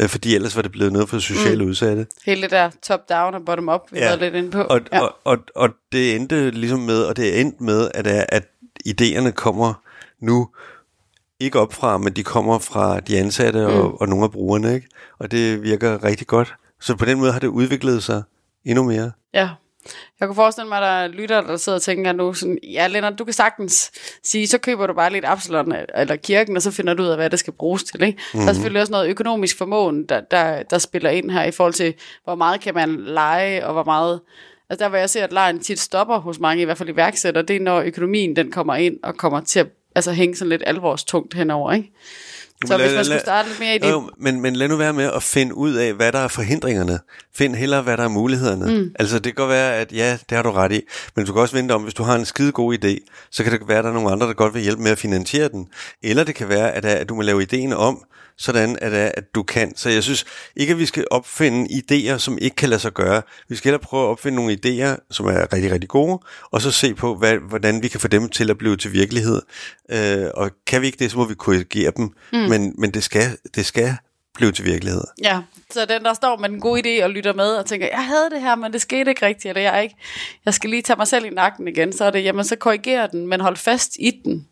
øh, 0.00 0.08
fordi 0.08 0.34
ellers 0.34 0.56
var 0.56 0.62
det 0.62 0.72
blevet 0.72 0.92
noget 0.92 1.08
for 1.08 1.18
sociale 1.18 1.64
mm. 1.64 1.70
udsatte. 1.70 2.06
Hele 2.26 2.42
det 2.42 2.50
der 2.50 2.70
top-down 2.82 3.34
og 3.34 3.44
bottom-up, 3.44 3.92
vi 3.92 3.98
ja. 3.98 4.14
lidt 4.14 4.34
inde 4.34 4.50
på. 4.50 4.60
Og, 4.60 4.80
ja. 4.92 5.00
og, 5.00 5.16
og, 5.24 5.38
og 5.54 5.70
det 5.92 6.16
endte 6.16 6.50
ligesom 6.50 6.80
med, 6.80 7.02
og 7.02 7.16
det 7.16 7.36
er 7.36 7.40
endt 7.40 7.60
med, 7.60 7.90
at, 7.94 8.06
at 8.06 8.44
idéerne 8.88 9.30
kommer 9.30 9.74
nu 10.20 10.48
ikke 11.40 11.60
op 11.60 11.72
fra, 11.72 11.98
men 11.98 12.12
de 12.12 12.24
kommer 12.24 12.58
fra 12.58 13.00
de 13.00 13.18
ansatte 13.18 13.58
mm. 13.58 13.66
og, 13.66 14.00
og 14.00 14.08
nogle 14.08 14.24
af 14.24 14.30
brugerne, 14.30 14.74
ikke? 14.74 14.88
Og 15.18 15.30
det 15.30 15.62
virker 15.62 16.04
rigtig 16.04 16.26
godt. 16.26 16.54
Så 16.86 16.96
på 16.96 17.04
den 17.04 17.18
måde 17.18 17.32
har 17.32 17.38
det 17.38 17.48
udviklet 17.48 18.02
sig 18.02 18.22
endnu 18.64 18.84
mere. 18.84 19.12
Ja, 19.34 19.48
jeg 20.20 20.28
kunne 20.28 20.34
forestille 20.34 20.68
mig, 20.68 20.78
at 20.78 20.82
der 20.82 20.88
er 20.88 21.08
lytter, 21.08 21.40
der 21.40 21.56
sidder 21.56 21.76
og 21.76 21.82
tænker 21.82 22.12
nu, 22.12 22.32
sådan, 22.32 22.58
ja 22.62 22.86
Lennart, 22.86 23.18
du 23.18 23.24
kan 23.24 23.34
sagtens 23.34 23.90
sige, 24.22 24.46
så 24.46 24.58
køber 24.58 24.86
du 24.86 24.92
bare 24.92 25.12
lidt 25.12 25.24
Absalon 25.24 25.72
eller 25.94 26.16
kirken, 26.16 26.56
og 26.56 26.62
så 26.62 26.70
finder 26.70 26.94
du 26.94 27.02
ud 27.02 27.08
af, 27.08 27.16
hvad 27.16 27.30
det 27.30 27.38
skal 27.38 27.52
bruges 27.52 27.84
til. 27.84 28.02
Ikke? 28.02 28.18
Mm-hmm. 28.18 28.38
Der 28.40 28.46
er 28.46 28.52
mhm. 28.52 28.54
selvfølgelig 28.54 28.80
også 28.80 28.92
noget 28.92 29.08
økonomisk 29.08 29.58
formåen, 29.58 30.06
der, 30.06 30.20
der, 30.20 30.62
der 30.62 30.78
spiller 30.78 31.10
ind 31.10 31.30
her, 31.30 31.44
i 31.44 31.50
forhold 31.50 31.74
til, 31.74 31.94
hvor 32.24 32.34
meget 32.34 32.60
kan 32.60 32.74
man 32.74 32.96
lege, 32.96 33.66
og 33.66 33.72
hvor 33.72 33.84
meget... 33.84 34.20
Altså 34.70 34.84
der, 34.84 34.88
hvor 34.88 34.98
jeg 34.98 35.10
ser, 35.10 35.24
at 35.24 35.32
lejen 35.32 35.60
tit 35.60 35.78
stopper 35.78 36.18
hos 36.18 36.38
mange, 36.38 36.62
i 36.62 36.64
hvert 36.64 36.78
fald 36.78 36.88
iværksætter, 36.88 37.42
det 37.42 37.56
er, 37.56 37.60
når 37.60 37.80
økonomien 37.80 38.36
den 38.36 38.52
kommer 38.52 38.74
ind 38.74 38.96
og 39.02 39.16
kommer 39.16 39.40
til 39.40 39.60
at 39.60 39.66
altså, 39.94 40.12
hænge 40.12 40.36
sådan 40.36 40.48
lidt 40.48 40.62
alvorstungt 40.66 41.34
henover. 41.34 41.72
Ikke? 41.72 41.92
Så 42.64 42.76
lad, 42.76 42.86
hvis 42.86 42.96
man 42.96 43.04
skulle 43.04 43.20
starte 43.20 43.48
lidt 43.48 43.60
mere 43.60 43.74
i 43.74 43.78
det. 43.78 43.90
Jo, 43.90 44.10
men, 44.18 44.40
men 44.40 44.56
lad 44.56 44.68
nu 44.68 44.76
være 44.76 44.92
med 44.92 45.10
at 45.12 45.22
finde 45.22 45.54
ud 45.54 45.74
af, 45.74 45.92
hvad 45.92 46.12
der 46.12 46.18
er 46.18 46.28
forhindringerne. 46.28 46.98
Find 47.34 47.54
heller, 47.54 47.82
hvad 47.82 47.96
der 47.96 48.04
er 48.04 48.08
mulighederne. 48.08 48.78
Mm. 48.78 48.90
Altså 48.98 49.16
det 49.16 49.24
kan 49.24 49.34
godt 49.34 49.50
være, 49.50 49.74
at 49.74 49.92
ja, 49.92 50.18
det 50.28 50.36
har 50.36 50.42
du 50.42 50.50
ret 50.50 50.72
i. 50.72 50.80
Men 51.16 51.26
du 51.26 51.32
kan 51.32 51.42
også 51.42 51.56
vente 51.56 51.72
om, 51.72 51.82
hvis 51.82 51.94
du 51.94 52.02
har 52.02 52.14
en 52.14 52.24
skide 52.24 52.52
god 52.52 52.78
idé, 52.84 52.96
så 53.30 53.42
kan 53.42 53.52
det 53.52 53.68
være, 53.68 53.78
at 53.78 53.84
der 53.84 53.90
er 53.90 53.94
nogle 53.94 54.10
andre, 54.10 54.26
der 54.26 54.32
godt 54.32 54.54
vil 54.54 54.62
hjælpe 54.62 54.82
med 54.82 54.90
at 54.90 54.98
finansiere 54.98 55.48
den. 55.48 55.68
Eller 56.02 56.24
det 56.24 56.34
kan 56.34 56.48
være, 56.48 56.72
at, 56.72 56.84
at 56.84 57.08
du 57.08 57.14
må 57.14 57.22
lave 57.22 57.42
ideen 57.42 57.72
om, 57.72 58.04
sådan 58.38 58.78
at, 58.80 58.92
at 58.92 59.34
du 59.34 59.42
kan. 59.42 59.76
Så 59.76 59.88
jeg 59.88 60.02
synes 60.02 60.24
ikke, 60.56 60.72
at 60.72 60.78
vi 60.78 60.86
skal 60.86 61.04
opfinde 61.10 61.70
idéer, 61.70 62.18
som 62.18 62.38
ikke 62.38 62.56
kan 62.56 62.68
lade 62.68 62.80
sig 62.80 62.92
gøre. 62.92 63.22
Vi 63.48 63.56
skal 63.56 63.68
hellere 63.68 63.82
prøve 63.82 64.02
at 64.02 64.08
opfinde 64.08 64.36
nogle 64.36 64.52
idéer, 64.52 65.06
som 65.10 65.26
er 65.26 65.52
rigtig, 65.52 65.72
rigtig 65.72 65.88
gode, 65.88 66.18
og 66.50 66.62
så 66.62 66.70
se 66.70 66.94
på, 66.94 67.14
hvad, 67.14 67.36
hvordan 67.48 67.82
vi 67.82 67.88
kan 67.88 68.00
få 68.00 68.08
dem 68.08 68.28
til 68.28 68.50
at 68.50 68.58
blive 68.58 68.76
til 68.76 68.92
virkelighed. 68.92 69.42
Øh, 69.90 70.26
og 70.34 70.50
kan 70.66 70.82
vi 70.82 70.86
ikke 70.86 70.98
det, 70.98 71.10
så 71.10 71.18
må 71.18 71.24
vi 71.24 71.34
korrigere 71.34 71.92
dem. 71.96 72.14
Mm. 72.32 72.38
Men, 72.38 72.74
men 72.78 72.90
det, 72.90 73.04
skal, 73.04 73.38
det 73.54 73.66
skal 73.66 73.96
blive 74.34 74.52
til 74.52 74.64
virkelighed. 74.64 75.04
Ja, 75.22 75.40
så 75.70 75.84
den, 75.84 76.04
der 76.04 76.14
står 76.14 76.36
med 76.36 76.48
en 76.48 76.60
god 76.60 76.78
idé 76.78 77.04
og 77.04 77.10
lytter 77.10 77.32
med 77.32 77.48
og 77.48 77.66
tænker, 77.66 77.86
jeg 77.86 78.06
havde 78.06 78.30
det 78.30 78.40
her, 78.40 78.54
men 78.54 78.72
det 78.72 78.80
skete 78.80 79.10
ikke 79.10 79.26
rigtigt, 79.26 79.46
eller 79.46 79.72
jeg, 79.72 79.82
ikke, 79.82 79.96
jeg 80.44 80.54
skal 80.54 80.70
lige 80.70 80.82
tage 80.82 80.96
mig 80.96 81.08
selv 81.08 81.24
i 81.24 81.30
nakken 81.30 81.68
igen, 81.68 81.92
så 81.92 82.04
er 82.04 82.10
det, 82.10 82.24
jamen 82.24 82.44
så 82.44 82.56
korrigerer 82.56 83.06
den, 83.06 83.26
men 83.26 83.40
hold 83.40 83.56
fast 83.56 83.96
i 83.98 84.10
den. 84.24 84.46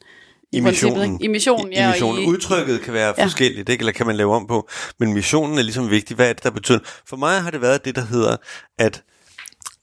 I, 0.57 0.61
missionen. 0.61 1.21
I 1.21 1.27
missionen, 1.27 1.73
ja. 1.73 1.87
I, 1.87 1.91
missionen. 1.91 2.23
I, 2.23 2.27
Udtrykket 2.27 2.81
kan 2.81 2.95
være 2.95 3.15
ja. 3.19 3.25
forskelligt, 3.25 3.69
ikke? 3.69 3.83
eller 3.83 3.93
kan 3.93 4.07
man 4.07 4.17
lave 4.17 4.35
om 4.35 4.47
på, 4.47 4.69
men 4.99 5.13
missionen 5.13 5.59
er 5.59 5.63
ligesom 5.63 5.91
vigtig. 5.91 6.17
Hvad 6.17 6.29
er 6.29 6.33
det, 6.33 6.43
der 6.43 6.51
betyder? 6.51 6.79
For 7.07 7.17
mig 7.17 7.41
har 7.41 7.51
det 7.51 7.61
været 7.61 7.85
det, 7.85 7.97
der 7.97 8.05
hedder, 8.07 8.37
at 8.79 9.03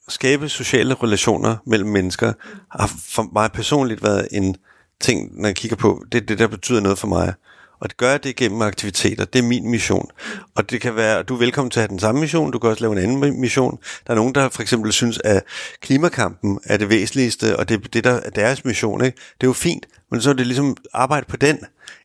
skabe 0.09 0.49
sociale 0.49 0.93
relationer 0.93 1.57
mellem 1.65 1.89
mennesker, 1.89 2.33
har 2.79 2.91
for 3.09 3.29
mig 3.33 3.51
personligt 3.51 4.03
været 4.03 4.27
en 4.31 4.55
ting, 5.01 5.41
når 5.41 5.47
jeg 5.47 5.55
kigger 5.55 5.77
på, 5.77 6.03
det 6.11 6.21
er 6.21 6.25
det, 6.25 6.39
der 6.39 6.47
betyder 6.47 6.79
noget 6.79 6.97
for 6.97 7.07
mig. 7.07 7.33
Og 7.81 7.89
det 7.89 7.97
gør 7.97 8.17
det 8.17 8.35
gennem 8.35 8.61
aktiviteter. 8.61 9.25
Det 9.25 9.39
er 9.39 9.43
min 9.43 9.69
mission. 9.69 10.09
Og 10.55 10.69
det 10.69 10.81
kan 10.81 10.95
være, 10.95 11.19
at 11.19 11.29
du 11.29 11.33
er 11.33 11.39
velkommen 11.39 11.71
til 11.71 11.79
at 11.79 11.81
have 11.81 11.89
den 11.89 11.99
samme 11.99 12.21
mission. 12.21 12.51
Du 12.51 12.59
kan 12.59 12.69
også 12.69 12.83
lave 12.83 12.93
en 12.93 12.97
anden 12.97 13.41
mission. 13.41 13.79
Der 14.07 14.13
er 14.13 14.15
nogen, 14.15 14.35
der 14.35 14.49
for 14.49 14.61
eksempel 14.61 14.93
synes, 14.93 15.19
at 15.23 15.43
klimakampen 15.81 16.59
er 16.63 16.77
det 16.77 16.89
væsentligste, 16.89 17.57
og 17.59 17.69
det 17.69 17.93
det, 17.93 18.03
der 18.03 18.11
er 18.11 18.29
deres 18.29 18.65
mission. 18.65 19.05
Ikke? 19.05 19.17
Det 19.17 19.43
er 19.43 19.47
jo 19.47 19.53
fint, 19.53 19.85
men 20.11 20.21
så 20.21 20.29
er 20.29 20.33
det 20.33 20.47
ligesom 20.47 20.77
arbejde 20.93 21.25
på 21.29 21.37
den. 21.37 21.59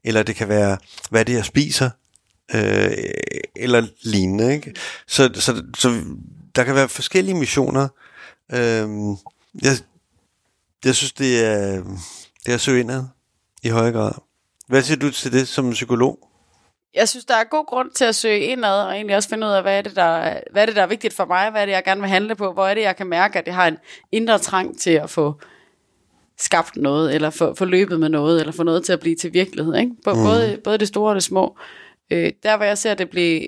Eller 0.05 0.23
det 0.23 0.37
kan 0.37 0.49
være, 0.49 0.79
hvad 1.11 1.25
det 1.25 1.33
er, 1.33 1.37
jeg 1.37 1.45
spiser. 1.45 1.91
Øh, 2.55 2.91
eller 3.57 3.87
lignende. 4.03 4.55
Ikke? 4.55 4.75
Så, 5.07 5.31
så, 5.35 5.63
så 5.77 6.03
der 6.57 6.65
kan 6.65 6.75
være 6.75 6.89
forskellige 6.89 7.35
missioner. 7.35 7.89
Øh, 8.53 8.89
jeg, 9.63 9.77
jeg 10.85 10.95
synes, 10.95 11.13
det 11.13 11.45
er, 11.45 11.83
det 12.45 12.51
er 12.51 12.55
at 12.55 12.61
søge 12.61 12.81
indad 12.81 13.05
i 13.63 13.69
høj 13.69 13.93
grad. 13.93 14.26
Hvad 14.67 14.83
siger 14.83 14.99
du 14.99 15.11
til 15.11 15.33
det 15.33 15.49
som 15.49 15.71
psykolog? 15.71 16.19
Jeg 16.95 17.09
synes, 17.09 17.25
der 17.25 17.35
er 17.35 17.45
god 17.45 17.67
grund 17.67 17.91
til 17.91 18.05
at 18.05 18.15
søge 18.15 18.41
indad, 18.41 18.83
og 18.83 18.95
egentlig 18.95 19.17
også 19.17 19.29
finde 19.29 19.47
ud 19.47 19.53
af, 19.53 19.63
hvad 19.63 19.79
er, 19.79 19.83
det, 19.83 19.97
der, 19.97 20.39
hvad 20.53 20.63
er 20.63 20.67
det, 20.67 20.77
der 20.77 20.83
er 20.83 20.87
vigtigt 20.87 21.15
for 21.15 21.25
mig, 21.25 21.51
hvad 21.51 21.61
er 21.61 21.67
det, 21.67 21.73
jeg 21.73 21.85
gerne 21.85 22.01
vil 22.01 22.11
handle 22.11 22.35
på, 22.35 22.53
hvor 22.53 22.67
er 22.67 22.75
det, 22.75 22.83
jeg 22.83 22.97
kan 22.97 23.07
mærke, 23.07 23.39
at 23.39 23.47
jeg 23.47 23.55
har 23.55 23.67
en 23.67 23.79
indre 24.13 24.39
trang 24.39 24.79
til 24.79 24.91
at 24.91 25.11
få 25.11 25.41
skabt 26.39 26.77
noget, 26.77 27.15
eller 27.15 27.31
få, 27.31 27.55
få 27.55 27.65
løbet 27.65 28.01
med 28.01 28.09
noget, 28.09 28.41
eller 28.41 28.53
få 28.53 28.63
noget 28.63 28.85
til 28.85 28.93
at 28.93 29.01
blive 29.01 29.17
til 29.17 29.33
virkelighed. 29.33 29.75
Ikke? 29.77 29.93
Både, 30.05 30.17
mm. 30.17 30.25
både, 30.25 30.61
både 30.65 30.79
det 30.79 30.89
store 30.89 31.11
og 31.11 31.15
det 31.15 31.23
små. 31.23 31.57
Øh, 32.11 32.33
der, 32.43 32.57
hvor 32.57 32.65
jeg 32.65 32.79
ser, 32.79 32.93
at 32.93 32.99
det 32.99 33.11
bliver 33.11 33.47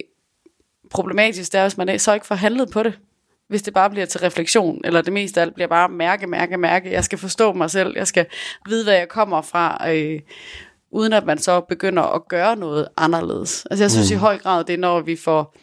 problematisk, 0.90 1.52
det 1.52 1.58
er, 1.58 1.64
hvis 1.64 1.76
man 1.76 1.98
så 1.98 2.14
ikke 2.14 2.26
får 2.26 2.34
handlet 2.34 2.70
på 2.70 2.82
det. 2.82 2.98
Hvis 3.48 3.62
det 3.62 3.74
bare 3.74 3.90
bliver 3.90 4.06
til 4.06 4.20
refleksion, 4.20 4.80
eller 4.84 5.02
det 5.02 5.12
meste 5.12 5.40
af 5.40 5.44
alt 5.44 5.54
bliver 5.54 5.68
bare 5.68 5.88
mærke, 5.88 6.26
mærke, 6.26 6.56
mærke. 6.56 6.92
Jeg 6.92 7.04
skal 7.04 7.18
forstå 7.18 7.52
mig 7.52 7.70
selv, 7.70 7.96
jeg 7.96 8.06
skal 8.06 8.26
vide, 8.68 8.84
hvad 8.84 8.94
jeg 8.94 9.08
kommer 9.08 9.42
fra. 9.42 9.90
Øh, 9.90 10.20
uden 10.90 11.12
at 11.12 11.26
man 11.26 11.38
så 11.38 11.60
begynder 11.60 12.02
at 12.02 12.28
gøre 12.28 12.56
noget 12.56 12.88
anderledes. 12.96 13.66
Altså 13.70 13.84
jeg 13.84 13.90
synes 13.90 14.10
mm. 14.10 14.16
i 14.16 14.18
høj 14.18 14.38
grad, 14.38 14.64
det 14.64 14.72
er 14.72 14.78
når 14.78 15.00
vi 15.00 15.16
får 15.16 15.56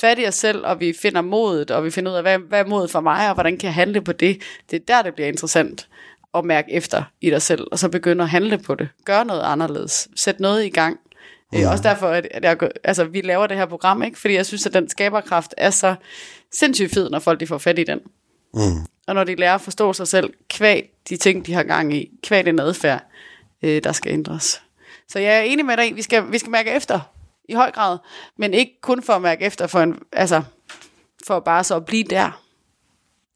fat 0.00 0.18
i 0.18 0.26
os 0.26 0.34
selv, 0.34 0.66
og 0.66 0.80
vi 0.80 0.94
finder 1.02 1.20
modet, 1.20 1.70
og 1.70 1.84
vi 1.84 1.90
finder 1.90 2.12
ud 2.12 2.16
af, 2.16 2.22
hvad, 2.22 2.38
hvad 2.38 2.60
er 2.60 2.66
modet 2.66 2.90
for 2.90 3.00
mig, 3.00 3.28
og 3.28 3.34
hvordan 3.34 3.56
kan 3.56 3.66
jeg 3.66 3.74
handle 3.74 4.00
på 4.00 4.12
det. 4.12 4.42
Det 4.70 4.76
er 4.76 4.84
der, 4.88 5.02
det 5.02 5.14
bliver 5.14 5.28
interessant 5.28 5.88
at 6.34 6.44
mærke 6.44 6.72
efter 6.72 7.02
i 7.20 7.30
dig 7.30 7.42
selv, 7.42 7.66
og 7.72 7.78
så 7.78 7.88
begynde 7.88 8.24
at 8.24 8.30
handle 8.30 8.58
på 8.58 8.74
det. 8.74 8.88
Gør 9.04 9.24
noget 9.24 9.42
anderledes. 9.42 10.08
Sæt 10.16 10.40
noget 10.40 10.64
i 10.64 10.68
gang. 10.68 11.00
Mm. 11.52 11.60
Øh, 11.60 11.70
også 11.70 11.82
derfor, 11.82 12.06
at 12.08 12.26
jeg, 12.42 12.56
altså, 12.84 13.04
vi 13.04 13.20
laver 13.20 13.46
det 13.46 13.56
her 13.56 13.66
program, 13.66 14.02
ikke? 14.02 14.18
fordi 14.18 14.34
jeg 14.34 14.46
synes, 14.46 14.66
at 14.66 14.74
den 14.74 14.88
skaberkraft 14.88 15.54
er 15.58 15.70
så 15.70 15.94
sindssygt 16.52 16.94
fed, 16.94 17.10
når 17.10 17.18
folk 17.18 17.40
de 17.40 17.46
får 17.46 17.58
fat 17.58 17.78
i 17.78 17.84
den. 17.84 18.00
Mm. 18.54 18.86
Og 19.06 19.14
når 19.14 19.24
de 19.24 19.34
lærer 19.34 19.54
at 19.54 19.60
forstå 19.60 19.92
sig 19.92 20.08
selv, 20.08 20.32
kvæg 20.48 20.90
de 21.08 21.16
ting, 21.16 21.46
de 21.46 21.52
har 21.52 21.62
gang 21.62 21.94
i, 21.94 22.10
kvæg 22.22 22.46
den 22.46 22.60
adfærd, 22.60 23.04
øh, 23.62 23.84
der 23.84 23.92
skal 23.92 24.12
ændres. 24.12 24.62
Så 25.08 25.18
jeg 25.18 25.38
er 25.38 25.40
enig 25.40 25.66
med 25.66 25.76
dig, 25.76 25.96
vi 25.96 26.02
skal, 26.02 26.32
vi 26.32 26.38
skal 26.38 26.50
mærke 26.50 26.70
efter 26.70 27.00
i 27.48 27.54
høj 27.54 27.70
grad, 27.70 27.98
men 28.38 28.54
ikke 28.54 28.80
kun 28.80 29.02
for 29.02 29.12
at 29.12 29.22
mærke 29.22 29.44
efter, 29.44 29.66
for, 29.66 29.80
en, 29.80 29.98
altså, 30.12 30.42
for 31.26 31.40
bare 31.40 31.64
så 31.64 31.76
at 31.76 31.84
blive 31.84 32.04
der. 32.04 32.42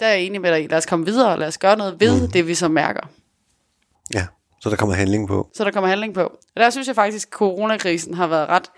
Der 0.00 0.06
er 0.06 0.10
jeg 0.10 0.22
enig 0.22 0.40
med 0.40 0.52
dig 0.52 0.70
lad 0.70 0.78
os 0.78 0.86
komme 0.86 1.06
videre, 1.06 1.38
lad 1.38 1.48
os 1.48 1.58
gøre 1.58 1.76
noget 1.76 2.00
ved 2.00 2.22
mm. 2.22 2.30
det, 2.30 2.46
vi 2.46 2.54
så 2.54 2.68
mærker. 2.68 3.00
Ja, 4.14 4.26
så 4.60 4.70
der 4.70 4.76
kommer 4.76 4.94
handling 4.94 5.28
på. 5.28 5.50
Så 5.54 5.64
der 5.64 5.70
kommer 5.70 5.88
handling 5.88 6.14
på. 6.14 6.22
Og 6.22 6.56
der 6.56 6.70
synes 6.70 6.86
jeg 6.86 6.94
faktisk, 6.94 7.28
at 7.28 7.32
coronakrisen 7.32 8.14
har 8.14 8.26
været 8.26 8.48
ret 8.48 8.70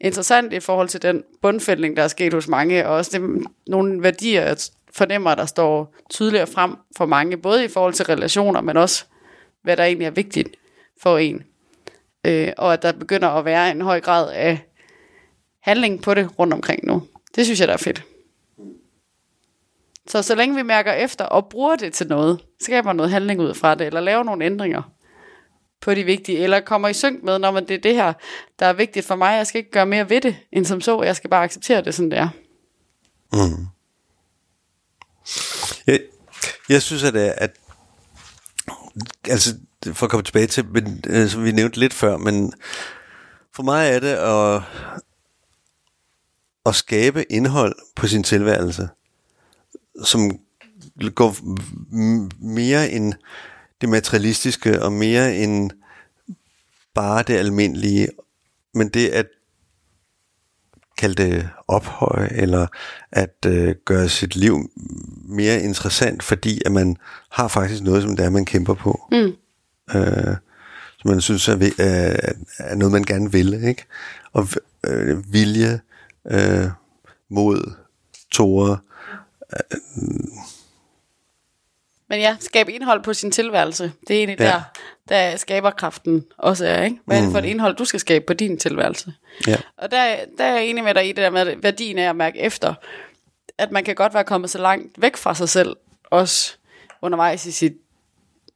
interessant 0.00 0.52
i 0.52 0.60
forhold 0.60 0.88
til 0.88 1.02
den 1.02 1.22
bundfældning, 1.42 1.96
der 1.96 2.02
er 2.02 2.08
sket 2.08 2.34
hos 2.34 2.48
mange, 2.48 2.86
og 2.86 2.94
også 2.94 3.18
det, 3.18 3.46
nogle 3.66 4.02
værdier, 4.02 4.42
jeg 4.42 4.56
fornemmer, 4.92 5.34
der 5.34 5.46
står 5.46 5.94
tydeligere 6.10 6.46
frem 6.46 6.76
for 6.96 7.06
mange, 7.06 7.36
både 7.36 7.64
i 7.64 7.68
forhold 7.68 7.94
til 7.94 8.04
relationer, 8.04 8.60
men 8.60 8.76
også 8.76 9.04
hvad 9.62 9.76
der 9.76 9.84
egentlig 9.84 10.06
er 10.06 10.10
vigtigt 10.10 10.48
for 11.02 11.18
en. 11.18 11.44
Øh, 12.24 12.52
og 12.56 12.72
at 12.72 12.82
der 12.82 12.92
begynder 12.92 13.28
at 13.28 13.44
være 13.44 13.70
en 13.70 13.80
høj 13.80 14.00
grad 14.00 14.32
af 14.32 14.66
handling 15.60 16.02
på 16.02 16.14
det 16.14 16.38
rundt 16.38 16.52
omkring 16.52 16.86
nu. 16.86 17.02
Det 17.34 17.44
synes 17.44 17.60
jeg, 17.60 17.68
der 17.68 17.74
er 17.74 17.78
fedt. 17.78 18.04
Så 20.06 20.22
så 20.22 20.34
længe 20.34 20.56
vi 20.56 20.62
mærker 20.62 20.92
efter 20.92 21.24
og 21.24 21.48
bruger 21.48 21.76
det 21.76 21.92
til 21.92 22.06
noget, 22.06 22.40
skaber 22.60 22.92
noget 22.92 23.10
handling 23.10 23.40
ud 23.40 23.54
fra 23.54 23.74
det, 23.74 23.86
eller 23.86 24.00
laver 24.00 24.22
nogle 24.22 24.44
ændringer 24.44 24.82
på 25.80 25.94
de 25.94 26.04
vigtige, 26.04 26.38
eller 26.38 26.60
kommer 26.60 26.88
i 26.88 26.94
synk 26.94 27.22
med, 27.22 27.38
når 27.38 27.50
man 27.50 27.68
det 27.68 27.74
er 27.74 27.80
det 27.80 27.94
her, 27.94 28.12
der 28.58 28.66
er 28.66 28.72
vigtigt 28.72 29.06
for 29.06 29.14
mig, 29.16 29.36
jeg 29.36 29.46
skal 29.46 29.58
ikke 29.58 29.70
gøre 29.70 29.86
mere 29.86 30.10
ved 30.10 30.20
det, 30.20 30.36
end 30.52 30.64
som 30.64 30.80
så, 30.80 31.02
jeg 31.02 31.16
skal 31.16 31.30
bare 31.30 31.44
acceptere 31.44 31.84
det, 31.84 31.94
sådan 31.94 32.10
det 32.10 32.18
er. 32.18 32.28
Mm. 33.32 33.66
Jeg, 35.86 36.00
jeg 36.68 36.82
synes, 36.82 37.04
at, 37.04 37.16
at 37.16 37.56
altså, 39.28 39.54
for 39.86 40.06
at 40.06 40.10
komme 40.10 40.22
tilbage 40.22 40.46
til, 40.46 40.64
men, 40.66 41.04
øh, 41.06 41.28
som 41.28 41.44
vi 41.44 41.52
nævnte 41.52 41.80
lidt 41.80 41.94
før, 41.94 42.16
men 42.16 42.52
for 43.54 43.62
mig 43.62 43.88
er 43.88 44.00
det 44.00 44.14
at, 44.14 44.62
at 46.66 46.74
skabe 46.74 47.32
indhold 47.32 47.76
på 47.96 48.06
sin 48.06 48.22
tilværelse, 48.22 48.88
som 50.04 50.38
går 51.14 51.36
mere 52.44 52.90
end 52.90 53.12
det 53.80 53.88
materialistiske, 53.88 54.82
og 54.82 54.92
mere 54.92 55.36
end 55.36 55.70
bare 56.94 57.22
det 57.22 57.36
almindelige, 57.36 58.08
men 58.74 58.88
det 58.88 59.08
at 59.08 59.26
kalde 60.98 61.22
det 61.22 61.48
ophøje, 61.68 62.28
eller 62.32 62.66
at 63.12 63.36
øh, 63.46 63.74
gøre 63.84 64.08
sit 64.08 64.36
liv 64.36 64.70
mere 65.28 65.62
interessant, 65.62 66.22
fordi 66.22 66.60
at 66.66 66.72
man 66.72 66.96
har 67.30 67.48
faktisk 67.48 67.82
noget, 67.82 68.02
som 68.02 68.16
det 68.16 68.24
er, 68.24 68.30
man 68.30 68.44
kæmper 68.44 68.74
på. 68.74 69.08
Mm 69.12 69.32
øh, 69.94 70.36
som 70.98 71.10
man 71.10 71.20
synes 71.20 71.48
er, 71.48 71.70
er, 71.78 72.32
er 72.58 72.74
noget, 72.74 72.92
man 72.92 73.04
gerne 73.04 73.32
vil. 73.32 73.64
Ikke? 73.68 73.84
Og 74.32 74.48
øh, 74.86 75.32
vilje, 75.32 75.80
øh, 76.30 76.66
mod, 77.28 77.72
tårer. 78.30 78.76
Øh, 79.52 79.78
Men 82.08 82.20
ja, 82.20 82.36
skabe 82.40 82.72
indhold 82.72 83.02
på 83.02 83.14
sin 83.14 83.30
tilværelse. 83.30 83.92
Det 84.08 84.16
er 84.16 84.18
egentlig 84.18 84.40
Ja. 84.40 84.44
der, 84.44 84.62
der 85.08 85.36
skaberkraften 85.36 86.24
også 86.38 86.66
er, 86.66 86.82
ikke? 86.82 86.98
Hvad 87.06 87.18
er 87.18 87.22
det 87.22 87.32
for 87.32 87.38
et 87.38 87.44
indhold, 87.44 87.76
du 87.76 87.84
skal 87.84 88.00
skabe 88.00 88.24
på 88.26 88.32
din 88.32 88.58
tilværelse? 88.58 89.12
Ja. 89.46 89.56
Og 89.76 89.90
der, 89.90 90.16
der 90.38 90.44
er 90.44 90.54
jeg 90.54 90.64
enig 90.64 90.84
med 90.84 90.94
dig 90.94 91.04
i 91.04 91.08
det 91.08 91.16
der 91.16 91.30
med 91.30 91.56
værdien 91.62 91.98
af 91.98 92.08
at 92.08 92.16
mærke 92.16 92.38
efter. 92.38 92.74
At 93.58 93.70
man 93.72 93.84
kan 93.84 93.94
godt 93.94 94.14
være 94.14 94.24
kommet 94.24 94.50
så 94.50 94.58
langt 94.58 95.02
væk 95.02 95.16
fra 95.16 95.34
sig 95.34 95.48
selv, 95.48 95.76
også 96.04 96.52
undervejs 97.02 97.46
i 97.46 97.50
sit, 97.50 97.72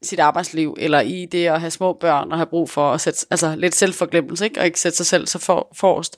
sit 0.05 0.21
arbejdsliv, 0.21 0.77
eller 0.79 1.01
i 1.01 1.27
det 1.33 1.47
at 1.47 1.61
have 1.61 1.71
små 1.71 1.93
børn 1.93 2.33
og 2.33 2.39
have 2.39 2.47
brug 2.47 2.71
for 2.71 2.93
at 2.93 3.01
sætte, 3.01 3.27
altså 3.31 3.57
lidt 3.57 3.75
selvforglemmelse, 3.75 4.45
ikke? 4.45 4.61
og 4.61 4.67
ikke 4.67 4.81
sætte 4.81 4.97
sig 4.97 5.07
selv 5.07 5.27
så 5.27 5.39
for, 5.39 5.69
forrest. 5.73 6.17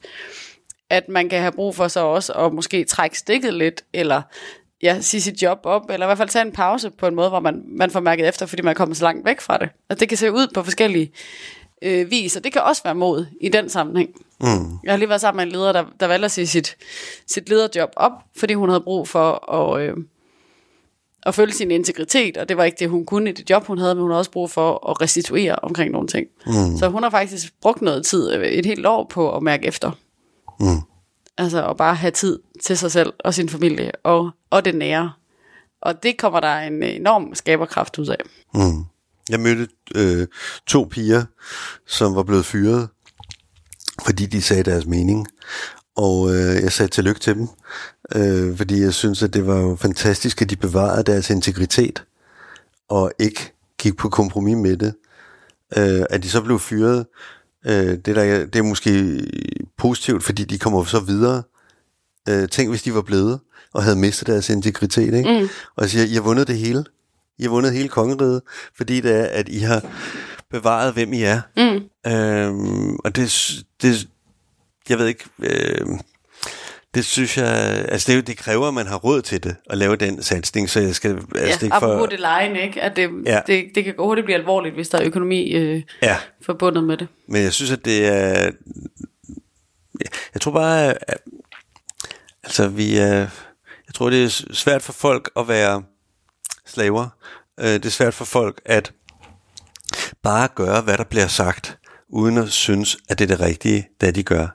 At 0.90 1.08
man 1.08 1.28
kan 1.28 1.40
have 1.40 1.52
brug 1.52 1.74
for 1.74 1.88
så 1.88 2.00
også 2.00 2.32
at 2.32 2.52
måske 2.52 2.84
trække 2.84 3.18
stikket 3.18 3.54
lidt, 3.54 3.84
eller 3.92 4.22
ja, 4.82 5.00
sige 5.00 5.20
sit 5.20 5.42
job 5.42 5.58
op, 5.64 5.90
eller 5.90 6.06
i 6.06 6.08
hvert 6.08 6.18
fald 6.18 6.28
tage 6.28 6.44
en 6.46 6.52
pause 6.52 6.90
på 6.90 7.06
en 7.06 7.14
måde, 7.14 7.28
hvor 7.28 7.40
man, 7.40 7.62
man 7.66 7.90
får 7.90 8.00
mærket 8.00 8.28
efter, 8.28 8.46
fordi 8.46 8.62
man 8.62 8.70
er 8.70 8.74
kommet 8.74 8.96
så 8.96 9.04
langt 9.04 9.26
væk 9.26 9.40
fra 9.40 9.58
det. 9.58 9.68
Og 9.88 10.00
det 10.00 10.08
kan 10.08 10.18
se 10.18 10.32
ud 10.32 10.46
på 10.54 10.62
forskellige 10.62 11.12
øh, 11.82 12.10
vis, 12.10 12.36
og 12.36 12.44
det 12.44 12.52
kan 12.52 12.62
også 12.62 12.82
være 12.84 12.94
mod 12.94 13.26
i 13.40 13.48
den 13.48 13.68
sammenhæng. 13.68 14.10
Mm. 14.40 14.78
Jeg 14.84 14.92
har 14.92 14.96
lige 14.96 15.08
været 15.08 15.20
sammen 15.20 15.36
med 15.36 15.46
en 15.46 15.52
leder, 15.52 15.72
der, 15.72 15.84
der 16.00 16.06
valgte 16.06 16.24
at 16.24 16.30
sige 16.30 16.46
sit, 16.46 16.76
sit 17.26 17.48
lederjob 17.48 17.90
op, 17.96 18.12
fordi 18.36 18.54
hun 18.54 18.68
havde 18.68 18.80
brug 18.80 19.08
for 19.08 19.52
at, 19.52 19.82
øh, 19.82 19.96
at 21.26 21.34
følge 21.34 21.52
sin 21.52 21.70
integritet, 21.70 22.36
og 22.36 22.48
det 22.48 22.56
var 22.56 22.64
ikke 22.64 22.76
det, 22.78 22.90
hun 22.90 23.06
kunne 23.06 23.30
i 23.30 23.32
det 23.32 23.50
job, 23.50 23.66
hun 23.66 23.78
havde, 23.78 23.94
men 23.94 24.02
hun 24.02 24.10
havde 24.10 24.20
også 24.20 24.30
brug 24.30 24.50
for 24.50 24.90
at 24.90 25.00
restituere 25.00 25.56
omkring 25.56 25.92
nogle 25.92 26.08
ting. 26.08 26.26
Mm. 26.46 26.76
Så 26.78 26.88
hun 26.88 27.02
har 27.02 27.10
faktisk 27.10 27.52
brugt 27.60 27.82
noget 27.82 28.06
tid, 28.06 28.32
øh, 28.32 28.46
et 28.46 28.66
helt 28.66 28.86
år 28.86 29.06
på 29.10 29.36
at 29.36 29.42
mærke 29.42 29.66
efter. 29.66 29.90
Mm. 30.60 30.80
Altså 31.38 31.68
at 31.68 31.76
bare 31.76 31.94
have 31.94 32.10
tid 32.10 32.38
til 32.62 32.78
sig 32.78 32.92
selv 32.92 33.12
og 33.18 33.34
sin 33.34 33.48
familie 33.48 33.92
og, 34.04 34.30
og 34.50 34.64
det 34.64 34.74
nære. 34.74 35.12
Og 35.82 36.02
det 36.02 36.18
kommer 36.18 36.40
der 36.40 36.58
en 36.58 36.82
enorm 36.82 37.34
skaberkraft 37.34 37.98
ud 37.98 38.06
af. 38.06 38.18
Mm. 38.54 38.84
Jeg 39.28 39.40
mødte 39.40 39.68
øh, 39.94 40.26
to 40.66 40.88
piger, 40.90 41.24
som 41.86 42.14
var 42.14 42.22
blevet 42.22 42.44
fyret, 42.44 42.88
fordi 44.04 44.26
de 44.26 44.42
sagde 44.42 44.62
deres 44.62 44.86
mening. 44.86 45.26
Og 45.96 46.34
øh, 46.34 46.62
jeg 46.62 46.72
sagde 46.72 46.90
tillykke 46.90 47.20
til 47.20 47.34
dem, 47.34 47.48
øh, 48.14 48.56
fordi 48.56 48.80
jeg 48.82 48.94
synes, 48.94 49.22
at 49.22 49.34
det 49.34 49.46
var 49.46 49.60
jo 49.60 49.76
fantastisk, 49.76 50.42
at 50.42 50.50
de 50.50 50.56
bevarede 50.56 51.02
deres 51.02 51.30
integritet, 51.30 52.04
og 52.88 53.12
ikke 53.18 53.52
gik 53.78 53.96
på 53.96 54.08
kompromis 54.08 54.56
med 54.56 54.76
det. 54.76 54.94
Øh, 55.76 56.04
at 56.10 56.22
de 56.22 56.28
så 56.28 56.42
blev 56.42 56.58
fyret, 56.58 57.06
øh, 57.66 57.72
det, 57.74 58.06
der, 58.16 58.46
det 58.46 58.56
er 58.56 58.62
måske 58.62 59.20
positivt, 59.78 60.24
fordi 60.24 60.44
de 60.44 60.58
kommer 60.58 60.84
så 60.84 61.00
videre. 61.00 61.42
Øh, 62.28 62.48
tænk, 62.48 62.70
hvis 62.70 62.82
de 62.82 62.94
var 62.94 63.02
blevet 63.02 63.40
og 63.74 63.82
havde 63.82 63.96
mistet 63.96 64.26
deres 64.26 64.50
integritet. 64.50 65.14
Ikke? 65.14 65.40
Mm. 65.40 65.48
Og 65.76 65.82
jeg 65.82 65.90
siger, 65.90 66.04
I 66.04 66.14
har 66.14 66.20
vundet 66.20 66.48
det 66.48 66.58
hele. 66.58 66.84
I 67.38 67.42
har 67.42 67.50
vundet 67.50 67.72
hele 67.72 67.88
kongeriget, 67.88 68.42
fordi 68.76 69.00
det 69.00 69.16
er, 69.20 69.24
at 69.24 69.48
I 69.48 69.58
har 69.58 69.82
bevaret, 70.50 70.92
hvem 70.92 71.12
I 71.12 71.22
er. 71.22 71.40
Mm. 71.56 72.10
Øhm, 72.12 72.96
og 72.96 73.16
det, 73.16 73.54
det, 73.82 74.08
jeg 74.88 74.98
ved 74.98 75.06
ikke, 75.06 75.24
øh, 75.38 75.86
det 76.94 77.04
synes 77.04 77.38
jeg, 77.38 77.46
altså 77.88 78.12
det, 78.12 78.26
det 78.26 78.36
kræver, 78.36 78.68
at 78.68 78.74
man 78.74 78.86
har 78.86 78.96
råd 78.96 79.22
til 79.22 79.44
det, 79.44 79.56
at 79.70 79.78
lave 79.78 79.96
den 79.96 80.22
satsning, 80.22 80.70
så 80.70 80.80
jeg 80.80 80.94
skal, 80.94 81.10
altså 81.10 81.26
det 81.34 81.40
Ja, 81.40 81.64
ikke 81.64 81.74
apropos 81.76 81.98
for, 82.00 82.06
det 82.06 82.20
lejen, 82.20 82.56
ikke? 82.56 82.82
At 82.82 82.96
det, 82.96 83.10
Ja. 83.26 83.32
ja. 83.34 83.40
det, 83.46 83.64
det 83.74 83.84
kan 83.84 83.94
hurtigt 83.98 84.24
blive 84.24 84.38
alvorligt, 84.38 84.74
hvis 84.74 84.88
der 84.88 84.98
er 84.98 85.04
økonomi 85.06 85.52
øh, 85.52 85.82
ja, 86.02 86.16
forbundet 86.42 86.84
med 86.84 86.96
det. 86.96 87.08
men 87.28 87.42
jeg 87.42 87.52
synes, 87.52 87.70
at 87.70 87.84
det 87.84 88.06
er, 88.06 88.50
jeg 90.34 90.40
tror 90.40 90.52
bare, 90.52 90.94
at, 91.10 91.18
altså 92.44 92.68
vi 92.68 92.96
er, 92.96 93.16
jeg 93.86 93.94
tror, 93.94 94.10
det 94.10 94.24
er 94.24 94.28
svært 94.52 94.82
for 94.82 94.92
folk 94.92 95.30
at 95.36 95.48
være 95.48 95.82
slaver. 96.66 97.08
Øh, 97.60 97.66
Det 97.66 97.86
er 97.86 97.90
svært 97.90 98.14
for 98.14 98.24
folk 98.24 98.60
at 98.64 98.92
bare 100.22 100.48
gøre, 100.54 100.80
hvad 100.80 100.98
der 100.98 101.04
bliver 101.04 101.26
sagt, 101.26 101.78
uden 102.08 102.38
at 102.38 102.48
synes, 102.52 102.96
at 103.08 103.18
det 103.18 103.30
er 103.30 103.36
det 103.36 103.46
rigtige, 103.46 103.88
det 104.00 104.14
de 104.14 104.22
gør. 104.22 104.46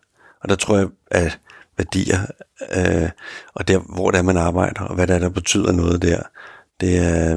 Og 0.43 0.49
der 0.49 0.55
tror 0.55 0.77
jeg, 0.77 0.87
at 1.11 1.39
værdier, 1.77 2.19
øh, 2.77 3.09
og 3.53 3.67
der, 3.67 3.79
hvor 3.79 4.11
det 4.11 4.17
er, 4.17 4.21
man 4.21 4.37
arbejder, 4.37 4.81
og 4.81 4.95
hvad 4.95 5.07
der 5.07 5.15
er, 5.15 5.19
der 5.19 5.29
betyder 5.29 5.71
noget 5.71 6.01
der, 6.01 6.21
det 6.81 6.97
er 6.97 7.35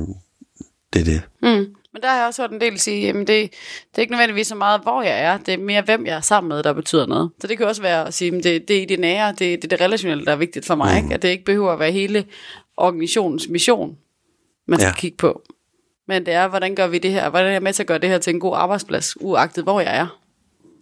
det. 0.92 1.00
Er 1.00 1.04
det. 1.04 1.22
Mm. 1.42 1.74
Men 1.92 2.02
der 2.02 2.08
har 2.08 2.16
jeg 2.16 2.26
også 2.26 2.42
hørt 2.42 2.50
en 2.50 2.60
del 2.60 2.78
sige, 2.78 3.08
at 3.08 3.14
det, 3.14 3.26
det 3.28 3.50
er 3.94 4.00
ikke 4.00 4.12
nødvendigvis 4.12 4.46
så 4.46 4.54
meget, 4.54 4.80
hvor 4.80 5.02
jeg 5.02 5.20
er, 5.20 5.38
det 5.38 5.54
er 5.54 5.58
mere, 5.58 5.82
hvem 5.82 6.06
jeg 6.06 6.16
er 6.16 6.20
sammen 6.20 6.48
med, 6.48 6.62
der 6.62 6.72
betyder 6.72 7.06
noget. 7.06 7.30
Så 7.40 7.46
det 7.46 7.58
kan 7.58 7.66
også 7.66 7.82
være 7.82 8.06
at 8.06 8.14
sige, 8.14 8.36
at 8.36 8.44
det, 8.44 8.68
det 8.68 8.78
er 8.78 8.82
i 8.82 8.84
det 8.84 9.00
nære, 9.00 9.30
det, 9.30 9.38
det 9.38 9.64
er 9.64 9.68
det 9.68 9.80
relationelle, 9.80 10.24
der 10.24 10.32
er 10.32 10.36
vigtigt 10.36 10.66
for 10.66 10.74
mig. 10.74 10.92
Mm. 10.92 11.04
Ikke? 11.04 11.14
At 11.14 11.22
det 11.22 11.28
ikke 11.28 11.44
behøver 11.44 11.72
at 11.72 11.78
være 11.78 11.92
hele 11.92 12.24
organisationens 12.76 13.48
mission, 13.48 13.96
man 14.66 14.78
skal 14.80 14.88
Ja. 14.88 14.94
kigge 14.94 15.16
på. 15.16 15.42
Men 16.08 16.26
det 16.26 16.34
er, 16.34 16.48
hvordan 16.48 16.74
gør 16.74 16.86
vi 16.86 16.98
det 16.98 17.10
her? 17.10 17.28
Hvordan 17.30 17.48
er 17.48 17.52
jeg 17.52 17.62
med 17.62 17.72
til 17.72 17.82
at 17.82 17.86
gøre 17.86 17.98
det 17.98 18.08
her 18.10 18.18
til 18.18 18.34
en 18.34 18.40
god 18.40 18.56
arbejdsplads, 18.56 19.20
uagtet 19.20 19.64
hvor 19.64 19.80
jeg 19.80 19.96
er? 19.96 20.20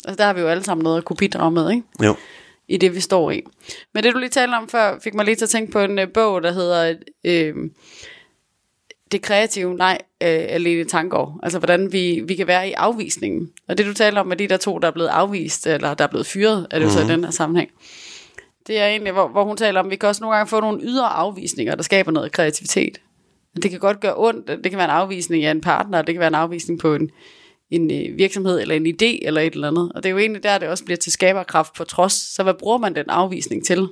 Altså 0.05 0.17
der 0.17 0.25
har 0.27 0.33
vi 0.33 0.41
jo 0.41 0.49
alle 0.49 0.65
sammen 0.65 0.85
noget 0.85 0.99
at 0.99 1.05
kunne 1.05 1.17
bidrage 1.17 1.51
med, 1.51 1.71
ikke? 1.71 1.83
Jo. 2.03 2.17
i 2.69 2.77
det, 2.77 2.95
vi 2.95 3.01
står 3.01 3.31
i. 3.31 3.43
Men 3.95 4.05
det, 4.05 4.15
du 4.15 4.19
lige 4.19 4.31
talte 4.31 4.55
om 4.55 4.69
før, 4.69 4.99
fik 5.05 5.15
mig 5.15 5.25
lige 5.25 5.35
til 5.35 5.45
at 5.45 5.51
tænke 5.51 5.73
på 5.73 5.79
en 5.79 5.99
øh, 5.99 6.09
bog, 6.15 6.43
der 6.43 6.53
hedder 6.53 6.95
øh, 7.25 7.55
Det 9.12 9.23
kreative 9.23 9.75
nej 9.75 9.99
øh, 10.23 10.45
af 10.49 10.62
Lene 10.62 10.85
Tangård. 10.85 11.41
Altså, 11.43 11.59
hvordan 11.59 11.93
vi, 11.93 12.23
vi 12.27 12.35
kan 12.35 12.47
være 12.47 12.69
i 12.69 12.73
afvisningen. 12.73 13.51
Og 13.69 13.79
det, 13.79 13.87
du 13.87 13.95
taler 13.95 14.21
om 14.21 14.27
med 14.27 14.37
de 14.37 14.49
der 14.49 14.57
to, 14.57 14.79
der 14.79 14.88
er 14.88 14.93
blevet 14.93 15.09
afvist, 15.09 15.67
eller 15.67 15.95
der 15.95 16.05
er 16.05 16.09
blevet 16.09 16.27
fyret, 16.27 16.67
er 16.71 16.79
det 16.79 16.87
jo 16.87 16.91
så 16.91 17.01
i 17.01 17.09
den 17.09 17.25
her 17.25 17.31
sammenhæng. 17.31 17.71
Det 18.67 18.79
er 18.79 18.87
egentlig, 18.87 19.12
hvor, 19.12 19.29
hvor 19.29 19.45
hun 19.45 19.57
taler 19.57 19.81
om, 19.81 19.87
at 19.87 19.91
vi 19.91 19.97
kan 19.97 20.09
også 20.09 20.23
nogle 20.23 20.37
gange 20.37 20.49
få 20.49 20.61
nogle 20.61 20.83
ydre 20.83 21.09
afvisninger, 21.09 21.75
der 21.75 21.83
skaber 21.83 22.11
noget 22.12 22.33
kreativitet. 22.33 23.01
Det 23.62 23.71
kan 23.71 23.81
godt 23.81 24.01
gøre 24.01 24.15
ondt. 24.17 24.49
Det 24.49 24.71
kan 24.71 24.77
være 24.77 24.85
en 24.85 24.91
afvisning 24.91 25.45
af 25.45 25.51
en 25.51 25.61
partner, 25.61 26.03
det 26.03 26.15
kan 26.15 26.21
være 26.21 26.29
en 26.29 26.35
afvisning 26.35 26.81
på 26.81 26.95
en, 26.95 27.11
en 27.72 27.90
øh, 27.90 28.18
virksomhed 28.18 28.61
eller 28.61 28.74
en 28.74 28.87
idé 28.87 29.26
eller 29.26 29.40
et 29.40 29.54
eller 29.54 29.68
andet. 29.68 29.92
Og 29.94 30.02
det 30.02 30.08
er 30.08 30.12
jo 30.12 30.18
egentlig 30.18 30.42
der, 30.42 30.58
det 30.58 30.68
også 30.68 30.85
bliver 30.85 30.96
til 30.96 31.12
skaberkraft 31.12 31.74
på 31.74 31.85
trods. 31.85 32.12
Så 32.12 32.42
hvad 32.42 32.54
bruger 32.54 32.78
man 32.78 32.94
den 32.94 33.11
afvisning 33.11 33.64
til? 33.64 33.88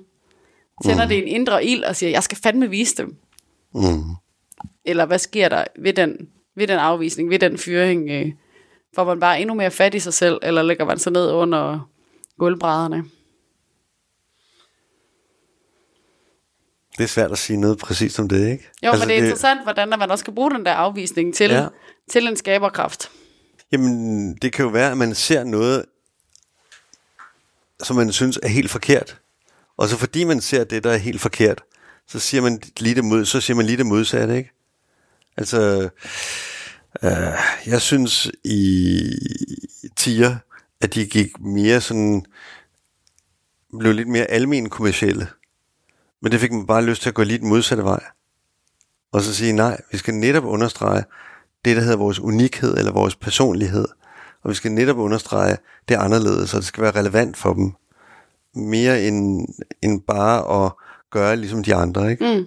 Tænder 0.85 1.07
det 1.07 1.19
en 1.19 1.29
indre 1.29 1.65
ild 1.65 1.85
og 1.85 1.97
siger, 1.97 2.11
jeg 2.11 2.23
skal 2.23 2.39
fandme 2.43 2.71
vise 2.71 2.97
dem? 2.97 3.17
Mm. 3.75 4.03
Eller 4.85 5.07
hvad 5.07 5.19
sker 5.19 5.49
der 5.49 5.65
ved 5.79 5.93
den, 5.93 6.29
ved 6.57 6.67
den 6.67 6.79
afvisning, 6.79 7.31
ved 7.31 7.39
den 7.39 7.59
fyring? 7.59 8.11
Øh, 8.11 8.33
får 8.95 9.05
man 9.05 9.21
bare 9.21 9.41
endnu 9.41 9.55
mere 9.55 9.71
fat 9.71 9.95
i 9.95 9.99
sig 9.99 10.15
selv, 10.15 10.39
eller 10.43 10.63
lægger 10.63 10.85
man 10.85 10.99
sig 10.99 11.13
ned 11.13 11.31
under 11.31 11.89
gulvbrædderne? 12.39 13.05
Det 16.99 17.05
er 17.05 17.09
svært 17.09 17.33
at 17.33 17.39
sige 17.39 17.61
noget 17.61 17.79
præcis 17.79 18.19
om 18.19 18.29
det, 18.29 18.51
ikke? 18.53 18.71
Jo, 18.85 18.91
altså, 18.91 19.07
men 19.07 19.09
det 19.09 19.19
er 19.19 19.23
interessant, 19.23 19.63
hvordan 19.63 19.89
man 19.89 20.11
også 20.11 20.25
kan 20.25 20.35
bruge 20.35 20.51
den 20.51 20.67
der 20.67 20.73
afvisning 20.73 21.35
til, 21.35 21.51
ja. 21.51 21.67
til 22.11 22.29
en 22.29 22.37
skaberkraft. 22.37 23.11
Jamen, 23.73 24.35
det 24.35 24.53
kan 24.53 24.65
jo 24.65 24.71
være, 24.71 24.91
at 24.91 24.99
man 24.99 25.15
ser 25.15 25.45
noget, 25.45 25.85
som 27.83 27.97
man 27.97 28.13
synes 28.13 28.39
er 28.43 28.49
helt 28.49 28.71
forkert. 28.71 29.21
Og 29.77 29.89
så 29.89 29.97
fordi 29.97 30.25
man 30.25 30.41
ser 30.41 30.65
det, 30.65 30.85
der 30.85 30.93
er 30.93 30.97
helt 30.97 31.21
forkert, 31.21 31.63
så 32.07 32.19
siger 32.19 32.43
man 32.43 32.63
lige 32.79 32.95
det, 32.95 33.05
mod, 33.05 33.25
så 33.25 33.41
siger 33.41 33.57
man 33.57 33.67
lige 33.67 33.77
det 33.77 33.87
modsatte, 33.87 34.37
ikke? 34.37 34.51
Altså, 35.37 35.89
øh, 37.03 37.39
jeg 37.67 37.81
synes 37.81 38.31
i 38.45 39.11
tiger, 39.97 40.37
at 40.81 40.95
de 40.95 41.07
gik 41.07 41.41
mere 41.41 41.81
sådan, 41.81 42.25
blev 43.79 43.93
lidt 43.93 44.09
mere 44.09 44.25
almen 44.25 44.69
kommercielle. 44.69 45.29
Men 46.23 46.33
det 46.33 46.41
fik 46.41 46.53
man 46.53 46.67
bare 46.67 46.85
lyst 46.85 47.03
til 47.03 47.09
at 47.09 47.15
gå 47.15 47.23
lige 47.23 47.39
den 47.39 47.49
modsatte 47.49 47.85
vej. 47.85 48.05
Og 49.13 49.23
så 49.23 49.35
sige, 49.35 49.53
nej, 49.53 49.81
vi 49.93 49.99
skal 49.99 50.15
netop 50.15 50.45
understrege 50.45 51.05
det, 51.65 51.77
der 51.77 51.83
hedder 51.83 51.97
vores 51.97 52.19
unikhed 52.21 52.77
eller 52.77 52.93
vores 52.93 53.17
personlighed. 53.17 53.89
Og 54.43 54.51
vi 54.51 54.55
skal 54.55 54.73
netop 54.73 54.97
understrege 54.99 55.57
det 55.89 55.95
anderledes, 55.95 56.51
så 56.51 56.57
det 56.57 56.65
skal 56.65 56.83
være 56.83 56.99
relevant 56.99 57.37
for 57.37 57.53
dem. 57.55 57.73
Mere 58.55 59.03
end, 59.03 59.49
end 59.83 60.03
bare 60.03 60.65
at 60.67 60.73
gøre 61.11 61.37
ligesom 61.37 61.63
de 61.65 61.75
andre, 61.75 62.11
ikke? 62.11 62.35
Mm. 62.39 62.47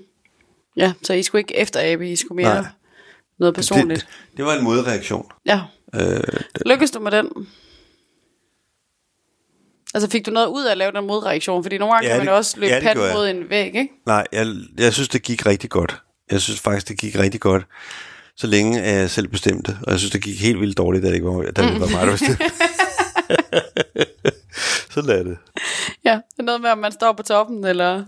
Ja, 0.77 0.93
så 1.03 1.13
I 1.13 1.23
skulle 1.23 1.39
ikke 1.39 1.57
efterabe, 1.57 2.09
I 2.11 2.15
skulle 2.15 2.43
mere 2.45 2.55
Nej. 2.61 2.65
Noget 3.39 3.55
personligt. 3.55 3.99
Det, 4.31 4.37
det 4.37 4.45
var 4.45 4.53
en 4.53 4.63
modreaktion. 4.63 5.25
Ja. 5.45 5.61
Øh, 5.95 6.19
Lykkes 6.65 6.91
du 6.91 6.99
med 6.99 7.11
den? 7.11 7.29
Altså 9.93 10.09
fik 10.09 10.25
du 10.25 10.31
noget 10.31 10.47
ud 10.47 10.65
af 10.65 10.71
at 10.71 10.77
lave 10.77 10.91
den 10.91 11.07
modreaktion? 11.07 11.63
Fordi 11.63 11.77
nogle 11.77 11.93
gange 11.93 12.07
Ja, 12.07 12.13
kan 12.13 12.19
man 12.19 12.27
det- 12.27 12.35
også 12.35 12.59
løbe 12.59 12.73
ja, 12.73 12.79
det 12.79 12.85
jeg. 13.01 13.11
mod 13.13 13.27
en 13.29 13.49
væg, 13.49 13.65
ikke? 13.65 13.89
nej, 14.05 14.27
jeg, 14.31 14.47
jeg 14.77 14.93
synes, 14.93 15.09
det 15.09 15.21
gik 15.23 15.45
rigtig 15.45 15.69
godt. 15.69 16.01
Jeg 16.31 16.41
synes 16.41 16.59
faktisk, 16.59 16.87
det 16.87 16.97
gik 16.97 17.19
rigtig 17.19 17.41
godt. 17.41 17.65
Så 18.37 18.47
længe 18.47 18.81
at 18.81 18.95
jeg 18.99 19.09
selv 19.09 19.27
bestemte. 19.27 19.77
Og 19.83 19.91
jeg 19.91 19.99
synes, 19.99 20.11
det 20.11 20.21
gik 20.21 20.41
helt 20.41 20.59
vildt 20.59 20.77
dårligt, 20.77 21.03
da 21.03 21.07
det 21.07 21.15
ikke 21.15 21.27
var, 21.27 21.41
da 21.41 21.61
det 21.61 21.79
var 21.81 21.87
mig, 21.91 22.05
der 22.07 22.11
bestemte. 22.11 22.43
Sådan 24.91 25.09
er 25.09 25.23
det. 25.23 25.37
Ja, 26.05 26.11
det 26.13 26.39
er 26.39 26.43
noget 26.43 26.61
med, 26.61 26.69
om 26.69 26.77
man 26.77 26.91
står 26.91 27.13
på 27.13 27.23
toppen, 27.23 27.63
eller 27.65 28.03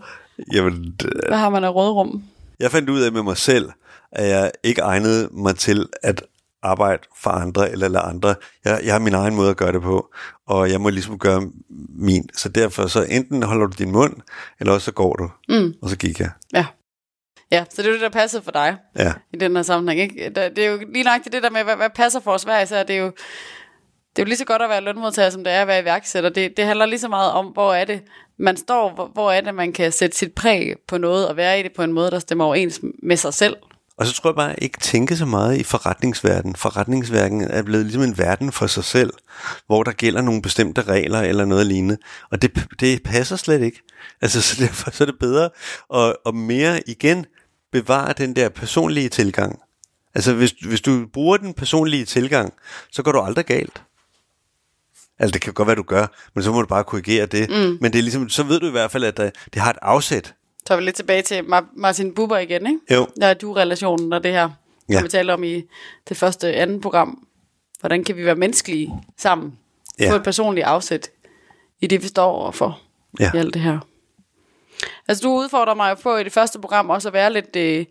Jamen, 0.53 0.95
det- 0.99 1.11
hvad 1.27 1.37
har 1.37 1.49
man 1.49 1.63
af 1.63 1.75
rådrum? 1.75 2.23
Jeg 2.59 2.71
fandt 2.71 2.89
ud 2.89 3.01
af 3.01 3.11
med 3.11 3.23
mig 3.23 3.37
selv, 3.37 3.69
at 4.11 4.27
jeg 4.29 4.51
ikke 4.63 4.81
egnede 4.81 5.29
mig 5.31 5.55
til 5.55 5.87
at 6.03 6.23
arbejde 6.63 7.01
for 7.21 7.29
andre 7.29 7.71
eller 7.71 7.87
lade 7.87 8.03
andre. 8.03 8.35
Jeg, 8.65 8.81
jeg 8.83 8.93
har 8.93 8.99
min 8.99 9.13
egen 9.13 9.35
måde 9.35 9.49
at 9.49 9.57
gøre 9.57 9.71
det 9.71 9.81
på, 9.81 10.13
og 10.47 10.71
jeg 10.71 10.81
må 10.81 10.89
ligesom 10.89 11.19
gøre 11.19 11.41
min. 11.97 12.29
Så 12.33 12.49
derfor 12.49 12.87
så 12.87 13.03
enten 13.03 13.43
holder 13.43 13.65
du 13.67 13.73
din 13.77 13.91
mund, 13.91 14.13
eller 14.59 14.73
også 14.73 14.85
så 14.85 14.91
går 14.91 15.13
du. 15.13 15.29
Mm. 15.49 15.73
Og 15.81 15.89
så 15.89 15.97
gik 15.97 16.19
jeg. 16.19 16.29
Ja. 16.53 16.65
Ja, 17.51 17.65
så 17.69 17.81
det 17.81 17.85
er 17.87 17.89
jo 17.89 17.93
det, 17.93 18.01
der 18.01 18.09
passede 18.09 18.43
for 18.43 18.51
dig 18.51 18.77
Ja. 18.99 19.13
i 19.33 19.37
den 19.37 19.55
her 19.55 19.63
sammenhæng. 19.63 20.01
Ikke? 20.01 20.29
Det 20.35 20.59
er 20.59 20.71
jo 20.71 20.79
lige 20.93 21.03
nok 21.03 21.23
det 21.23 21.43
der 21.43 21.49
med, 21.49 21.63
hvad, 21.63 21.75
hvad 21.75 21.89
passer 21.95 22.19
for 22.19 22.31
os 22.31 22.43
hver 22.43 22.61
især. 22.61 22.83
Det 22.83 22.95
er 22.95 22.99
jo, 22.99 23.05
det 24.15 24.21
er 24.21 24.23
jo 24.23 24.25
lige 24.25 24.37
så 24.37 24.45
godt 24.45 24.61
at 24.61 24.69
være 24.69 24.81
lønmodtager, 24.81 25.29
som 25.29 25.43
det 25.43 25.53
er 25.53 25.61
at 25.61 25.67
være 25.67 25.81
iværksætter. 25.81 26.29
Det, 26.29 26.57
det 26.57 26.65
handler 26.65 26.85
lige 26.85 26.99
så 26.99 27.07
meget 27.07 27.31
om, 27.31 27.45
hvor 27.45 27.73
er 27.73 27.85
det, 27.85 28.01
man 28.39 28.57
står, 28.57 28.93
hvor, 28.93 29.07
hvor 29.13 29.31
er 29.31 29.41
det, 29.41 29.55
man 29.55 29.73
kan 29.73 29.91
sætte 29.91 30.17
sit 30.17 30.33
præg 30.33 30.73
på 30.87 30.97
noget, 30.97 31.27
og 31.27 31.37
være 31.37 31.59
i 31.59 31.63
det 31.63 31.71
på 31.75 31.83
en 31.83 31.93
måde, 31.93 32.11
der 32.11 32.19
stemmer 32.19 32.45
overens 32.45 32.79
med 33.03 33.17
sig 33.17 33.33
selv. 33.33 33.55
Og 33.97 34.05
så 34.05 34.13
tror 34.13 34.29
jeg 34.29 34.35
bare 34.35 34.63
ikke 34.63 34.79
tænke 34.79 35.17
så 35.17 35.25
meget 35.25 35.57
i 35.57 35.63
forretningsverdenen. 35.63 36.55
Forretningsverdenen 36.55 37.51
er 37.51 37.61
blevet 37.61 37.85
ligesom 37.85 38.01
en 38.03 38.17
verden 38.17 38.51
for 38.51 38.67
sig 38.67 38.83
selv, 38.83 39.13
hvor 39.67 39.83
der 39.83 39.91
gælder 39.91 40.21
nogle 40.21 40.41
bestemte 40.41 40.81
regler 40.81 41.21
eller 41.21 41.45
noget 41.45 41.65
lignende. 41.65 41.97
Og 42.31 42.41
det, 42.41 42.65
det 42.79 43.03
passer 43.03 43.35
slet 43.35 43.61
ikke. 43.61 43.81
Altså, 44.21 44.41
så 44.41 44.63
derfor 44.63 44.91
så 44.91 45.03
er 45.03 45.05
det 45.05 45.19
bedre 45.19 45.49
at, 45.95 46.15
at 46.25 46.35
mere 46.35 46.81
igen 46.87 47.25
bevare 47.81 48.13
den 48.17 48.35
der 48.35 48.49
personlige 48.49 49.09
tilgang. 49.09 49.59
Altså, 50.15 50.33
hvis, 50.33 50.51
hvis 50.51 50.81
du 50.81 51.05
bruger 51.13 51.37
den 51.37 51.53
personlige 51.53 52.05
tilgang, 52.05 52.53
så 52.91 53.03
går 53.03 53.11
du 53.11 53.19
aldrig 53.19 53.45
galt. 53.45 53.83
Altså, 55.19 55.33
det 55.33 55.41
kan 55.41 55.53
godt 55.53 55.67
være, 55.67 55.75
du 55.75 55.83
gør, 55.83 56.07
men 56.33 56.43
så 56.43 56.51
må 56.51 56.61
du 56.61 56.67
bare 56.67 56.83
korrigere 56.83 57.25
det. 57.25 57.49
Mm. 57.49 57.77
Men 57.81 57.93
det 57.93 57.95
er 57.99 58.01
ligesom, 58.01 58.29
så 58.29 58.43
ved 58.43 58.59
du 58.59 58.67
i 58.67 58.71
hvert 58.71 58.91
fald, 58.91 59.03
at 59.03 59.17
der, 59.17 59.29
det 59.53 59.61
har 59.61 59.69
et 59.69 59.77
afsæt. 59.81 60.33
Så 60.67 60.73
er 60.73 60.77
vi 60.77 60.83
lidt 60.83 60.95
tilbage 60.95 61.21
til 61.21 61.39
Mar- 61.41 61.73
Martin 61.77 62.13
Buber 62.13 62.37
igen, 62.37 62.67
ikke? 62.67 62.79
Jo. 62.93 63.07
Der 63.21 63.27
er 63.27 63.33
du-relationen 63.33 64.13
og 64.13 64.23
det 64.23 64.31
her, 64.31 64.49
Ja. 64.89 64.95
som 64.95 65.03
vi 65.03 65.09
talte 65.09 65.31
om 65.31 65.43
i 65.43 65.63
det 66.09 66.17
første 66.17 66.53
andet 66.53 66.81
program. 66.81 67.27
Hvordan 67.79 68.03
kan 68.03 68.15
vi 68.17 68.25
være 68.25 68.35
menneskelige 68.35 68.93
sammen? 69.17 69.57
Ja. 69.99 70.11
Få 70.11 70.15
et 70.15 70.23
personligt 70.23 70.65
afsæt 70.65 71.09
i 71.81 71.87
det, 71.87 72.03
vi 72.03 72.07
står 72.07 72.25
overfor 72.31 72.79
Ja. 73.19 73.31
i 73.33 73.37
alt 73.37 73.53
det 73.53 73.61
her. 73.61 73.79
Altså, 75.07 75.21
du 75.23 75.29
udfordrer 75.29 75.73
mig 75.73 75.97
på 75.97 76.17
i 76.17 76.23
det 76.23 76.31
første 76.31 76.59
program 76.59 76.89
også 76.89 77.09
at 77.09 77.13
være 77.13 77.33
lidt, 77.33 77.55
øh, 77.55 77.85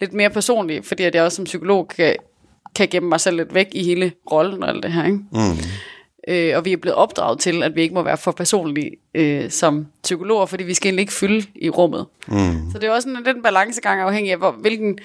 lidt 0.00 0.12
mere 0.12 0.30
personlig, 0.30 0.84
fordi 0.84 1.02
at 1.02 1.14
jeg 1.14 1.22
også 1.22 1.36
som 1.36 1.44
psykolog 1.44 1.88
kan, 1.88 2.16
kan 2.74 2.88
gemme 2.88 3.08
mig 3.08 3.20
selv 3.20 3.36
lidt 3.36 3.54
væk 3.54 3.68
i 3.72 3.84
hele 3.84 4.12
rollen 4.32 4.62
og 4.62 4.68
alt 4.68 4.82
det 4.82 4.92
her, 4.92 5.04
ikke? 5.04 5.18
Mm. 5.32 5.56
Øh, 6.28 6.56
og 6.56 6.64
vi 6.64 6.72
er 6.72 6.76
blevet 6.76 6.96
opdraget 6.96 7.40
til, 7.40 7.62
at 7.62 7.76
vi 7.76 7.82
ikke 7.82 7.94
må 7.94 8.02
være 8.02 8.16
for 8.16 8.32
personlige 8.32 8.90
øh, 9.14 9.50
som 9.50 9.86
psykologer, 10.02 10.46
fordi 10.46 10.64
vi 10.64 10.74
skal 10.74 10.88
egentlig 10.88 11.02
ikke 11.02 11.12
fylde 11.12 11.46
i 11.54 11.70
rummet. 11.70 12.06
Mm. 12.28 12.70
Så 12.72 12.78
det 12.78 12.84
er 12.84 12.90
også 12.90 13.08
sådan 13.08 13.34
den 13.34 13.42
balancegang 13.42 14.00
afhængig 14.00 14.32
af, 14.32 14.38
hvor, 14.38 14.50
hvilken, 14.50 14.98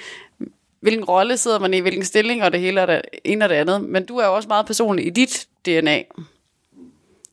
hvilken 0.80 1.06
rolle 1.06 1.38
sidder 1.38 1.60
man 1.60 1.74
i, 1.74 1.80
hvilken 1.80 2.06
stilling 2.06 2.44
og 2.44 2.52
det 2.52 2.60
hele 2.60 2.82
og 2.82 2.88
det 2.88 3.02
ene 3.24 3.46
og 3.46 3.50
det 3.50 3.56
andet. 3.56 3.82
Men 3.82 4.06
du 4.06 4.18
er 4.18 4.26
jo 4.26 4.36
også 4.36 4.48
meget 4.48 4.66
personlig 4.66 5.08
i 5.08 5.10
dit 5.10 5.48
DNA. 5.66 6.04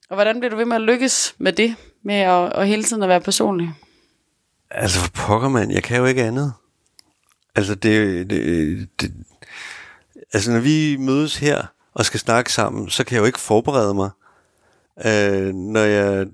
Og 0.09 0.15
hvordan 0.15 0.41
bliver 0.41 0.51
du 0.51 0.57
ved 0.57 0.65
med 0.65 0.77
at 0.77 0.83
lykkes 0.83 1.35
med 1.39 1.53
det, 1.53 1.75
med 2.03 2.15
at, 2.15 2.53
at 2.53 2.69
hele 2.69 2.83
tiden 2.83 3.03
at 3.03 3.09
være 3.09 3.21
personlig? 3.21 3.71
Altså 4.71 5.01
for 5.01 5.11
pokker 5.15 5.49
mand, 5.49 5.73
jeg 5.73 5.83
kan 5.83 5.97
jo 5.99 6.05
ikke 6.05 6.25
andet. 6.25 6.53
Altså 7.55 7.75
det, 7.75 8.31
det, 8.31 8.89
det 9.01 9.13
altså 10.33 10.53
når 10.53 10.61
vi 10.61 10.97
mødes 10.97 11.37
her 11.37 11.67
og 11.95 12.05
skal 12.05 12.21
snakke 12.21 12.53
sammen, 12.53 12.91
så 12.91 13.05
kan 13.05 13.15
jeg 13.15 13.21
jo 13.21 13.27
ikke 13.27 13.41
forberede 13.41 13.95
mig. 13.95 14.11
Øh, 15.07 15.55
når 15.55 15.81
jeg 15.81 16.27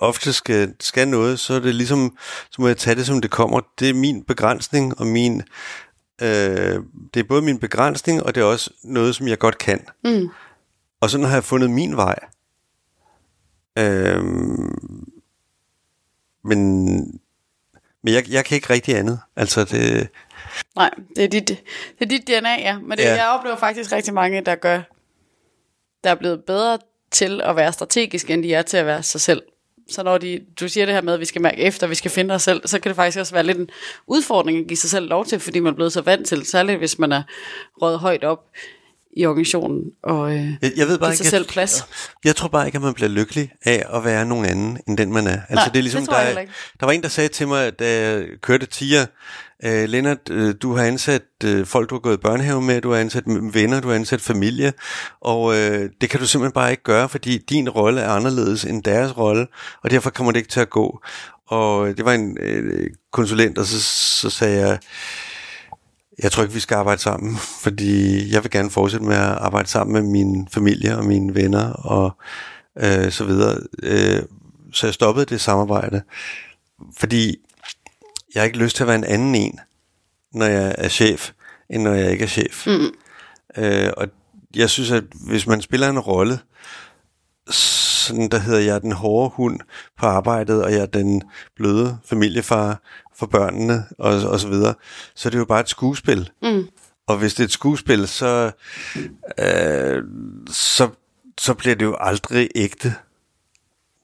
ofte 0.00 0.32
skal, 0.32 0.74
skal 0.80 1.08
noget, 1.08 1.40
så 1.40 1.54
er 1.54 1.60
det 1.60 1.74
ligesom, 1.74 2.16
så 2.50 2.62
må 2.62 2.66
jeg 2.66 2.76
tage 2.76 2.96
det 2.96 3.06
som 3.06 3.20
det 3.20 3.30
kommer. 3.30 3.60
Det 3.78 3.88
er 3.88 3.94
min 3.94 4.24
begrænsning 4.24 5.00
og 5.00 5.06
min, 5.06 5.42
øh, 6.22 6.82
det 7.14 7.20
er 7.20 7.28
både 7.28 7.42
min 7.42 7.58
begrænsning 7.58 8.22
og 8.22 8.34
det 8.34 8.40
er 8.40 8.44
også 8.44 8.70
noget, 8.84 9.14
som 9.14 9.28
jeg 9.28 9.38
godt 9.38 9.58
kan. 9.58 9.86
Mm. 10.04 10.28
Og 11.00 11.10
sådan 11.10 11.26
har 11.26 11.34
jeg 11.34 11.44
fundet 11.44 11.70
min 11.70 11.96
vej. 11.96 12.18
Øh, 13.78 14.24
men 16.48 17.20
men 18.02 18.14
jeg, 18.14 18.30
jeg 18.30 18.44
kan 18.44 18.54
ikke 18.54 18.70
rigtig 18.70 18.96
andet. 18.96 19.20
Altså 19.36 19.64
det, 19.64 20.08
Nej, 20.76 20.90
det 21.16 21.24
er 21.24 21.28
dit, 21.28 21.48
det 21.48 21.56
er 22.00 22.04
dit 22.04 22.26
DNA, 22.26 22.60
ja. 22.60 22.78
Men 22.78 22.98
det, 22.98 23.04
Ja. 23.04 23.14
jeg 23.14 23.28
oplever 23.28 23.56
faktisk 23.56 23.92
rigtig 23.92 24.14
mange, 24.14 24.40
der 24.40 24.54
gør, 24.54 24.80
der 26.04 26.10
er 26.10 26.14
blevet 26.14 26.44
bedre 26.44 26.78
til 27.10 27.40
at 27.44 27.56
være 27.56 27.72
strategisk, 27.72 28.30
end 28.30 28.42
de 28.42 28.54
er 28.54 28.62
til 28.62 28.76
at 28.76 28.86
være 28.86 29.02
sig 29.02 29.20
selv. 29.20 29.42
Så 29.90 30.02
når 30.02 30.18
de, 30.18 30.40
du 30.60 30.68
siger 30.68 30.86
det 30.86 30.94
her 30.94 31.02
med, 31.02 31.14
at 31.14 31.20
vi 31.20 31.24
skal 31.24 31.42
mærke 31.42 31.56
efter, 31.56 31.86
vi 31.86 31.94
skal 31.94 32.10
finde 32.10 32.34
os 32.34 32.42
selv, 32.42 32.66
så 32.66 32.80
kan 32.80 32.90
det 32.90 32.96
faktisk 32.96 33.18
også 33.18 33.32
være 33.34 33.42
lidt 33.44 33.58
en 33.58 33.70
udfordring 34.06 34.58
at 34.58 34.66
give 34.68 34.76
sig 34.76 34.90
selv 34.90 35.08
lov 35.08 35.26
til, 35.26 35.40
fordi 35.40 35.60
man 35.60 35.72
er 35.72 35.74
blevet 35.74 35.92
så 35.92 36.00
vant 36.00 36.26
til, 36.26 36.46
særligt 36.46 36.78
hvis 36.78 36.98
man 36.98 37.12
er 37.12 37.22
røget 37.82 37.98
højt 37.98 38.24
op 38.24 38.44
i 39.16 39.26
organisationen, 39.26 39.82
og 40.02 40.32
øh, 40.32 40.52
jeg, 40.62 40.72
jeg 40.76 40.88
ved 40.88 40.98
bare 40.98 41.08
give 41.08 41.12
ikke, 41.12 41.16
sig 41.16 41.24
jeg, 41.24 41.30
selv 41.30 41.46
plads. 41.46 41.84
Jeg 42.24 42.36
tror 42.36 42.48
bare 42.48 42.66
ikke, 42.66 42.76
at 42.76 42.82
man 42.82 42.94
bliver 42.94 43.08
lykkelig 43.08 43.52
af 43.64 43.84
at 43.94 44.04
være 44.04 44.26
nogen 44.26 44.44
anden, 44.44 44.78
end 44.88 44.98
den 44.98 45.12
man 45.12 45.26
er. 45.26 45.32
Altså, 45.32 45.54
Nej, 45.54 45.64
det 45.64 45.76
er 45.76 45.82
ligesom, 45.82 46.00
det 46.00 46.10
der, 46.10 46.38
ikke. 46.38 46.52
der 46.80 46.86
var 46.86 46.92
en, 46.92 47.02
der 47.02 47.08
sagde 47.08 47.28
til 47.28 47.48
mig, 47.48 47.78
da 47.78 48.00
jeg 48.00 48.26
kørte 48.42 48.66
tiger, 48.66 49.06
øh, 49.64 49.88
Lennart, 49.88 50.30
øh, 50.30 50.54
du 50.62 50.76
har 50.76 50.84
ansat 50.84 51.22
øh, 51.44 51.66
folk, 51.66 51.90
du 51.90 51.94
har 51.94 52.00
gået 52.00 52.14
i 52.14 52.20
børnehave 52.20 52.62
med, 52.62 52.80
du 52.80 52.90
har 52.90 52.98
ansat 52.98 53.24
venner, 53.26 53.80
du 53.80 53.88
har 53.88 53.94
ansat 53.94 54.20
familie, 54.20 54.72
og 55.20 55.56
øh, 55.56 55.90
det 56.00 56.10
kan 56.10 56.20
du 56.20 56.26
simpelthen 56.26 56.52
bare 56.52 56.70
ikke 56.70 56.82
gøre, 56.82 57.08
fordi 57.08 57.38
din 57.38 57.68
rolle 57.68 58.00
er 58.00 58.10
anderledes 58.10 58.64
end 58.64 58.82
deres 58.82 59.18
rolle, 59.18 59.46
og 59.82 59.90
derfor 59.90 60.10
kommer 60.10 60.32
det 60.32 60.38
ikke 60.38 60.50
til 60.50 60.60
at 60.60 60.70
gå. 60.70 61.00
Og 61.48 61.96
det 61.96 62.04
var 62.04 62.12
en 62.12 62.38
øh, 62.40 62.90
konsulent, 63.12 63.58
og 63.58 63.64
så, 63.64 63.80
så 64.20 64.30
sagde 64.30 64.68
jeg, 64.68 64.78
jeg 66.22 66.32
tror 66.32 66.42
ikke, 66.42 66.54
vi 66.54 66.60
skal 66.60 66.74
arbejde 66.74 67.00
sammen, 67.00 67.36
fordi 67.64 68.32
jeg 68.32 68.42
vil 68.42 68.50
gerne 68.50 68.70
fortsætte 68.70 69.06
med 69.06 69.16
at 69.16 69.22
arbejde 69.22 69.68
sammen 69.68 69.92
med 69.92 70.02
min 70.02 70.48
familie 70.52 70.96
og 70.96 71.04
mine 71.04 71.34
venner 71.34 71.72
og 71.72 72.16
øh, 72.78 73.12
så 73.12 73.24
videre. 73.24 73.58
Øh, 73.82 74.22
så 74.72 74.86
jeg 74.86 74.94
stoppede 74.94 75.26
det 75.26 75.40
samarbejde, 75.40 76.02
fordi 76.98 77.36
jeg 78.34 78.40
har 78.40 78.46
ikke 78.46 78.58
lyst 78.58 78.76
til 78.76 78.82
at 78.82 78.88
være 78.88 78.96
en 78.96 79.04
anden 79.04 79.34
en, 79.34 79.60
når 80.34 80.46
jeg 80.46 80.74
er 80.78 80.88
chef, 80.88 81.30
end 81.70 81.82
når 81.82 81.92
jeg 81.92 82.12
ikke 82.12 82.24
er 82.24 82.28
chef. 82.28 82.66
Mm. 82.66 82.94
Øh, 83.56 83.92
og 83.96 84.08
jeg 84.56 84.70
synes, 84.70 84.90
at 84.90 85.04
hvis 85.26 85.46
man 85.46 85.60
spiller 85.60 85.88
en 85.88 85.98
rolle, 85.98 86.38
sådan 87.50 88.28
der 88.28 88.38
hedder 88.38 88.60
jeg 88.60 88.82
den 88.82 88.92
hårde 88.92 89.30
hund 89.34 89.60
på 89.98 90.06
arbejdet, 90.06 90.64
og 90.64 90.72
jeg 90.72 90.80
er 90.80 90.86
den 90.86 91.22
bløde 91.56 91.98
familiefar 92.04 92.82
for 93.18 93.26
børnene, 93.26 93.84
og, 93.98 94.30
og 94.30 94.40
så 94.40 94.48
videre, 94.48 94.74
så 95.14 95.28
er 95.28 95.30
det 95.30 95.38
jo 95.38 95.44
bare 95.44 95.60
et 95.60 95.68
skuespil. 95.68 96.30
Mm. 96.42 96.68
Og 97.06 97.16
hvis 97.16 97.34
det 97.34 97.40
er 97.40 97.44
et 97.44 97.52
skuespil, 97.52 98.08
så, 98.08 98.50
øh, 99.38 100.02
så, 100.50 100.88
så 101.38 101.54
bliver 101.54 101.74
det 101.74 101.84
jo 101.84 101.96
aldrig 102.00 102.48
ægte. 102.54 102.94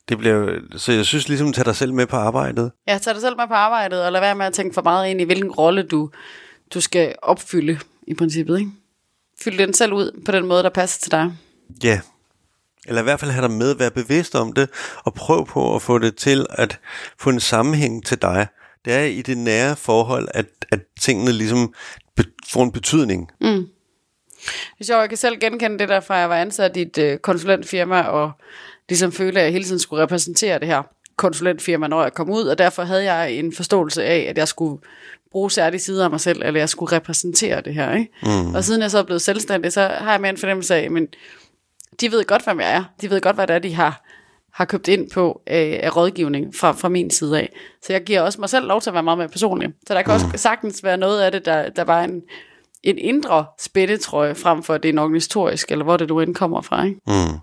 Det 0.08 0.18
bliver 0.18 0.58
så 0.76 0.92
jeg 0.92 1.06
synes 1.06 1.28
ligesom, 1.28 1.52
tag 1.52 1.64
dig 1.64 1.76
selv 1.76 1.92
med 1.92 2.06
på 2.06 2.16
arbejdet. 2.16 2.72
Ja, 2.88 2.98
tag 2.98 3.14
dig 3.14 3.22
selv 3.22 3.36
med 3.36 3.46
på 3.48 3.54
arbejdet, 3.54 4.04
og 4.04 4.12
lad 4.12 4.20
være 4.20 4.34
med 4.34 4.46
at 4.46 4.52
tænke 4.52 4.74
for 4.74 4.82
meget 4.82 5.08
ind 5.08 5.20
i, 5.20 5.24
hvilken 5.24 5.50
rolle 5.50 5.82
du, 5.82 6.10
du 6.74 6.80
skal 6.80 7.14
opfylde 7.22 7.80
i 8.06 8.14
princippet. 8.14 8.58
Ikke? 8.58 8.70
Fyld 9.44 9.58
den 9.58 9.74
selv 9.74 9.92
ud 9.92 10.22
på 10.24 10.32
den 10.32 10.46
måde, 10.46 10.62
der 10.62 10.70
passer 10.70 11.00
til 11.00 11.10
dig. 11.10 11.32
Ja. 11.84 12.00
Eller 12.86 13.00
i 13.00 13.04
hvert 13.04 13.20
fald 13.20 13.30
have 13.30 13.48
dig 13.48 13.56
med, 13.56 13.74
være 13.74 13.90
bevidst 13.90 14.34
om 14.34 14.52
det, 14.52 14.70
og 15.04 15.14
prøv 15.14 15.46
på 15.46 15.74
at 15.74 15.82
få 15.82 15.98
det 15.98 16.16
til 16.16 16.46
at 16.50 16.80
få 17.18 17.30
en 17.30 17.40
sammenhæng 17.40 18.06
til 18.06 18.22
dig. 18.22 18.46
Det 18.84 18.92
er 18.92 19.04
i 19.04 19.22
det 19.22 19.38
nære 19.38 19.76
forhold, 19.76 20.28
at, 20.34 20.46
at 20.72 20.80
tingene 21.00 21.32
ligesom 21.32 21.74
får 22.48 22.62
en 22.62 22.72
betydning. 22.72 23.30
Mm. 23.40 23.66
Det 24.44 24.80
er 24.80 24.84
sjovt, 24.84 25.00
jeg 25.00 25.08
kan 25.08 25.18
selv 25.18 25.38
genkende 25.40 25.78
det 25.78 25.88
der, 25.88 26.00
fra 26.00 26.14
jeg 26.14 26.30
var 26.30 26.36
ansat 26.36 26.76
i 26.76 26.82
et 26.82 26.98
øh, 26.98 27.18
konsulentfirma, 27.18 28.00
og 28.02 28.32
ligesom 28.88 29.12
føle, 29.12 29.40
at 29.40 29.44
jeg 29.44 29.52
hele 29.52 29.64
tiden 29.64 29.78
skulle 29.78 30.02
repræsentere 30.02 30.58
det 30.58 30.68
her 30.68 30.82
konsulentfirma, 31.16 31.86
når 31.86 32.02
jeg 32.02 32.14
kom 32.14 32.30
ud, 32.30 32.42
og 32.42 32.58
derfor 32.58 32.82
havde 32.82 33.12
jeg 33.12 33.32
en 33.32 33.52
forståelse 33.52 34.04
af, 34.04 34.26
at 34.28 34.38
jeg 34.38 34.48
skulle 34.48 34.82
bruge 35.30 35.50
særlige 35.50 35.80
sider 35.80 36.04
af 36.04 36.10
mig 36.10 36.20
selv, 36.20 36.42
eller 36.44 36.60
jeg 36.60 36.68
skulle 36.68 36.96
repræsentere 36.96 37.60
det 37.60 37.74
her. 37.74 37.94
Ikke? 37.94 38.10
Mm. 38.22 38.54
Og 38.54 38.64
siden 38.64 38.82
jeg 38.82 38.90
så 38.90 38.98
er 38.98 39.02
blevet 39.02 39.22
selvstændig, 39.22 39.72
så 39.72 39.80
har 39.80 40.10
jeg 40.10 40.20
mere 40.20 40.30
en 40.30 40.36
fornemmelse 40.36 40.74
af, 40.74 40.90
men 40.90 41.06
de 42.00 42.12
ved 42.12 42.24
godt, 42.24 42.44
hvem 42.44 42.60
jeg 42.60 42.74
er. 42.74 42.84
De 43.00 43.10
ved 43.10 43.20
godt, 43.20 43.36
hvad 43.36 43.46
det 43.46 43.54
er, 43.54 43.58
de 43.58 43.74
har, 43.74 44.02
har 44.54 44.64
købt 44.64 44.88
ind 44.88 45.10
på 45.10 45.42
af, 45.46 45.80
af 45.82 45.96
rådgivning 45.96 46.54
fra, 46.54 46.72
fra 46.72 46.88
min 46.88 47.10
side 47.10 47.38
af. 47.38 47.56
Så 47.82 47.92
jeg 47.92 48.02
giver 48.04 48.20
også 48.20 48.40
mig 48.40 48.48
selv 48.48 48.66
lov 48.66 48.80
til 48.80 48.90
at 48.90 48.94
være 48.94 49.02
meget 49.02 49.18
mere 49.18 49.28
personlig. 49.28 49.68
Så 49.88 49.94
der 49.94 50.02
kan 50.02 50.12
også 50.12 50.26
sagtens 50.34 50.84
være 50.84 50.96
noget 50.96 51.20
af 51.20 51.32
det, 51.32 51.44
der, 51.44 51.70
der 51.70 51.84
er 51.84 52.04
en, 52.04 52.22
en 52.82 52.98
indre 52.98 53.46
spændetrøje, 53.60 54.34
frem 54.34 54.62
for 54.62 54.74
at 54.74 54.82
det 54.82 54.88
er 54.88 54.92
en 54.92 54.98
organisatorisk, 54.98 55.70
eller 55.70 55.84
hvor 55.84 55.96
det 55.96 56.08
du 56.08 56.20
end 56.20 56.34
kommer 56.34 56.62
fra. 56.62 56.84
Ikke? 56.84 57.00
Mm. 57.06 57.38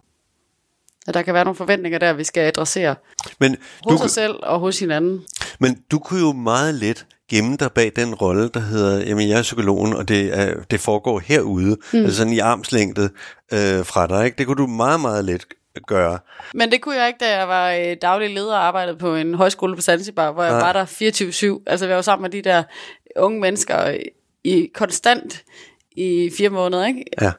At 1.08 1.14
der 1.14 1.22
kan 1.22 1.34
være 1.34 1.44
nogle 1.44 1.56
forventninger 1.56 2.00
der, 2.00 2.14
vi 2.14 2.24
skal 2.24 2.42
adressere 2.42 2.96
Men, 3.40 3.58
hos 3.90 4.00
du, 4.00 4.06
os 4.06 4.12
selv 4.12 4.36
og 4.44 4.60
hos 4.60 4.80
hinanden. 4.80 5.22
men 5.60 5.78
du 5.92 6.00
kunne 6.00 6.20
jo 6.20 6.32
meget 6.32 6.76
let 6.76 7.06
gemme 7.30 7.58
dig 7.58 7.72
bag 7.72 7.92
den 7.96 8.16
rolle, 8.16 8.50
der 8.50 8.60
hedder, 8.60 9.06
jamen 9.06 9.30
jeg 9.30 9.38
er 9.38 9.42
psykologen, 9.42 9.94
og 9.94 10.08
det, 10.08 10.38
er, 10.40 10.64
det 10.72 10.80
foregår 10.80 11.20
herude, 11.20 11.78
mm. 11.94 12.00
altså 12.00 12.18
sådan 12.18 12.34
i 12.34 12.40
armslængde 12.40 13.10
øh, 13.54 13.86
fra 13.86 14.08
dig. 14.08 14.26
Ikke? 14.26 14.38
Det 14.38 14.48
kunne 14.48 14.58
du 14.58 14.68
meget, 14.68 15.00
meget 15.00 15.26
let 15.26 15.46
gøre. 15.88 16.20
Men 16.54 16.72
det 16.72 16.82
kunne 16.82 16.96
jeg 16.96 17.08
ikke, 17.08 17.18
da 17.20 17.38
jeg 17.38 17.48
var 17.48 17.72
øh, 17.72 17.96
daglig 18.02 18.30
leder 18.30 18.54
og 18.54 18.66
arbejdede 18.68 18.98
på 18.98 19.16
en 19.16 19.34
højskole 19.34 19.76
på 19.76 19.82
Zanzibar, 19.82 20.32
hvor 20.32 20.44
jeg 20.44 20.52
Nej. 20.52 20.62
var 20.62 20.74
der 20.74 20.86
24-7. 21.60 21.64
Altså 21.68 21.88
jeg 21.88 21.96
var 21.96 22.02
sammen 22.02 22.22
med 22.22 22.30
de 22.30 22.42
der 22.50 22.64
unge 23.16 23.40
mennesker 23.40 23.98
i 24.44 24.70
konstant 24.74 25.44
i 25.92 26.32
fire 26.38 26.50
måneder, 26.50 26.86
ikke? 26.86 27.06
Ja. 27.22 27.32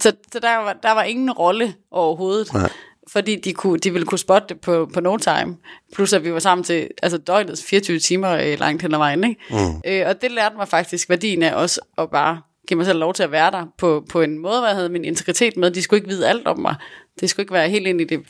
Så, 0.00 0.12
så 0.32 0.38
der, 0.40 0.56
var, 0.56 0.72
der 0.82 0.92
var 0.92 1.02
ingen 1.02 1.32
rolle 1.32 1.74
overhovedet. 1.90 2.52
Nej. 2.54 2.70
fordi 3.12 3.36
de, 3.36 3.52
kunne, 3.52 3.78
de 3.78 3.90
ville 3.92 4.06
kunne 4.06 4.18
spotte 4.18 4.48
det 4.48 4.60
på, 4.60 4.90
på 4.94 5.00
no 5.00 5.16
time. 5.16 5.56
Plus 5.94 6.12
at 6.12 6.24
vi 6.24 6.32
var 6.32 6.38
sammen 6.38 6.64
til 6.64 6.88
altså 7.02 7.18
døgnets 7.18 7.64
24 7.64 7.98
timer 7.98 8.30
øh, 8.30 8.58
langt 8.58 8.82
hen 8.82 8.94
ad 8.94 8.98
vejen. 8.98 9.24
Ikke? 9.24 9.40
Mm. 9.50 9.82
Øh, 9.86 10.04
og 10.08 10.22
det 10.22 10.30
lærte 10.30 10.56
mig 10.56 10.68
faktisk 10.68 11.08
værdien 11.10 11.42
af 11.42 11.54
også 11.54 11.80
at 11.98 12.10
bare 12.10 12.40
give 12.68 12.76
mig 12.76 12.86
selv 12.86 12.98
lov 12.98 13.14
til 13.14 13.22
at 13.22 13.30
være 13.32 13.50
der 13.50 13.64
på, 13.78 14.04
på 14.10 14.20
en 14.20 14.38
måde, 14.38 14.58
hvor 14.58 14.66
jeg 14.66 14.76
havde 14.76 14.88
min 14.88 15.04
integritet 15.04 15.56
med. 15.56 15.70
De 15.70 15.82
skulle 15.82 15.98
ikke 15.98 16.08
vide 16.08 16.28
alt 16.28 16.46
om 16.46 16.58
mig. 16.58 16.74
Det 17.20 17.30
skulle 17.30 17.44
ikke 17.44 17.52
være 17.54 17.68
helt 17.68 17.86
ind 17.86 18.00
i 18.00 18.04
det 18.04 18.22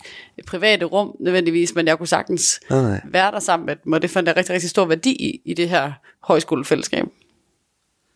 private 0.47 0.85
rum 0.85 1.17
nødvendigvis, 1.21 1.75
men 1.75 1.87
jeg 1.87 1.99
kunne 1.99 2.07
sagtens 2.07 2.61
Nej. 2.71 3.01
være 3.05 3.33
der 3.33 3.41
sammen 3.41 3.67
med 3.67 3.77
dem, 3.85 3.93
og 3.93 4.03
det 4.03 4.11
fandt 4.11 4.27
jeg 4.29 4.37
rigtig, 4.37 4.53
rigtig 4.55 4.71
stor 4.71 4.85
værdi 4.85 5.11
i, 5.11 5.41
i 5.45 5.55
det 5.55 5.69
her 5.69 5.93
højskolefællesskab. 6.23 7.07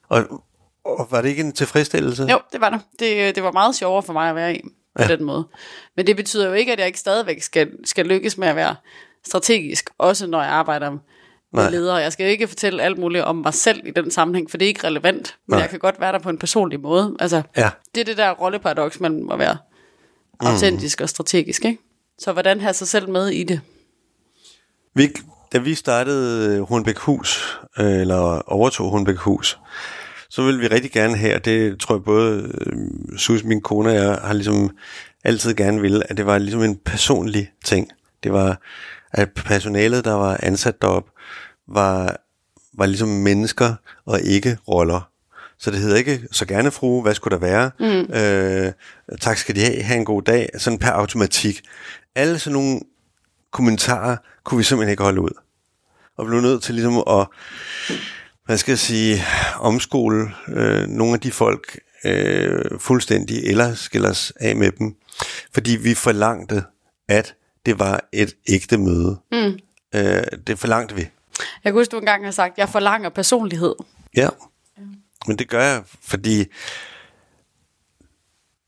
Og, 0.08 0.44
og 0.84 1.08
var 1.10 1.22
det 1.22 1.28
ikke 1.28 1.40
en 1.42 1.52
tilfredsstillelse? 1.52 2.22
Jo, 2.30 2.38
det 2.52 2.60
var 2.60 2.70
det. 2.70 2.80
det. 3.00 3.34
Det 3.34 3.42
var 3.42 3.52
meget 3.52 3.74
sjovere 3.74 4.02
for 4.02 4.12
mig 4.12 4.28
at 4.30 4.34
være 4.34 4.56
i 4.56 4.60
på 4.96 5.02
Ja. 5.02 5.08
den 5.08 5.24
måde. 5.24 5.44
Men 5.96 6.06
det 6.06 6.16
betyder 6.16 6.46
jo 6.46 6.52
ikke, 6.52 6.72
at 6.72 6.78
jeg 6.78 6.86
ikke 6.86 6.98
stadigvæk 6.98 7.42
skal, 7.42 7.70
skal 7.84 8.06
lykkes 8.06 8.38
med 8.38 8.48
at 8.48 8.56
være 8.56 8.76
strategisk, 9.26 9.90
også 9.98 10.26
når 10.26 10.42
jeg 10.42 10.50
arbejder 10.50 10.90
med 10.90 10.98
Nej. 11.52 11.70
ledere. 11.70 11.96
Jeg 11.96 12.12
skal 12.12 12.24
jo 12.24 12.30
ikke 12.30 12.48
fortælle 12.48 12.82
alt 12.82 12.98
muligt 12.98 13.24
om 13.24 13.36
mig 13.36 13.54
selv 13.54 13.86
i 13.86 13.90
den 13.90 14.10
sammenhæng, 14.10 14.50
for 14.50 14.58
det 14.58 14.64
er 14.64 14.68
ikke 14.68 14.86
relevant. 14.86 15.36
Men 15.46 15.54
Nej. 15.54 15.60
jeg 15.60 15.70
kan 15.70 15.78
godt 15.78 16.00
være 16.00 16.12
der 16.12 16.18
på 16.18 16.30
en 16.30 16.38
personlig 16.38 16.80
måde. 16.80 17.16
Altså, 17.20 17.42
Ja. 17.56 17.70
det 17.94 18.00
er 18.00 18.04
det 18.04 18.16
der 18.16 18.30
rolleparadoks 18.30 19.00
mellem 19.00 19.30
at 19.30 19.38
være 19.38 19.56
autentisk 20.40 21.00
og 21.00 21.08
strategisk. 21.08 21.64
Ikke? 21.64 21.78
Så 22.18 22.32
hvordan 22.32 22.60
have 22.60 22.74
sig 22.74 22.88
selv 22.88 23.08
med 23.08 23.28
i 23.28 23.44
det? 23.44 23.60
Vi, 24.94 25.08
da 25.52 25.58
vi 25.58 25.74
startede 25.74 26.60
Hornbæk 26.60 26.98
Hus, 26.98 27.58
øh, 27.78 28.00
eller 28.00 28.42
overtog 28.46 28.90
Hornbæk 28.90 29.16
Hus, 29.16 29.58
så 30.30 30.42
ville 30.42 30.60
vi 30.60 30.66
rigtig 30.66 30.92
gerne 30.92 31.16
have, 31.16 31.34
og 31.34 31.44
det 31.44 31.80
tror 31.80 31.94
jeg 31.94 32.04
både 32.04 32.52
øh, 32.60 33.18
Sus, 33.18 33.44
min 33.44 33.60
kone 33.60 33.88
og 33.88 33.94
jeg, 33.94 34.14
har 34.14 34.32
ligesom 34.32 34.70
altid 35.24 35.54
gerne 35.54 35.80
ville, 35.80 36.10
at 36.10 36.16
det 36.16 36.26
var 36.26 36.38
ligesom 36.38 36.62
en 36.62 36.76
personlig 36.76 37.50
ting. 37.64 37.88
Det 38.22 38.32
var, 38.32 38.60
at 39.12 39.28
personalet, 39.34 40.04
der 40.04 40.14
var 40.14 40.40
ansat 40.42 40.82
derop, 40.82 41.10
var, 41.68 42.16
var 42.78 42.86
ligesom 42.86 43.08
mennesker 43.08 43.74
og 44.06 44.20
ikke 44.20 44.58
roller. 44.68 45.10
Så 45.60 45.70
det 45.70 45.78
hedder 45.78 45.96
ikke, 45.96 46.20
så 46.32 46.46
gerne 46.46 46.70
fru, 46.70 47.02
hvad 47.02 47.14
skulle 47.14 47.38
der 47.38 47.40
være? 47.40 47.70
Mm. 47.80 48.14
Øh, 48.14 48.72
tak 49.20 49.38
skal 49.38 49.56
de 49.56 49.60
have, 49.60 49.82
have 49.82 49.98
en 49.98 50.04
god 50.04 50.22
dag, 50.22 50.48
sådan 50.58 50.78
per 50.78 50.90
automatik. 50.90 51.60
Alle 52.14 52.38
sådan 52.38 52.52
nogle 52.52 52.80
kommentarer 53.50 54.16
kunne 54.44 54.58
vi 54.58 54.64
simpelthen 54.64 54.90
ikke 54.90 55.02
holde 55.02 55.20
ud. 55.20 55.30
Og 56.18 56.26
blev 56.26 56.40
nødt 56.40 56.62
til 56.62 56.74
ligesom 56.74 57.02
at, 57.08 57.26
hvad 58.46 58.58
skal 58.58 58.72
jeg 58.72 58.78
sige, 58.78 59.22
omskole 59.58 60.30
øh, 60.48 60.86
nogle 60.86 61.14
af 61.14 61.20
de 61.20 61.32
folk 61.32 61.80
øh, 62.04 62.78
fuldstændig, 62.78 63.44
eller 63.44 63.74
skille 63.74 64.08
os 64.08 64.32
af 64.40 64.56
med 64.56 64.72
dem. 64.72 64.94
Fordi 65.54 65.76
vi 65.76 65.94
forlangte, 65.94 66.64
at 67.08 67.34
det 67.66 67.78
var 67.78 68.08
et 68.12 68.34
ægte 68.48 68.78
møde. 68.78 69.20
Mm. 69.32 69.58
Øh, 69.94 70.22
det 70.46 70.58
forlangte 70.58 70.94
vi. 70.94 71.00
Jeg 71.64 71.72
kan 71.72 71.72
huske, 71.72 71.92
du 71.92 71.98
engang 71.98 72.24
har 72.24 72.30
sagt, 72.30 72.58
jeg 72.58 72.68
forlanger 72.68 73.08
personlighed. 73.08 73.74
Ja. 74.16 74.28
Men 75.26 75.38
det 75.38 75.48
gør 75.48 75.62
jeg, 75.62 75.82
fordi 76.02 76.44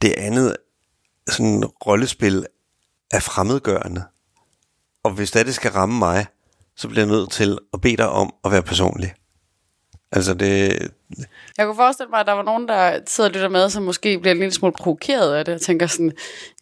det 0.02 0.12
andet 0.16 0.56
sådan 1.28 1.64
rollespil 1.64 2.46
er 3.10 3.20
fremmedgørende. 3.20 4.04
Og 5.02 5.10
hvis 5.10 5.30
det, 5.30 5.40
er, 5.40 5.44
det 5.44 5.54
skal 5.54 5.70
ramme 5.70 5.98
mig, 5.98 6.26
så 6.76 6.88
bliver 6.88 7.06
jeg 7.06 7.12
nødt 7.12 7.30
til 7.30 7.58
at 7.74 7.80
bede 7.80 7.96
dig 7.96 8.08
om 8.08 8.34
at 8.44 8.52
være 8.52 8.62
personlig. 8.62 9.14
Altså 10.12 10.34
det... 10.34 10.90
Jeg 11.58 11.66
kunne 11.66 11.76
forestille 11.76 12.10
mig, 12.10 12.20
at 12.20 12.26
der 12.26 12.32
var 12.32 12.42
nogen, 12.42 12.68
der 12.68 13.00
sidder 13.06 13.30
og 13.30 13.34
lytter 13.34 13.48
med, 13.48 13.70
som 13.70 13.82
måske 13.82 14.18
bliver 14.18 14.34
en 14.34 14.38
lille 14.38 14.52
smule 14.52 14.72
provokeret 14.72 15.34
af 15.34 15.44
det, 15.44 15.54
og 15.54 15.60
tænker 15.60 15.86
sådan, 15.86 16.12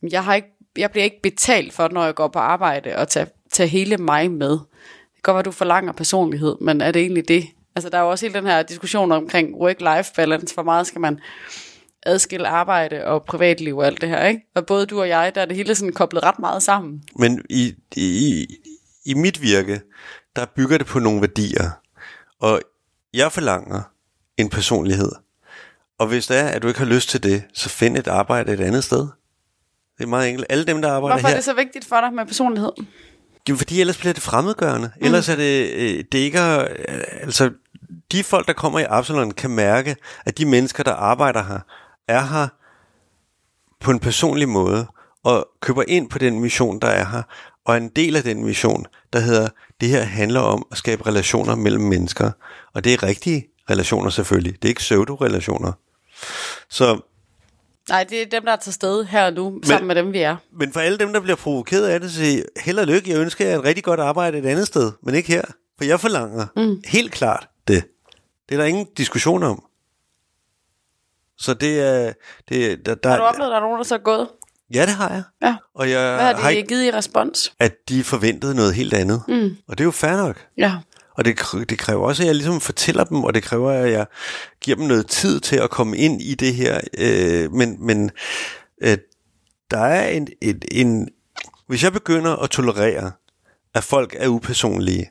jeg, 0.03 0.25
har 0.25 0.35
ikke, 0.35 0.49
jeg 0.77 0.91
bliver 0.91 1.05
ikke 1.05 1.21
betalt 1.23 1.73
for, 1.73 1.89
når 1.89 2.05
jeg 2.05 2.15
går 2.15 2.29
på 2.29 2.39
arbejde, 2.39 2.97
og 2.97 3.09
tage, 3.09 3.27
tage 3.53 3.69
hele 3.69 3.97
mig 3.97 4.31
med. 4.31 4.51
Det 4.51 4.61
kan 5.15 5.23
godt 5.23 5.35
være, 5.35 5.43
du 5.43 5.51
forlanger 5.51 5.93
personlighed, 5.93 6.57
men 6.61 6.81
er 6.81 6.91
det 6.91 7.03
egentlig 7.03 7.29
det? 7.29 7.47
Altså, 7.77 7.89
der 7.91 7.99
er 7.99 8.03
jo 8.03 8.11
også 8.11 8.27
hele 8.27 8.39
den 8.39 8.47
her 8.47 8.63
diskussion 8.63 9.13
omkring 9.13 9.55
work-life 9.55 10.15
balance. 10.17 10.55
Hvor 10.55 10.63
meget 10.63 10.87
skal 10.87 11.01
man 11.01 11.21
adskille 12.03 12.49
arbejde 12.49 13.05
og 13.05 13.25
privatliv 13.25 13.77
og 13.77 13.87
alt 13.87 14.01
det 14.01 14.09
her, 14.09 14.27
ikke? 14.27 14.41
Og 14.55 14.67
både 14.67 14.87
du 14.87 15.01
og 15.01 15.09
jeg, 15.09 15.33
der 15.35 15.41
er 15.41 15.47
det 15.47 15.57
hele 15.57 15.75
sådan 15.75 15.93
koblet 15.93 16.23
ret 16.23 16.39
meget 16.39 16.63
sammen. 16.63 17.03
Men 17.17 17.45
i, 17.51 17.75
i, 17.97 18.47
i 19.05 19.15
mit 19.15 19.43
virke, 19.43 19.81
der 20.37 20.47
bygger 20.57 20.79
det 20.79 20.87
på 20.87 20.99
nogle 20.99 21.21
værdier. 21.21 21.71
Og 22.41 22.61
jeg 23.15 23.33
forlanger 23.33 23.83
en 24.37 24.49
personlighed. 24.49 25.13
Og 25.99 26.07
hvis 26.07 26.27
det 26.27 26.39
er, 26.39 26.47
at 26.47 26.63
du 26.63 26.69
ikke 26.69 26.81
har 26.81 26.87
lyst 26.87 27.09
til 27.09 27.23
det, 27.23 27.43
så 27.55 27.69
find 27.69 27.97
et 27.97 28.09
arbejde 28.09 28.53
et 28.53 28.61
andet 28.61 28.85
sted. 28.85 29.09
Det 29.99 30.05
er 30.05 30.07
meget 30.07 30.29
enkelt. 30.29 30.47
Alle 30.51 30.65
dem, 30.65 30.83
der 30.83 30.89
arbejder 30.89 31.15
Hvorfor 31.15 31.27
er 31.27 31.31
her... 31.31 31.37
det 31.37 31.45
så 31.45 31.55
vigtigt 31.55 31.85
for 31.85 32.01
dig 32.01 32.13
med 32.13 32.27
personlighed? 32.27 32.73
Jamen, 33.49 33.59
fordi 33.59 33.81
ellers 33.81 33.99
bliver 33.99 34.13
det 34.13 34.23
fremmedgørende. 34.23 34.91
Mm. 34.97 35.05
Ellers 35.05 35.29
er 35.29 35.37
det, 35.37 35.71
øh, 35.73 36.05
det 36.13 36.19
ikke 36.19 36.41
altså, 36.41 37.51
de 38.13 38.25
folk, 38.25 38.47
der 38.47 38.53
kommer 38.53 38.79
i 38.79 38.87
Absalon, 38.89 39.31
kan 39.31 39.51
mærke, 39.51 39.97
at 40.25 40.39
de 40.39 40.47
mennesker, 40.47 40.83
der 40.83 40.93
arbejder 40.93 41.43
her, 41.43 41.59
er 42.09 42.21
her 42.21 42.49
på 43.81 43.91
en 43.91 43.99
personlig 43.99 44.49
måde, 44.49 44.87
og 45.25 45.49
køber 45.61 45.85
ind 45.89 46.11
på 46.11 46.19
den 46.19 46.41
mission, 46.41 46.81
der 46.81 46.89
er 46.89 47.05
her, 47.05 47.23
og 47.65 47.77
en 47.77 47.89
del 47.89 48.17
af 48.17 48.23
den 48.23 48.45
mission, 48.45 48.87
der 49.13 49.19
hedder, 49.19 49.49
det 49.81 49.89
her 49.89 50.03
handler 50.03 50.41
om 50.41 50.67
at 50.73 50.79
skabe 50.79 51.07
relationer 51.07 51.55
mellem 51.55 51.83
mennesker. 51.83 52.31
Og 52.75 52.85
det 52.85 52.95
er 52.95 53.03
rigtige 53.03 53.47
relationer 53.71 54.11
selvfølgelig. 54.11 54.53
Det 54.53 54.65
er 54.65 54.69
ikke 54.69 54.79
pseudo-relationer. 54.79 55.73
Så 56.71 57.01
Nej, 57.91 58.05
det 58.05 58.23
er 58.23 58.27
dem, 58.27 58.45
der 58.45 58.53
er 58.53 58.57
til 58.57 58.73
stede 58.73 59.05
her 59.05 59.27
og 59.27 59.33
nu, 59.33 59.61
sammen 59.65 59.87
med 59.87 59.95
dem, 59.95 60.13
vi 60.13 60.19
er. 60.19 60.37
Men 60.53 60.73
for 60.73 60.81
alle 60.81 60.99
dem, 60.99 61.13
der 61.13 61.21
bliver 61.21 61.37
provokeret 61.37 61.89
af 61.89 62.01
det, 62.01 62.13
så 62.13 62.43
held 62.61 62.79
og 62.79 62.87
lykke. 62.87 63.11
Jeg 63.11 63.19
ønsker 63.19 63.49
jer 63.49 63.59
et 63.59 63.65
rigtig 63.65 63.85
godt 63.85 64.01
arbejde 64.01 64.39
et 64.39 64.47
andet 64.47 64.67
sted, 64.67 64.93
men 65.03 65.15
ikke 65.15 65.29
her. 65.29 65.43
For 65.79 65.85
jeg 65.85 66.01
forlanger 66.01 66.47
mm. 66.57 66.83
helt 66.87 67.13
klart 67.13 67.49
det. 67.69 67.85
Det 68.49 68.55
er 68.55 68.59
der 68.59 68.65
ingen 68.65 68.87
diskussion 68.97 69.43
om. 69.43 69.65
Så 71.39 71.55
det 71.55 71.81
er... 71.81 72.13
Det, 72.49 72.87
der, 72.87 72.95
der, 72.95 73.09
Har 73.09 73.17
du 73.17 73.23
oplevet, 73.23 73.49
at 73.49 73.51
der 73.51 73.57
er 73.57 73.61
nogen, 73.61 73.79
der 73.79 73.85
så 73.85 73.95
er 73.95 73.99
gået? 73.99 74.29
Ja, 74.75 74.81
det 74.83 74.95
har 74.95 75.09
jeg. 75.09 75.23
Ja. 75.43 75.57
Og 75.75 75.91
jeg 75.91 76.15
Hvad 76.15 76.25
har 76.25 76.33
de 76.33 76.57
har 76.57 76.63
givet 76.63 76.85
i 76.85 76.91
respons? 76.91 77.53
at 77.59 77.89
de 77.89 78.05
forventede 78.05 78.55
noget 78.55 78.75
helt 78.75 78.95
andet. 78.95 79.23
Mm. 79.29 79.57
Og 79.69 79.79
det 79.79 79.81
er 79.81 79.85
jo 79.85 79.91
fair 79.91 80.17
nok. 80.17 80.47
Ja. 80.59 80.73
Og 81.21 81.25
det, 81.25 81.39
det 81.71 81.79
kræver 81.79 82.07
også, 82.07 82.23
at 82.23 82.27
jeg 82.27 82.35
ligesom 82.35 82.61
fortæller 82.61 83.05
dem, 83.05 83.25
og 83.25 83.35
det 83.35 83.43
kræver, 83.43 83.73
at 83.73 83.93
jeg 83.93 84.07
giver 84.61 84.77
dem 84.77 84.87
noget 84.87 85.07
tid 85.07 85.41
til 85.41 85.57
at 85.57 85.71
komme 85.71 85.97
ind 85.97 86.23
i 86.23 86.35
det 86.35 86.55
her. 86.55 86.81
Øh, 86.99 87.53
men 87.53 87.87
men 87.87 88.11
øh, 88.83 88.99
der 89.71 89.79
er 89.79 90.09
en, 90.09 90.29
en, 90.41 90.63
en... 90.71 91.09
Hvis 91.67 91.83
jeg 91.83 91.93
begynder 91.93 92.37
at 92.37 92.51
tolerere, 92.51 93.13
at 93.75 93.85
folk 93.85 94.17
er 94.19 94.29
upersonlige, 94.29 95.11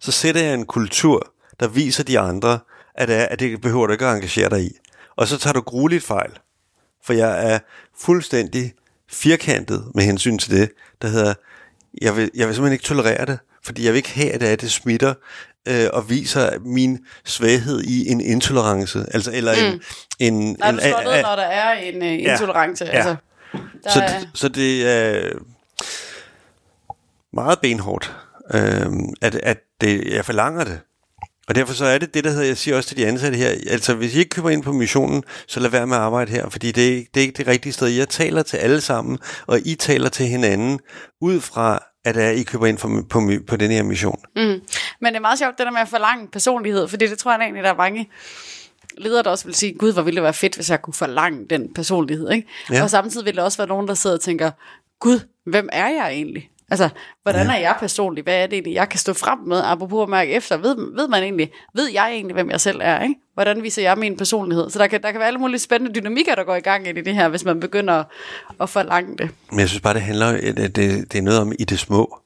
så 0.00 0.12
sætter 0.12 0.40
jeg 0.40 0.54
en 0.54 0.66
kultur, 0.66 1.32
der 1.60 1.68
viser 1.68 2.04
de 2.04 2.18
andre, 2.18 2.58
at, 2.94 3.08
det 3.08 3.16
er, 3.16 3.26
at 3.26 3.40
det 3.40 3.60
behøver 3.60 3.86
du 3.86 3.92
ikke 3.92 4.06
at 4.06 4.14
engagere 4.14 4.50
dig 4.50 4.62
i. 4.62 4.70
Og 5.16 5.28
så 5.28 5.38
tager 5.38 5.54
du 5.54 5.60
grueligt 5.60 6.04
fejl. 6.04 6.38
For 7.04 7.12
jeg 7.12 7.52
er 7.52 7.58
fuldstændig 7.98 8.74
firkantet 9.08 9.92
med 9.94 10.04
hensyn 10.04 10.38
til 10.38 10.50
det, 10.60 10.70
der 11.02 11.08
hedder, 11.08 11.34
jeg 12.02 12.16
vil, 12.16 12.30
jeg 12.34 12.46
vil 12.46 12.54
simpelthen 12.54 12.72
ikke 12.72 12.84
tolerere 12.84 13.26
det, 13.26 13.38
fordi 13.68 13.84
jeg 13.84 13.92
vil 13.92 13.96
ikke 13.96 14.14
have, 14.14 14.32
at 14.32 14.40
det, 14.40 14.64
er, 14.64 14.68
smitter 14.68 15.14
øh, 15.68 15.88
og 15.92 16.10
viser 16.10 16.58
min 16.58 16.98
svaghed 17.24 17.82
i 17.82 18.08
en 18.08 18.20
intolerance. 18.20 19.04
Altså, 19.14 19.30
eller 19.34 19.52
en... 19.52 19.72
Mm. 19.72 19.80
en, 20.18 20.56
Nej, 20.58 20.68
en 20.68 20.74
du 20.74 20.80
slår 20.80 21.02
ned, 21.02 21.22
når 21.22 21.36
der 21.36 21.42
er 21.42 21.72
en 21.72 22.02
uh, 22.02 22.32
intolerance. 22.32 22.84
Ja. 22.84 22.90
Altså, 22.90 23.16
der 23.84 23.90
så, 23.90 24.00
er, 24.02 24.20
så 24.34 24.48
det 24.48 24.88
er 24.88 25.30
meget 27.32 27.58
benhårdt, 27.60 28.16
øh, 28.54 28.86
at, 29.22 29.34
at 29.34 29.58
det, 29.80 30.04
jeg 30.04 30.24
forlanger 30.24 30.64
det. 30.64 30.80
Og 31.48 31.54
derfor 31.54 31.74
så 31.74 31.84
er 31.84 31.98
det 31.98 32.14
det, 32.14 32.24
der 32.24 32.30
hedder, 32.30 32.44
jeg 32.46 32.56
siger 32.56 32.76
også 32.76 32.88
til 32.88 32.96
de 32.96 33.06
ansatte 33.06 33.38
her, 33.38 33.48
altså 33.70 33.94
hvis 33.94 34.14
I 34.14 34.18
ikke 34.18 34.28
køber 34.30 34.50
ind 34.50 34.62
på 34.62 34.72
missionen, 34.72 35.24
så 35.46 35.60
lad 35.60 35.70
være 35.70 35.86
med 35.86 35.96
at 35.96 36.02
arbejde 36.02 36.30
her, 36.32 36.48
fordi 36.48 36.72
det 36.72 36.88
er, 36.88 36.96
ikke- 36.96 37.10
det 37.14 37.20
er 37.20 37.24
ikke 37.24 37.36
det 37.38 37.46
rigtige 37.46 37.72
sted. 37.72 37.86
Jeg 37.88 38.08
taler 38.08 38.42
til 38.42 38.56
alle 38.56 38.80
sammen, 38.80 39.18
og 39.46 39.60
I 39.64 39.74
taler 39.74 40.08
til 40.08 40.26
hinanden, 40.26 40.80
ud 41.20 41.40
fra, 41.40 41.82
at 42.04 42.14
det 42.14 42.24
er, 42.24 42.30
I 42.30 42.42
køber 42.42 42.66
ind 42.66 42.78
på, 42.78 43.02
på, 43.10 43.30
på 43.48 43.56
den 43.56 43.70
her 43.70 43.82
mission. 43.82 44.20
mm. 44.36 44.42
Men 44.42 44.60
det 45.12 45.16
er 45.16 45.20
meget 45.20 45.38
sjovt, 45.38 45.58
det 45.58 45.66
der 45.66 45.72
med 45.72 45.80
at 45.80 45.88
forlange 45.88 46.28
personlighed, 46.32 46.88
fordi 46.88 47.06
det 47.06 47.18
tror 47.18 47.32
jeg 47.32 47.40
egentlig, 47.40 47.62
der 47.64 47.70
er 47.70 47.76
mange 47.76 48.10
ledere, 48.98 49.22
der 49.22 49.30
også 49.30 49.44
vil 49.44 49.54
sige, 49.54 49.74
gud, 49.78 49.92
hvor 49.92 50.02
ville 50.02 50.16
det 50.16 50.22
være 50.22 50.34
fedt, 50.34 50.54
hvis 50.54 50.70
jeg 50.70 50.82
kunne 50.82 50.94
forlange 50.94 51.46
den 51.50 51.74
personlighed. 51.74 52.30
Ikke? 52.30 52.48
Ja. 52.70 52.74
Ja. 52.76 52.82
Og 52.82 52.90
samtidig 52.90 53.26
vil 53.26 53.36
der 53.36 53.42
også 53.42 53.58
være 53.58 53.68
nogen, 53.68 53.88
der 53.88 53.94
sidder 53.94 54.16
og 54.16 54.22
tænker, 54.22 54.50
gud, 55.00 55.20
hvem 55.46 55.68
er 55.72 55.88
jeg 55.88 56.10
egentlig? 56.12 56.50
Altså, 56.70 56.88
hvordan 57.22 57.46
ja. 57.46 57.52
er 57.52 57.58
jeg 57.58 57.76
personlig? 57.80 58.22
Hvad 58.22 58.42
er 58.42 58.46
det 58.46 58.52
egentlig, 58.52 58.74
jeg 58.74 58.88
kan 58.88 58.98
stå 58.98 59.12
frem 59.12 59.38
med, 59.38 59.62
apropos 59.64 60.02
at 60.02 60.08
mærke 60.08 60.32
efter? 60.32 60.56
Ved, 60.56 60.76
ved 60.96 61.08
man 61.08 61.22
egentlig, 61.22 61.50
ved 61.74 61.88
jeg 61.88 62.10
egentlig, 62.12 62.34
hvem 62.34 62.50
jeg 62.50 62.60
selv 62.60 62.80
er? 62.82 63.02
Ikke? 63.02 63.14
Hvordan 63.34 63.62
viser 63.62 63.82
jeg 63.82 63.98
min 63.98 64.16
personlighed? 64.16 64.70
Så 64.70 64.78
der 64.78 64.86
kan, 64.86 65.02
der 65.02 65.10
kan 65.10 65.18
være 65.18 65.28
alle 65.28 65.38
mulige 65.38 65.58
spændende 65.58 66.00
dynamikker, 66.00 66.34
der 66.34 66.44
går 66.44 66.54
i 66.54 66.60
gang 66.60 66.88
ind 66.88 66.98
i 66.98 67.00
det 67.00 67.14
her, 67.14 67.28
hvis 67.28 67.44
man 67.44 67.60
begynder 67.60 67.94
at, 67.94 68.06
at 68.60 68.68
forlange 68.68 69.16
det. 69.16 69.30
Men 69.50 69.60
jeg 69.60 69.68
synes 69.68 69.80
bare, 69.80 69.94
det 69.94 70.02
handler, 70.02 70.26
at 70.26 70.76
det, 70.76 71.12
det 71.12 71.14
er 71.14 71.22
noget 71.22 71.40
om 71.40 71.52
i 71.58 71.64
det 71.64 71.78
små. 71.78 72.18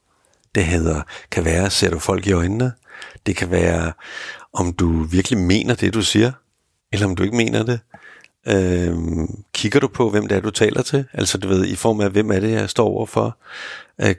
Det 0.55 0.65
hedder, 0.65 1.01
kan 1.31 1.45
være, 1.45 1.69
ser 1.69 1.89
du 1.89 1.99
folk 1.99 2.27
i 2.27 2.31
øjnene? 2.31 2.71
Det 3.25 3.35
kan 3.35 3.51
være, 3.51 3.93
om 4.53 4.73
du 4.73 5.03
virkelig 5.03 5.39
mener 5.39 5.75
det, 5.75 5.93
du 5.93 6.01
siger, 6.01 6.31
eller 6.91 7.07
om 7.07 7.15
du 7.15 7.23
ikke 7.23 7.35
mener 7.35 7.63
det. 7.63 7.79
Øh, 8.47 8.95
kigger 9.53 9.79
du 9.79 9.87
på, 9.87 10.09
hvem 10.09 10.27
det 10.27 10.37
er, 10.37 10.41
du 10.41 10.51
taler 10.51 10.81
til? 10.81 11.05
Altså 11.13 11.37
du 11.37 11.47
ved, 11.47 11.65
i 11.65 11.75
form 11.75 12.01
af, 12.01 12.09
hvem 12.09 12.31
er 12.31 12.39
det, 12.39 12.51
jeg 12.51 12.69
står 12.69 12.87
overfor? 12.87 13.37
Øh, 14.01 14.15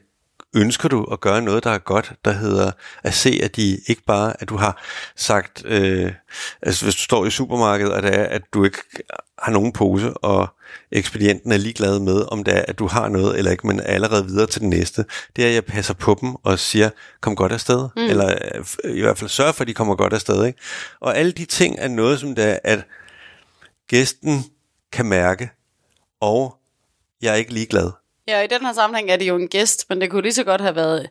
ønsker 0.55 0.89
du 0.89 1.05
at 1.05 1.21
gøre 1.21 1.43
noget, 1.43 1.65
der 1.65 1.71
er 1.71 1.79
godt, 1.79 2.13
der 2.25 2.33
hedder 2.33 2.71
at 3.03 3.15
se, 3.15 3.41
at 3.43 3.57
de 3.57 3.79
ikke 3.87 4.03
bare, 4.07 4.43
at 4.43 4.49
du 4.49 4.57
har 4.57 4.83
sagt, 5.17 5.63
øh, 5.65 6.13
altså 6.63 6.85
hvis 6.85 6.95
du 6.95 7.01
står 7.01 7.27
i 7.27 7.31
supermarkedet, 7.31 7.93
og 7.93 8.03
det 8.03 8.15
er, 8.15 8.25
at 8.25 8.43
du 8.55 8.65
ikke 8.65 8.79
har 9.39 9.53
nogen 9.53 9.73
pose, 9.73 10.15
og 10.15 10.49
ekspedienten 10.93 11.53
er 11.53 11.57
ligeglad 11.57 11.99
med, 11.99 12.33
om 12.33 12.45
det 12.45 12.57
er, 12.57 12.65
at 12.69 12.79
du 12.79 12.87
har 12.87 13.09
noget 13.09 13.39
eller 13.39 13.51
ikke, 13.51 13.67
men 13.67 13.81
er 13.81 13.85
allerede 13.85 14.27
videre 14.27 14.47
til 14.47 14.61
den 14.61 14.71
næste. 14.71 15.05
Det 15.37 15.45
er, 15.45 15.49
at 15.49 15.55
jeg 15.55 15.65
passer 15.65 15.95
på 15.95 16.19
dem 16.21 16.35
og 16.35 16.59
siger, 16.59 16.91
kom 17.21 17.37
godt 17.37 17.53
afsted. 17.53 17.89
Mm. 17.97 18.03
Eller 18.03 18.35
øh, 18.85 18.97
i 18.97 19.01
hvert 19.01 19.19
fald 19.19 19.31
sørge 19.31 19.53
for, 19.53 19.63
at 19.63 19.69
de 19.69 19.75
kommer 19.75 19.95
godt 19.95 20.13
afsted. 20.13 20.47
Ikke? 20.47 20.59
Og 21.01 21.17
alle 21.17 21.33
de 21.33 21.45
ting 21.45 21.77
er 21.79 21.89
noget, 21.89 22.21
som 22.21 22.35
det 22.35 22.45
er, 22.45 22.59
at 22.65 22.85
gæsten 23.89 24.45
kan 24.93 25.07
mærke, 25.07 25.51
og 26.21 26.57
jeg 27.23 27.31
er 27.33 27.37
ikke 27.37 27.53
ligeglad. 27.53 27.91
Ja, 28.29 28.41
i 28.43 28.47
den 28.47 28.61
her 28.67 28.73
sammenhæng 28.73 29.11
er 29.11 29.17
det 29.17 29.29
jo 29.29 29.37
en 29.37 29.49
gæst, 29.49 29.87
men 29.89 30.01
det 30.01 30.11
kunne 30.11 30.23
lige 30.23 30.33
så 30.33 30.45
godt 30.45 30.61
have 30.61 30.77
været 30.77 31.09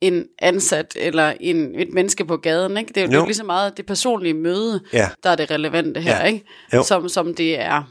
en 0.00 0.26
ansat 0.38 0.92
eller 0.96 1.32
en, 1.40 1.80
et 1.80 1.88
menneske 1.92 2.24
på 2.24 2.36
gaden. 2.36 2.76
Ikke? 2.76 2.88
Det 2.94 3.02
er 3.02 3.06
jo, 3.06 3.12
jo 3.12 3.24
lige 3.24 3.34
så 3.34 3.44
meget 3.44 3.76
det 3.76 3.86
personlige 3.86 4.34
møde, 4.34 4.80
Ja. 4.92 5.08
der 5.22 5.30
er 5.30 5.36
det 5.36 5.50
relevante 5.50 6.00
her, 6.00 6.16
Ja. 6.16 6.24
ikke? 6.24 6.44
Jo. 6.74 6.82
Som, 6.82 7.08
som 7.08 7.34
det 7.34 7.60
er 7.60 7.82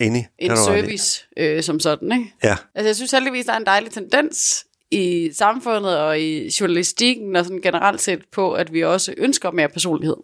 enig. 0.00 0.28
en 0.38 0.56
service 0.56 1.24
øh, 1.36 1.62
som 1.62 1.80
sådan. 1.80 2.12
Ikke? 2.12 2.34
Ja. 2.44 2.56
Altså, 2.74 2.88
jeg 2.88 2.96
synes 2.96 3.10
heldigvis, 3.10 3.44
der 3.46 3.52
er 3.52 3.56
en 3.56 3.66
dejlig 3.66 3.90
tendens 3.92 4.66
i 4.90 5.30
samfundet 5.32 5.98
og 5.98 6.20
i 6.20 6.50
journalistikken 6.60 7.36
og 7.36 7.44
sådan 7.44 7.60
generelt 7.60 8.00
set 8.00 8.20
på, 8.32 8.52
at 8.52 8.72
vi 8.72 8.84
også 8.84 9.14
ønsker 9.16 9.50
mere 9.50 9.68
personlighed. 9.68 10.16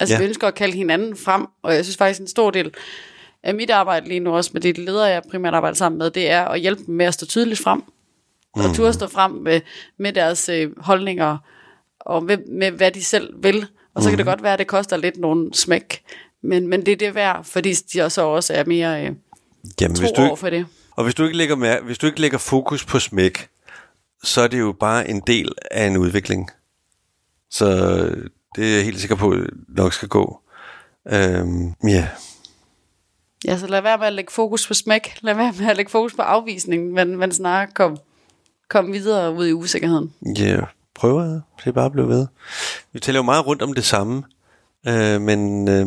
Altså, 0.00 0.14
Ja. 0.14 0.20
vi 0.20 0.26
ønsker 0.26 0.46
at 0.48 0.54
kalde 0.54 0.76
hinanden 0.76 1.16
frem, 1.16 1.46
og 1.62 1.74
jeg 1.74 1.84
synes 1.84 1.96
faktisk, 1.96 2.20
en 2.20 2.26
stor 2.28 2.50
del 2.50 2.74
mit 3.54 3.70
arbejde 3.70 4.08
lige 4.08 4.20
nu, 4.20 4.34
også 4.36 4.50
med 4.52 4.60
de 4.60 4.72
ledere, 4.72 5.04
jeg 5.04 5.22
primært 5.30 5.54
arbejder 5.54 5.76
sammen 5.76 5.98
med, 5.98 6.10
det 6.10 6.30
er 6.30 6.44
at 6.44 6.60
hjælpe 6.60 6.82
dem 6.86 6.94
med 6.94 7.06
at 7.06 7.14
stå 7.14 7.26
tydeligt 7.26 7.60
frem. 7.60 7.82
Mm. 8.56 8.64
Og 8.64 8.74
turde 8.74 8.92
stå 8.92 9.06
frem 9.08 9.30
med, 9.30 9.60
med 9.98 10.12
deres 10.12 10.48
øh, 10.48 10.70
holdninger, 10.78 11.38
og 12.00 12.24
med, 12.24 12.38
med 12.48 12.70
hvad 12.70 12.90
de 12.90 13.04
selv 13.04 13.42
vil. 13.42 13.66
Og 13.94 14.02
så 14.02 14.08
kan 14.08 14.18
det 14.18 14.26
godt 14.26 14.42
være, 14.42 14.52
at 14.52 14.58
det 14.58 14.66
koster 14.66 14.96
lidt 14.96 15.18
nogle 15.18 15.54
smæk, 15.54 16.02
men, 16.42 16.66
men 16.68 16.86
det 16.86 16.92
er 16.92 16.96
det 16.96 17.14
værd, 17.14 17.44
fordi 17.44 17.72
de 17.72 18.10
så 18.10 18.22
også 18.22 18.54
er 18.54 18.64
mere 18.64 19.04
øh, 19.06 19.12
Jamen, 19.80 19.96
tro 19.96 20.00
hvis 20.00 20.10
du 20.16 20.20
over 20.20 20.30
ikke, 20.30 20.40
for 20.40 20.50
det. 20.50 20.66
og 20.90 21.04
hvis 21.04 21.14
du, 21.14 21.24
ikke 21.24 21.36
lægger 21.36 21.56
mær- 21.56 21.84
hvis 21.84 21.98
du 21.98 22.06
ikke 22.06 22.20
lægger 22.20 22.38
fokus 22.38 22.84
på 22.84 22.98
smæk, 22.98 23.48
så 24.22 24.40
er 24.40 24.46
det 24.48 24.58
jo 24.58 24.72
bare 24.80 25.10
en 25.10 25.20
del 25.26 25.52
af 25.70 25.86
en 25.86 25.96
udvikling. 25.96 26.50
Så 27.50 27.66
det 28.56 28.70
er 28.70 28.74
jeg 28.76 28.84
helt 28.84 29.00
sikker 29.00 29.16
på, 29.16 29.36
nok 29.68 29.92
skal 29.92 30.08
gå. 30.08 30.40
Øhm, 31.08 31.74
ja, 31.88 32.08
Ja, 33.44 33.58
så 33.58 33.66
lad 33.66 33.80
være 33.82 33.98
med 33.98 34.06
at 34.06 34.12
lægge 34.12 34.32
fokus 34.32 34.66
på 34.66 34.74
smæk. 34.74 35.18
Lad 35.20 35.34
være 35.34 35.52
med 35.58 35.70
at 35.70 35.76
lægge 35.76 35.90
fokus 35.90 36.14
på 36.14 36.22
afvisning, 36.22 36.92
men, 36.92 37.16
men 37.16 37.32
snarere 37.32 37.66
kom, 37.74 37.96
kom 38.68 38.92
videre 38.92 39.32
ud 39.32 39.46
i 39.46 39.52
usikkerheden. 39.52 40.14
ja, 40.38 40.60
prøv 40.94 41.34
at 41.34 41.40
det 41.64 41.74
bare 41.74 41.90
blive 41.90 42.08
ved. 42.08 42.26
Vi 42.92 43.00
taler 43.00 43.18
jo 43.18 43.22
meget 43.22 43.46
rundt 43.46 43.62
om 43.62 43.74
det 43.74 43.84
samme, 43.84 44.22
øh, 44.88 45.20
men 45.20 45.68
øh, 45.68 45.86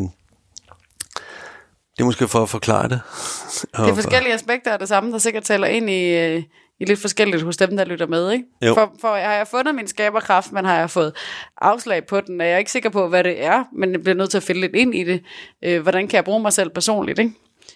det 1.97 1.99
er 1.99 2.03
måske 2.03 2.27
for 2.27 2.43
at 2.43 2.49
forklare 2.49 2.89
det. 2.89 3.01
Det 3.61 3.89
er 3.89 3.95
forskellige 3.95 4.33
aspekter 4.33 4.71
af 4.73 4.79
det 4.79 4.87
samme, 4.87 5.11
der 5.11 5.17
sikkert 5.17 5.43
taler 5.43 5.67
ind 5.67 5.89
i, 5.89 6.17
øh, 6.17 6.43
i 6.79 6.85
lidt 6.85 6.99
forskelligt 6.99 7.43
hos 7.43 7.57
dem, 7.57 7.77
der 7.77 7.85
lytter 7.85 8.07
med. 8.07 8.31
Ikke? 8.31 8.45
Jo. 8.61 8.73
For, 8.73 8.93
for 9.01 9.07
har 9.07 9.33
jeg 9.33 9.47
fundet 9.47 9.75
min 9.75 9.87
skaberkraft, 9.87 10.51
men 10.51 10.65
har 10.65 10.77
jeg 10.77 10.89
fået 10.89 11.15
afslag 11.61 12.05
på 12.05 12.21
den, 12.21 12.41
er 12.41 12.45
jeg 12.45 12.59
ikke 12.59 12.71
sikker 12.71 12.89
på, 12.89 13.07
hvad 13.07 13.23
det 13.23 13.43
er, 13.43 13.63
men 13.73 13.91
jeg 13.91 14.01
bliver 14.01 14.15
nødt 14.15 14.29
til 14.29 14.37
at 14.37 14.43
finde 14.43 14.61
lidt 14.61 14.75
ind 14.75 14.95
i 14.95 15.03
det. 15.03 15.23
Øh, 15.63 15.81
hvordan 15.81 16.07
kan 16.07 16.15
jeg 16.15 16.23
bruge 16.23 16.41
mig 16.41 16.53
selv 16.53 16.69
personligt? 16.69 17.19
Ikke? 17.19 17.33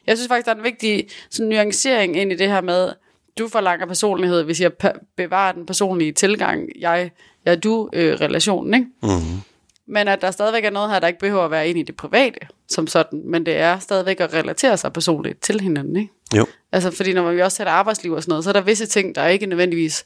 Jeg 0.08 0.18
synes 0.18 0.28
faktisk, 0.28 0.46
der 0.46 0.52
er 0.52 0.58
en 0.58 0.64
vigtig 0.64 1.08
sådan, 1.30 1.50
nuancering 1.50 2.18
ind 2.18 2.32
i 2.32 2.36
det 2.36 2.48
her 2.48 2.62
med, 2.62 2.92
du 3.38 3.48
forlanger 3.48 3.86
personlighed, 3.86 4.44
hvis 4.44 4.62
jeg 4.62 4.72
bevarer 5.16 5.52
den 5.52 5.66
personlige 5.66 6.12
tilgang, 6.12 6.70
jeg, 6.80 7.12
jeg 7.46 7.64
du 7.64 7.90
øh, 7.94 8.14
relationen, 8.14 8.74
ikke? 8.74 8.88
Mm-hmm. 9.02 9.42
Men 9.88 10.08
at 10.08 10.22
der 10.22 10.32
stadigvæk 10.32 10.66
er 10.66 10.70
noget 10.70 10.90
her, 10.90 11.00
der 11.00 11.08
ikke 11.08 11.20
behøver 11.20 11.46
at 11.46 11.52
være 11.52 11.70
ind 11.70 11.80
i 11.80 11.84
det 11.84 11.96
private, 11.96 12.40
som 12.70 12.88
sådan, 12.88 13.22
men 13.26 13.46
det 13.46 13.58
er 13.58 13.80
stadigvæk 13.80 14.20
at 14.20 14.34
relatere 14.34 14.78
sig 14.78 14.94
personligt 14.94 15.42
til 15.42 15.62
hinanden, 15.62 15.96
ikke? 15.96 16.14
Jo, 16.36 16.46
Altså, 16.72 16.92
fordi 16.92 17.14
når 17.14 17.32
vi 17.32 17.42
også 17.42 17.58
taler 17.58 17.72
arbejdsliv 17.72 18.12
og 18.12 18.24
sådan 18.24 18.32
noget, 18.32 18.44
så 18.44 18.50
er 18.50 18.54
der 18.54 18.62
visse 18.62 18.86
ting, 18.86 19.16
der 19.16 19.28
ikke 19.28 19.46
nødvendigvis 19.46 20.06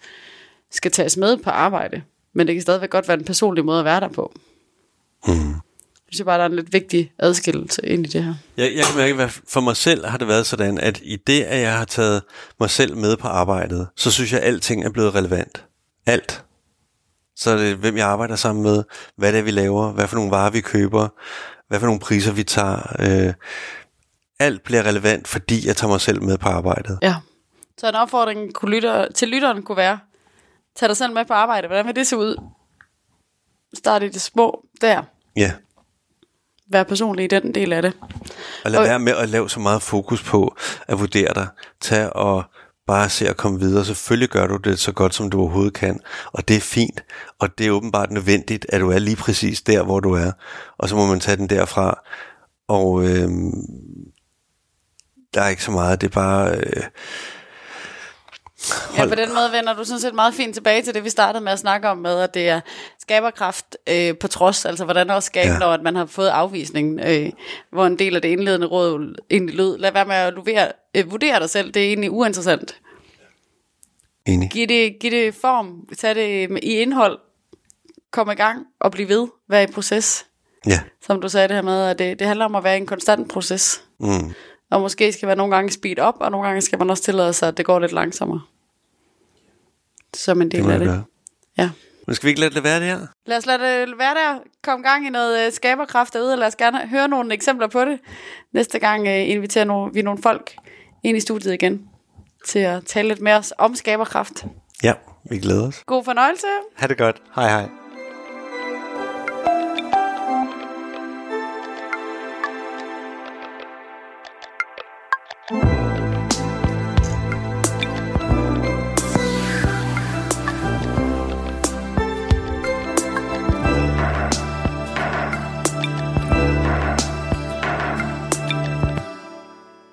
skal 0.72 0.92
tages 0.92 1.18
med 1.18 1.38
på 1.38 1.50
arbejde. 1.50 2.02
Men 2.34 2.48
det 2.48 2.56
kan 2.56 2.62
stadigvæk 2.62 2.90
godt 2.90 3.08
være 3.08 3.18
en 3.18 3.26
personlig 3.26 3.66
måde 3.66 3.80
at 3.80 3.86
være 3.86 4.00
der 4.00 4.08
på. 4.08 4.34
mm. 5.28 5.54
Jeg 6.12 6.16
synes 6.16 6.26
bare, 6.26 6.38
der 6.38 6.44
er 6.44 6.50
en 6.50 6.56
lidt 6.56 6.74
vigtig 6.74 7.12
adskillelse 7.20 7.86
ind 7.86 8.06
i 8.06 8.10
det 8.10 8.24
her. 8.24 8.34
Jeg, 8.58 8.72
jeg 8.76 8.86
kan 8.86 8.98
mærke, 8.98 9.24
at 9.24 9.42
for 9.48 9.62
mig 9.62 9.78
selv 9.78 10.06
har 10.06 10.18
det 10.18 10.28
været 10.28 10.46
sådan, 10.46 10.78
at 10.78 11.00
i 11.04 11.16
det, 11.16 11.42
at 11.42 11.62
jeg 11.62 11.78
har 11.78 11.86
taget 11.86 12.22
mig 12.60 12.70
selv 12.70 12.98
med 12.98 13.18
på 13.18 13.28
arbejdet, 13.28 13.88
så 13.96 14.12
synes 14.12 14.34
jeg, 14.34 14.42
at 14.42 14.48
alting 14.48 14.86
er 14.86 14.90
blevet 14.90 15.16
relevant. 15.16 15.66
Alt. 16.06 16.44
Så 17.36 17.52
er 17.52 17.58
det, 17.58 17.76
hvem 17.76 17.98
jeg 17.98 18.08
arbejder 18.08 18.36
sammen 18.36 18.64
med, 18.64 18.84
hvad 19.18 19.32
det 19.32 19.40
er, 19.40 19.44
vi 19.44 19.52
laver, 19.52 19.92
hvad 19.92 20.08
for 20.08 20.16
nogle 20.16 20.32
varer, 20.32 20.50
vi 20.50 20.62
køber, 20.62 21.08
hvad 21.72 21.80
for 21.80 21.88
nogle 21.88 22.00
priser, 22.00 22.32
vi 22.32 22.44
tager. 22.44 22.80
Øh, 23.00 23.34
alt 24.40 24.64
bliver 24.64 24.84
relevant, 24.84 25.28
fordi 25.28 25.68
jeg 25.68 25.76
tager 25.76 25.92
mig 25.92 26.02
selv 26.02 26.24
med 26.24 26.38
på 26.38 26.50
arbejdet. 26.50 27.00
Ja. 27.02 27.16
Så 27.78 27.90
en 27.90 27.96
opfordring 27.96 28.54
kunne 28.54 28.72
lytter, 28.76 29.08
til 29.16 29.28
lytteren 29.28 29.64
kunne 29.64 29.78
være, 29.78 30.00
tag 30.76 30.90
dig 30.90 30.98
selv 30.98 31.14
med 31.14 31.26
på 31.26 31.34
arbejde. 31.34 31.68
Hvordan 31.68 31.88
vil 31.88 31.96
det 31.96 32.08
se 32.08 32.18
ud? 32.18 32.36
Start 33.78 34.04
i 34.04 34.08
det 34.08 34.22
små 34.22 34.66
der. 34.82 35.04
Ja. 35.36 35.52
Vær 36.72 36.84
personlig 36.84 37.24
i 37.26 37.28
den 37.28 37.56
del 37.56 37.74
af 37.74 37.82
det. 37.82 37.94
Og 38.66 38.72
lad 38.72 38.80
Og- 38.80 38.86
være 38.86 39.00
med 39.00 39.14
at 39.16 39.30
lave 39.30 39.50
så 39.50 39.60
meget 39.60 39.82
fokus 39.82 40.24
på 40.24 40.56
at 40.88 41.00
vurdere 41.00 41.34
dig. 41.36 41.48
Tag 41.82 42.16
og 42.16 42.44
bare 42.92 43.10
se 43.10 43.30
at 43.30 43.38
komme 43.38 43.60
videre. 43.60 43.86
Selvfølgelig 43.86 44.30
gør 44.30 44.48
du 44.48 44.58
det 44.58 44.80
så 44.80 44.92
godt, 44.92 45.16
som 45.16 45.30
du 45.30 45.40
overhovedet 45.40 45.74
kan. 45.74 46.00
Og 46.32 46.48
det 46.48 46.56
er 46.56 46.62
fint. 46.62 47.04
Og 47.40 47.58
det 47.58 47.68
er 47.68 47.72
åbenbart 47.72 48.12
nødvendigt, 48.12 48.66
at 48.70 48.82
du 48.82 48.92
er 48.92 49.00
lige 49.00 49.16
præcis 49.16 49.62
der, 49.62 49.84
hvor 49.84 50.00
du 50.00 50.14
er. 50.14 50.32
Og 50.78 50.90
så 50.90 50.96
må 50.96 51.06
man 51.06 51.20
tage 51.20 51.38
den 51.38 51.50
derfra. 51.50 52.00
Og 52.68 53.04
øhm, 53.06 53.52
der 55.34 55.42
er 55.42 55.50
ikke 55.50 55.64
så 55.64 55.72
meget. 55.72 56.02
Det 56.02 56.08
er 56.08 56.12
bare... 56.12 56.56
Øh, 56.56 56.84
Ja, 58.98 59.06
på 59.06 59.16
den 59.16 59.34
måde 59.34 59.52
vender 59.52 59.74
du 59.74 59.84
sådan 59.84 60.00
set 60.00 60.16
meget 60.16 60.34
fint 60.34 60.54
tilbage 60.54 60.82
til 60.82 60.94
det, 60.94 61.04
vi 61.04 61.10
startede 61.10 61.44
med 61.44 61.52
at 61.52 61.60
snakke 61.60 61.90
om, 61.90 61.98
med 61.98 62.20
at 62.20 62.34
det 62.34 62.50
er 62.50 62.62
skaberkraft 63.16 63.78
øh, 63.90 64.18
på 64.18 64.28
trods, 64.28 64.66
altså 64.66 64.84
hvordan 64.84 65.10
også 65.10 65.26
skabe, 65.28 65.52
Ja. 65.52 65.58
når 65.60 65.68
at 65.72 65.82
man 65.82 65.96
har 65.96 66.06
fået 66.06 66.28
afvisning, 66.28 67.00
øh, 67.06 67.30
hvor 67.72 67.86
en 67.86 68.00
del 68.00 68.16
af 68.16 68.22
det 68.22 68.30
indledende 68.30 68.68
råd 68.68 69.16
egentlig 69.30 69.56
lød, 69.56 69.78
lad 69.78 69.92
være 69.92 70.06
med 70.06 70.16
at 70.16 70.36
vurdere, 70.36 70.72
øh, 70.96 71.12
vurdere 71.12 71.40
dig 71.40 71.50
selv, 71.50 71.72
det 71.72 71.82
er 71.84 71.88
egentlig 71.88 72.12
uinteressant. 72.12 72.78
enig. 74.26 74.50
Giv 74.50 74.68
det, 74.68 75.00
giv 75.00 75.12
det 75.12 75.36
form, 75.36 75.88
tag 75.98 76.16
det 76.16 76.60
i 76.64 76.76
indhold, 76.76 77.20
kom 78.12 78.30
i 78.32 78.34
gang 78.34 78.66
og 78.80 78.92
bliv 78.92 79.08
ved, 79.08 79.28
vær 79.50 79.62
i 79.62 79.68
proces. 79.68 80.26
Ja. 80.68 80.80
Som 81.06 81.22
du 81.22 81.30
sagde 81.30 81.48
det 81.48 81.56
her 81.56 81.62
med, 81.64 81.84
at 81.86 82.00
det, 82.00 82.20
det 82.20 82.28
handler 82.28 82.46
om 82.46 82.56
at 82.56 82.64
være 82.64 82.76
i 82.78 82.80
en 82.80 82.86
konstant 82.86 83.30
proces. 83.30 83.84
Mm. 84.00 84.34
Og 84.72 84.82
måske 84.82 85.12
skal 85.12 85.28
man 85.28 85.38
nogle 85.38 85.56
gange 85.56 85.72
speed 85.72 86.00
op, 86.00 86.16
og 86.20 86.32
nogle 86.32 86.48
gange 86.48 86.62
skal 86.62 86.80
man 86.80 86.90
også 86.90 87.04
tillade 87.04 87.34
sig, 87.34 87.48
at 87.48 87.58
det 87.58 87.66
går 87.66 87.80
lidt 87.80 87.92
langsommere. 87.92 88.42
Som 90.14 90.42
en 90.42 90.48
Det 90.48 90.56
del 90.58 90.64
må 90.64 90.70
af 90.72 90.80
det. 90.80 90.88
gøre. 90.88 91.04
Ja. 91.58 91.70
Men 92.08 92.16
skal 92.16 92.28
vi 92.28 92.30
ikke 92.30 92.42
lade 92.42 92.56
det 92.56 92.64
være 92.64 92.80
det 92.80 92.88
her? 92.88 93.00
Lad 93.26 93.38
os 93.38 93.46
lade 93.46 93.60
det 93.60 93.98
være 94.00 94.14
der. 94.14 94.40
Kom 94.64 94.84
gang 94.84 95.08
i 95.08 95.10
noget 95.10 95.46
øh, 95.46 95.52
skaberkraft 95.52 96.14
derude, 96.14 96.34
og 96.34 96.38
lad 96.38 96.48
os 96.48 96.56
gerne 96.56 96.88
høre 96.88 97.08
nogle 97.08 97.34
eksempler 97.34 97.68
på 97.68 97.86
det. 97.86 98.00
Næste 98.54 98.80
gang 98.80 99.08
øh, 99.08 99.30
inviterer 99.30 99.90
vi 99.94 100.02
nogle 100.02 100.22
folk 100.22 100.56
ind 101.04 101.18
i 101.18 101.20
studiet 101.20 101.54
igen, 101.54 101.82
til 102.48 102.60
at 102.60 102.86
tale 102.86 103.08
lidt 103.08 103.22
mere 103.22 103.44
om 103.58 103.76
skaberkraft. 103.76 104.46
Ja, 104.84 104.94
vi 105.30 105.40
glæder 105.40 105.68
os. 105.68 105.84
God 105.86 106.04
fornøjelse. 106.04 106.48
Ha' 106.76 106.88
det 106.88 106.98
godt. 106.98 107.22
Hej 107.36 107.50
hej. 107.50 107.81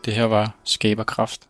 Det 0.08 0.16
her 0.16 0.24
var 0.24 0.54
Skaberkraft. 0.64 1.46